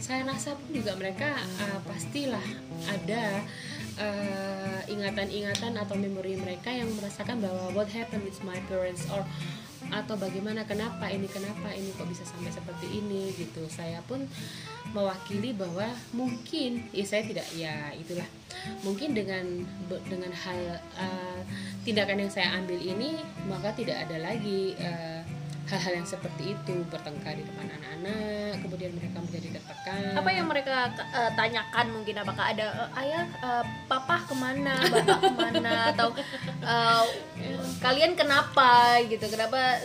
saya 0.03 0.27
rasa 0.27 0.59
pun 0.59 0.75
juga 0.75 0.91
mereka 0.99 1.39
uh, 1.39 1.79
pastilah 1.87 2.43
ada 2.91 3.47
uh, 3.95 4.79
ingatan-ingatan 4.91 5.79
atau 5.79 5.95
memori 5.95 6.35
mereka 6.35 6.67
yang 6.67 6.91
merasakan 6.99 7.39
bahwa 7.39 7.71
what 7.71 7.87
happened 7.87 8.27
with 8.27 8.39
my 8.43 8.59
parents 8.67 9.07
or 9.11 9.23
atau 9.89 10.13
bagaimana 10.19 10.61
kenapa 10.69 11.09
ini 11.09 11.25
kenapa 11.25 11.73
ini 11.73 11.89
kok 11.97 12.05
bisa 12.05 12.21
sampai 12.21 12.53
seperti 12.53 13.01
ini 13.01 13.33
gitu. 13.33 13.65
Saya 13.65 14.03
pun 14.05 14.21
mewakili 14.93 15.55
bahwa 15.57 15.89
mungkin 16.13 16.85
ya 16.93 17.05
saya 17.07 17.25
tidak 17.25 17.47
ya 17.57 17.89
itulah. 17.97 18.27
Mungkin 18.85 19.17
dengan 19.17 19.65
dengan 20.05 20.29
hal 20.29 20.77
uh, 20.99 21.41
tindakan 21.81 22.21
yang 22.21 22.31
saya 22.31 22.61
ambil 22.61 22.77
ini 22.77 23.17
maka 23.49 23.73
tidak 23.73 24.05
ada 24.05 24.21
lagi 24.21 24.77
uh, 24.77 25.40
hal-hal 25.69 25.93
yang 26.01 26.07
seperti 26.09 26.57
itu 26.57 26.75
bertengkar 26.89 27.37
di 27.37 27.45
depan 27.45 27.69
anak-anak 27.69 28.59
kemudian 28.65 28.91
mereka 28.97 29.17
menjadi 29.21 29.47
tertekan. 29.59 30.17
Apa 30.17 30.29
yang 30.33 30.47
mereka 30.49 30.91
uh, 30.91 31.31
tanyakan 31.37 31.87
mungkin? 31.95 32.15
Apakah 32.21 32.45
ada 32.51 32.65
uh, 32.87 32.99
ayah 33.01 33.25
uh, 33.41 33.63
papa 33.87 34.25
ke 34.25 34.35
mana 34.35 34.75
bapak 34.81 35.19
ke 35.21 35.33
mana 35.37 35.73
atau 35.95 36.09
uh, 36.65 37.05
kalian 37.79 38.13
kenapa 38.17 38.99
gitu? 39.07 39.25
Kenapa 39.31 39.79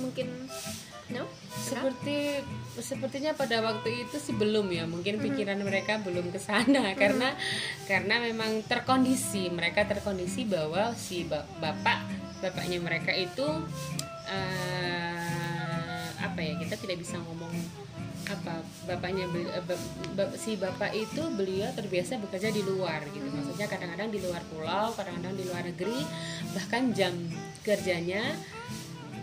mungkin 0.00 0.48
no? 1.12 1.24
Seperti 1.56 2.42
sepertinya 2.76 3.32
pada 3.32 3.64
waktu 3.64 4.06
itu 4.06 4.16
sih 4.20 4.34
belum 4.36 4.68
ya. 4.68 4.84
Mungkin 4.84 5.20
pikiran 5.20 5.56
mereka 5.62 5.98
belum 6.02 6.28
ke 6.34 6.40
sana. 6.40 6.92
Karena 6.94 7.32
karena 7.88 8.20
memang 8.20 8.62
terkondisi. 8.66 9.48
Mereka 9.48 9.88
terkondisi 9.88 10.44
bahwa 10.44 10.92
si 10.96 11.24
ba- 11.24 11.46
bapak 11.60 12.04
bapaknya 12.42 12.78
mereka 12.84 13.16
itu 13.16 13.46
eh, 14.28 15.05
apa 16.36 16.44
ya 16.44 16.52
kita 16.60 16.76
tidak 16.76 17.00
bisa 17.00 17.16
ngomong 17.16 17.48
apa 18.28 18.60
bapaknya 18.84 19.24
eh, 19.56 19.64
si 20.36 20.60
bapak 20.60 20.92
itu 20.92 21.24
beliau 21.32 21.72
terbiasa 21.72 22.20
bekerja 22.20 22.52
di 22.52 22.60
luar 22.60 23.00
gitu. 23.08 23.24
Maksudnya 23.24 23.64
kadang-kadang 23.64 24.12
di 24.12 24.20
luar 24.20 24.44
pulau 24.52 24.92
kadang-kadang 24.92 25.32
di 25.32 25.48
luar 25.48 25.64
negeri 25.64 26.04
bahkan 26.52 26.92
jam 26.92 27.16
kerjanya 27.64 28.36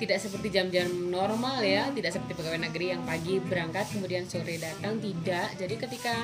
tidak 0.01 0.17
seperti 0.17 0.49
jam-jam 0.49 0.89
normal 1.13 1.61
ya 1.61 1.93
tidak 1.93 2.17
seperti 2.17 2.33
pegawai 2.33 2.65
negeri 2.65 2.97
yang 2.97 3.05
pagi 3.05 3.37
berangkat 3.37 3.85
kemudian 3.93 4.25
sore 4.25 4.57
datang 4.57 4.97
tidak. 4.97 5.53
Jadi 5.53 5.75
ketika 5.77 6.17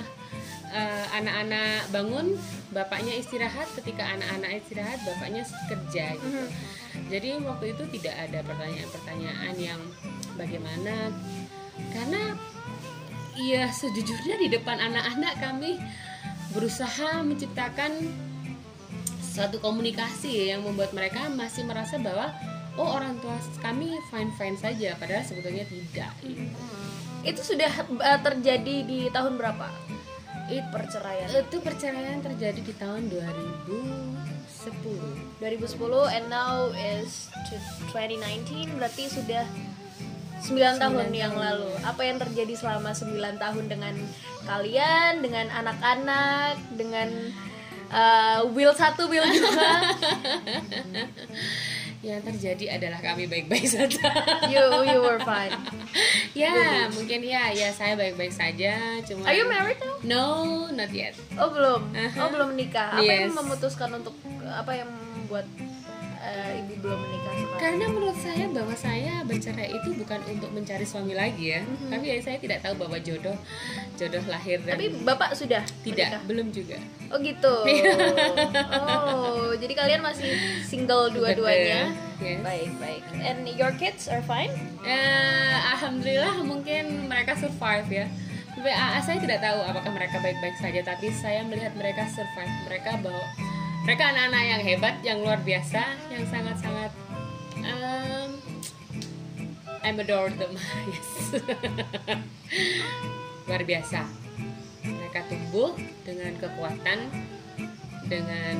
eh, 0.73 1.05
anak-anak 1.21 1.93
bangun 1.93 2.33
bapaknya 2.73 3.13
istirahat. 3.13 3.69
Ketika 3.77 4.17
anak-anak 4.17 4.57
istirahat 4.57 4.97
bapaknya 5.05 5.45
kerja 5.69 6.17
gitu 6.17 6.41
jadi 7.07 7.39
waktu 7.39 7.77
itu 7.77 7.83
tidak 7.99 8.15
ada 8.27 8.43
pertanyaan-pertanyaan 8.43 9.55
yang 9.55 9.79
bagaimana. 10.35 11.15
Karena 11.95 12.35
ya 13.39 13.71
sejujurnya 13.71 14.35
di 14.35 14.51
depan 14.51 14.83
anak-anak 14.83 15.39
kami 15.39 15.79
berusaha 16.51 17.23
menciptakan 17.23 18.11
suatu 19.21 19.61
komunikasi 19.63 20.43
ya 20.43 20.57
yang 20.57 20.67
membuat 20.67 20.91
mereka 20.91 21.31
masih 21.31 21.63
merasa 21.63 21.95
bahwa 22.01 22.35
oh 22.75 22.99
orang 22.99 23.15
tua 23.23 23.39
kami 23.63 23.95
fine 24.11 24.33
fine 24.35 24.57
saja 24.59 24.99
padahal 24.99 25.23
sebetulnya 25.23 25.63
tidak. 25.69 26.11
Gitu. 26.19 26.43
itu 27.19 27.41
sudah 27.43 27.67
uh, 27.99 28.19
terjadi 28.23 28.75
di 28.87 29.11
tahun 29.11 29.35
berapa? 29.35 29.67
It- 30.49 30.71
perceraian. 30.71 31.27
Itu 31.29 31.59
perceraian 31.59 32.23
terjadi 32.23 32.63
di 32.63 32.73
tahun 32.73 33.11
2010 33.11 35.28
2010 35.39 36.19
and 36.19 36.25
now 36.27 36.67
is 36.75 37.31
to 37.47 37.55
2019 37.95 38.75
berarti 38.75 39.07
sudah 39.07 39.47
9 40.39 40.55
tahun 40.79 41.07
yang 41.11 41.35
tahun. 41.35 41.43
lalu 41.43 41.71
apa 41.83 42.01
yang 42.03 42.17
terjadi 42.19 42.53
selama 42.55 42.91
9 42.95 43.39
tahun 43.39 43.65
dengan 43.67 43.95
kalian 44.47 45.23
dengan 45.23 45.47
anak-anak 45.51 46.55
dengan 46.75 47.09
uh, 47.91 48.47
Will 48.51 48.75
satu 48.75 49.07
Will 49.07 49.27
juga 49.31 49.71
yang 51.99 52.23
terjadi 52.23 52.79
adalah 52.79 52.99
kami 52.99 53.27
baik-baik 53.27 53.67
saja. 53.75 54.07
You 54.47 54.63
you 54.87 54.99
were 54.99 55.19
fine. 55.19 55.51
Ya 56.31 56.87
mungkin 56.89 57.19
ya 57.21 57.51
ya 57.51 57.69
saya 57.69 57.93
baik-baik 57.93 58.31
saja 58.31 59.03
cuma 59.03 59.27
are 59.27 59.35
you 59.35 59.43
married 59.45 59.75
now? 59.77 59.99
No 60.01 60.25
not 60.69 60.89
yet. 60.89 61.11
Oh 61.35 61.51
belum. 61.51 61.91
Aha. 61.91 62.15
oh 62.17 62.29
belum 62.29 62.55
menikah. 62.55 62.95
Apa 62.95 63.03
yang 63.03 63.29
Yes. 63.29 63.35
memutuskan 63.35 63.89
untuk 63.93 64.15
apa 64.41 64.71
yang 64.73 64.87
membuat 64.87 65.43
uh, 66.19 66.51
ibu 66.55 66.73
belum 66.79 66.99
menikah 66.99 67.33
sekarang 67.33 67.59
karena 67.59 67.85
menurut 67.87 68.17
saya 68.17 68.45
bahwa 68.47 68.73
saya 68.73 69.13
bercerai 69.23 69.69
itu 69.71 69.89
bukan 69.95 70.19
untuk 70.27 70.49
mencari 70.51 70.83
suami 70.83 71.13
lagi 71.13 71.45
ya 71.51 71.61
Mhm. 71.61 71.89
tapi 71.89 72.05
ya 72.07 72.17
saya 72.19 72.37
tidak 72.37 72.59
tahu 72.61 72.75
bahwa 72.77 72.97
jodoh 72.99 73.37
jodoh 73.95 74.23
lahir 74.27 74.59
dan 74.61 74.75
tapi 74.75 74.87
bapak 75.01 75.31
sudah 75.33 75.63
tidak 75.81 76.07
menikah? 76.11 76.21
belum 76.25 76.47
juga 76.49 76.77
Oh 77.09 77.17
gitu. 77.17 77.55
Oh, 78.69 79.49
jadi 79.57 79.73
kalian 79.73 80.01
masih 80.01 80.29
single 80.61 81.09
dua-duanya. 81.09 81.89
Yes. 82.21 82.37
Baik, 82.43 82.69
baik. 82.77 83.01
And 83.17 83.49
your 83.49 83.73
kids 83.73 84.05
are 84.05 84.21
fine? 84.21 84.51
Eh, 84.83 85.55
alhamdulillah 85.73 86.43
mungkin 86.43 87.07
mereka 87.07 87.33
survive 87.33 87.89
ya 87.89 88.05
Tapi, 88.49 88.69
ah, 88.69 88.99
saya 88.99 89.17
tidak 89.17 89.39
tahu 89.39 89.59
apakah 89.63 89.89
mereka 89.89 90.19
baik-baik 90.19 90.53
saja 90.59 90.83
tapi 90.83 91.09
saya 91.09 91.41
melihat 91.41 91.71
mereka 91.73 92.03
survive 92.05 92.53
mereka 92.67 92.99
bahwa 92.99 93.23
mereka 93.85 94.03
anak-anak 94.11 94.43
yang 94.43 94.61
hebat 94.63 94.95
yang 95.03 95.17
luar 95.23 95.39
biasa 95.43 95.81
yang 96.11 96.23
sangat-sangat 96.27 96.91
um, 97.63 98.29
I'm 99.83 99.99
adore 99.99 100.29
them 100.29 100.53
yes. 100.91 101.41
Luar 103.49 103.65
biasa. 103.65 104.05
Mereka 104.85 105.25
tumbuh 105.25 105.73
dengan 106.05 106.37
kekuatan 106.37 107.09
dengan 108.05 108.55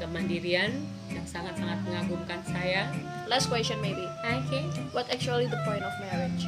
kemandirian 0.00 0.72
yang 1.12 1.26
sangat-sangat 1.28 1.84
mengagumkan 1.84 2.40
saya. 2.48 2.88
Last 3.28 3.52
question 3.52 3.80
maybe. 3.84 4.08
oke. 4.24 4.60
What 4.96 5.12
actually 5.12 5.44
the 5.44 5.60
point 5.68 5.84
of 5.84 5.92
marriage? 6.00 6.44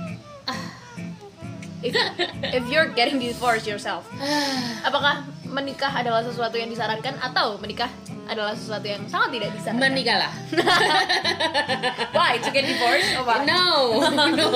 If, 1.90 2.62
if 2.62 2.64
you're 2.70 2.90
getting 2.92 3.18
divorced 3.18 3.66
yourself, 3.66 4.06
apakah 4.88 5.26
menikah 5.46 5.88
adalah 5.88 6.20
sesuatu 6.20 6.58
yang 6.58 6.68
disarankan 6.68 7.16
atau 7.22 7.56
menikah 7.62 7.88
adalah 8.26 8.52
sesuatu 8.58 8.84
yang 8.90 9.06
sangat 9.06 9.38
tidak 9.38 9.50
disarankan? 9.54 9.90
menikahlah 9.94 10.32
Why 12.16 12.42
to 12.42 12.50
get 12.50 12.66
divorced? 12.66 13.14
Or 13.16 13.22
what? 13.22 13.46
no 13.46 14.02
no 14.38 14.48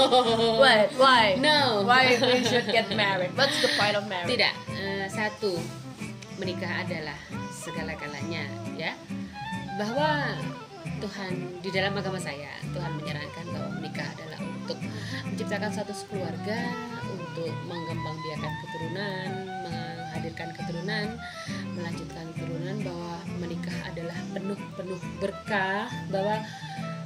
What? 0.59 0.91
Why? 0.99 1.39
No. 1.39 1.87
Why 1.87 2.19
we 2.19 2.43
should 2.43 2.67
get 2.69 2.91
married? 2.93 3.31
What's 3.39 3.57
the 3.63 3.71
point 3.79 3.95
of 3.95 4.05
marriage? 4.11 4.35
tidak 4.35 4.53
Eh, 4.75 5.07
satu 5.07 5.55
menikah 6.43 6.83
adalah 6.83 7.17
segala-galanya 7.53 8.49
ya 8.75 8.97
bahwa 9.79 10.37
Tuhan 11.01 11.33
di 11.65 11.71
dalam 11.73 11.97
agama 11.97 12.21
saya 12.21 12.53
Tuhan 12.73 12.93
menyarankan 13.01 13.45
bahwa 13.53 13.69
menikah 13.81 14.09
adalah 14.17 14.41
untuk 14.41 14.79
menciptakan 15.29 15.73
satu 15.73 15.93
keluarga 16.09 16.59
untuk 17.31 17.55
mengembangbiakan 17.71 18.53
keturunan 18.67 19.29
menghadirkan 19.63 20.49
keturunan 20.59 21.07
melanjutkan 21.79 22.27
keturunan 22.35 22.77
bahwa 22.83 23.15
menikah 23.39 23.79
adalah 23.87 24.19
penuh-penuh 24.35 25.01
berkah 25.23 25.87
bahwa 26.11 26.43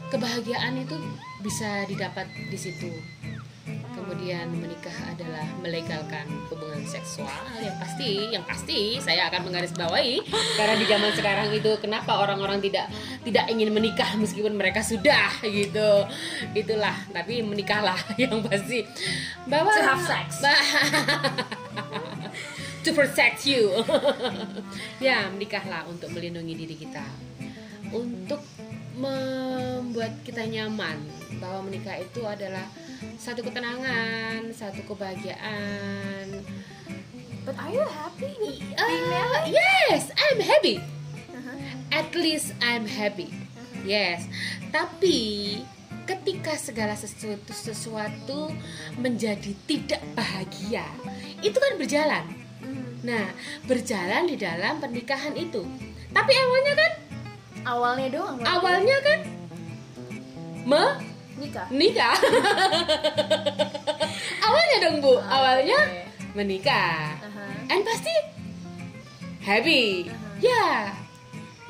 kebahagiaan 0.09 0.81
itu 0.81 0.97
bisa 1.45 1.85
didapat 1.85 2.25
di 2.49 2.57
situ 2.57 2.89
kemudian 4.25 4.57
menikah 4.57 4.99
adalah 5.13 5.45
melegalkan 5.61 6.25
hubungan 6.49 6.81
seksual 6.89 7.45
yang 7.61 7.77
pasti 7.77 8.33
yang 8.33 8.41
pasti 8.49 8.97
saya 8.97 9.29
akan 9.29 9.53
menggarisbawahi 9.53 10.17
karena 10.57 10.81
di 10.81 10.87
zaman 10.89 11.13
sekarang 11.13 11.53
itu 11.53 11.69
kenapa 11.77 12.25
orang-orang 12.25 12.57
tidak 12.65 12.89
tidak 13.21 13.45
ingin 13.53 13.69
menikah 13.69 14.09
meskipun 14.17 14.57
mereka 14.57 14.81
sudah 14.81 15.29
gitu. 15.45 16.09
Itulah 16.57 16.97
tapi 17.13 17.45
menikahlah 17.45 18.01
yang 18.17 18.41
pasti. 18.49 18.89
Bahwa 19.45 19.77
To 19.77 19.93
have 19.93 20.01
sex. 20.01 20.41
To 22.89 22.97
protect 22.97 23.45
you. 23.45 23.69
Ya 25.05 25.29
menikahlah 25.29 25.85
untuk 25.85 26.17
melindungi 26.17 26.65
diri 26.65 26.81
kita. 26.81 27.05
Untuk 27.93 28.41
membuat 28.97 30.17
kita 30.25 30.49
nyaman 30.49 30.97
bahwa 31.37 31.69
menikah 31.69 32.01
itu 32.01 32.25
adalah 32.25 32.65
satu 33.19 33.41
ketenangan 33.41 34.53
satu 34.53 34.85
kebahagiaan. 34.85 36.45
But 37.45 37.61
are 37.61 37.73
you 37.73 37.85
happy? 37.85 38.65
Ah, 38.81 39.45
yes 39.45 40.09
I'm 40.17 40.41
happy. 40.41 40.81
Uh-huh. 41.29 41.57
at 41.93 42.09
least 42.17 42.57
I'm 42.65 42.89
happy. 42.89 43.29
Yes. 43.85 44.25
Tapi 44.73 45.61
ketika 46.09 46.57
segala 46.57 46.97
sesuatu 46.97 47.53
sesuatu 47.53 48.53
menjadi 49.01 49.53
tidak 49.65 50.01
bahagia 50.17 50.85
itu 51.41 51.57
kan 51.57 51.77
berjalan. 51.77 52.25
Nah 53.05 53.29
berjalan 53.69 54.25
di 54.29 54.37
dalam 54.41 54.81
pernikahan 54.81 55.37
itu. 55.37 55.65
Tapi 56.13 56.33
awalnya 56.33 56.75
kan? 56.77 56.93
Awalnya 57.65 58.09
doang. 58.13 58.37
awalnya 58.45 58.97
kan 59.01 59.21
nikah. 61.39 61.67
menikah 61.71 62.17
awalnya 64.47 64.77
dong 64.87 64.97
bu. 65.03 65.15
Awalnya 65.19 65.79
Oke. 65.79 66.03
menikah. 66.39 67.19
Aha. 67.21 67.45
and 67.71 67.83
pasti 67.83 68.15
happy. 69.43 70.09
Ya 70.39 70.95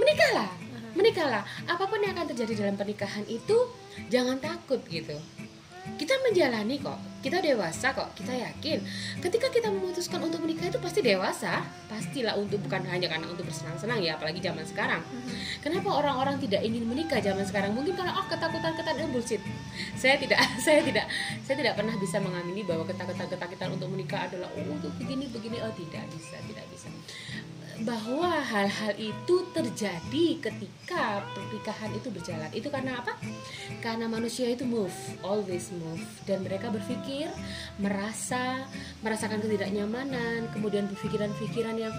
menikahlah. 0.01 0.51
Menikahlah. 0.95 1.43
Apa 1.67 1.85
pun 1.91 1.99
yang 2.03 2.15
akan 2.15 2.31
terjadi 2.31 2.67
dalam 2.67 2.79
pernikahan 2.79 3.27
itu 3.27 3.57
jangan 4.11 4.39
takut 4.39 4.79
gitu. 4.87 5.17
Kita 5.99 6.15
menjalani 6.23 6.79
kok 6.81 7.14
kita 7.25 7.41
dewasa 7.41 7.97
kok 7.97 8.13
kita 8.13 8.37
yakin. 8.37 8.85
Ketika 9.25 9.49
kita 9.49 9.73
memutuskan 9.73 10.21
untuk 10.21 10.45
menikah 10.45 10.69
itu 10.69 10.77
pasti 10.77 11.01
dewasa. 11.01 11.65
Pastilah 11.89 12.37
untuk 12.37 12.61
bukan 12.61 12.85
hanya 12.93 13.09
karena 13.09 13.25
untuk 13.33 13.49
bersenang-senang 13.49 14.05
ya 14.05 14.21
apalagi 14.21 14.45
zaman 14.45 14.61
sekarang. 14.69 15.01
Kenapa 15.65 15.89
orang-orang 15.89 16.37
tidak 16.45 16.61
ingin 16.61 16.85
menikah 16.85 17.25
zaman 17.25 17.49
sekarang? 17.49 17.73
Mungkin 17.73 17.97
karena 17.97 18.13
oh 18.13 18.29
ketakutan 18.29 18.77
ketakutan 18.77 19.09
bullshit. 19.09 19.41
Saya 19.97 20.21
tidak 20.21 20.37
saya 20.65 20.85
tidak 20.85 21.09
saya 21.49 21.57
tidak 21.57 21.75
pernah 21.81 21.97
bisa 21.97 22.21
mengamini 22.21 22.61
bahwa 22.61 22.85
ketakutan 22.85 23.25
ketakutan 23.33 23.69
untuk 23.73 23.89
menikah 23.89 24.29
adalah 24.29 24.53
oh 24.53 24.77
begini 25.01 25.25
begini. 25.33 25.65
Oh 25.65 25.73
tidak 25.73 26.05
bisa 26.13 26.37
tidak 26.45 26.69
bisa 26.69 26.93
bahwa 27.83 28.39
hal-hal 28.39 28.95
itu 28.95 29.43
terjadi 29.51 30.27
ketika 30.39 31.27
pernikahan 31.35 31.91
itu 31.91 32.09
berjalan. 32.15 32.51
Itu 32.55 32.71
karena 32.71 33.03
apa? 33.03 33.19
Karena 33.83 34.07
manusia 34.07 34.47
itu 34.47 34.63
move, 34.63 34.95
always 35.27 35.75
move 35.75 36.03
dan 36.29 36.47
mereka 36.47 36.71
berpikir, 36.71 37.27
merasa, 37.83 38.71
merasakan 39.03 39.43
ketidaknyamanan, 39.43 40.47
kemudian 40.55 40.87
berpikiran-pikiran 40.95 41.75
yang 41.75 41.95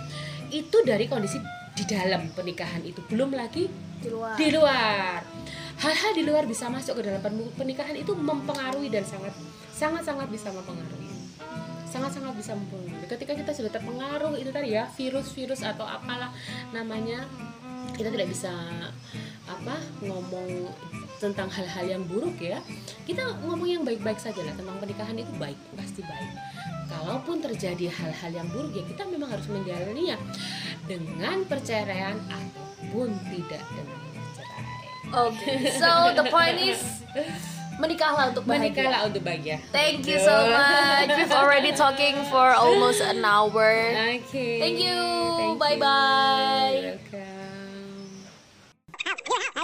itu 0.53 0.77
dari 0.87 1.11
kondisi 1.11 1.43
di 1.75 1.83
dalam 1.83 2.31
pernikahan 2.31 2.79
itu 2.87 3.03
belum 3.11 3.35
lagi 3.35 3.67
Di 3.99 4.07
luar. 4.07 4.35
di 4.39 4.47
luar. 4.47 5.19
Hal-hal 5.75 6.11
di 6.15 6.23
luar 6.23 6.47
bisa 6.47 6.71
masuk 6.71 7.03
ke 7.03 7.11
dalam 7.11 7.19
pernikahan 7.51 7.99
itu 7.99 8.15
mempengaruhi 8.15 8.87
dan 8.87 9.03
sangat 9.03 9.35
sangat 9.75 10.07
sangat 10.07 10.31
bisa 10.31 10.47
mempengaruhi 10.55 11.04
sangat-sangat 11.95 12.35
bisa 12.35 12.51
mempengaruhi. 12.59 13.07
Ketika 13.07 13.33
kita 13.39 13.51
sudah 13.55 13.71
terpengaruh 13.71 14.35
itu 14.35 14.51
tadi 14.51 14.75
ya 14.75 14.83
virus-virus 14.91 15.63
atau 15.63 15.87
apalah 15.87 16.35
namanya 16.75 17.23
kita 17.95 18.11
tidak 18.11 18.27
bisa 18.27 18.51
apa 19.47 19.79
ngomong 20.03 20.67
tentang 21.23 21.47
hal-hal 21.47 21.85
yang 21.87 22.03
buruk 22.03 22.35
ya. 22.43 22.59
Kita 23.07 23.39
ngomong 23.47 23.69
yang 23.71 23.83
baik-baik 23.87 24.19
saja 24.19 24.43
lah 24.43 24.51
tentang 24.51 24.75
pernikahan 24.83 25.15
itu 25.15 25.31
baik 25.39 25.55
pasti 25.79 26.03
baik. 26.03 26.31
Kalaupun 26.91 27.39
terjadi 27.39 27.87
hal-hal 27.87 28.31
yang 28.43 28.47
buruk 28.51 28.75
ya 28.75 28.83
kita 28.83 29.07
memang 29.07 29.31
harus 29.31 29.47
menjalaninya 29.47 30.19
dengan 30.83 31.47
perceraian 31.47 32.19
ataupun 32.27 33.15
tidak 33.31 33.63
dengan 33.71 33.99
bercerai. 34.11 34.83
Oke. 35.15 35.51
So 35.79 36.11
the 36.11 36.27
point 36.27 36.59
is 36.59 36.83
menikahlah 37.79 38.31
untuk 38.31 38.43
bahagia. 38.45 38.71
Menikahlah 38.71 38.99
untuk 39.07 39.21
bahagia. 39.23 39.57
Thank 39.71 40.07
you 40.07 40.19
so 40.19 40.35
much. 40.51 41.09
We've 41.15 41.31
already 41.31 41.71
talking 41.71 42.15
for 42.27 42.51
almost 42.55 43.01
an 43.01 43.23
hour. 43.23 43.93
Okay. 43.95 44.59
Thank 44.59 44.79
you. 44.83 44.99
Thank 45.57 45.79
you. 45.79 45.89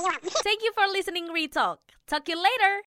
Welcome. 0.01 0.29
Thank 0.43 0.63
you 0.63 0.71
for 0.73 0.87
listening 0.87 1.27
Retalk. 1.29 1.77
Talk 2.07 2.27
you 2.27 2.37
later. 2.39 2.73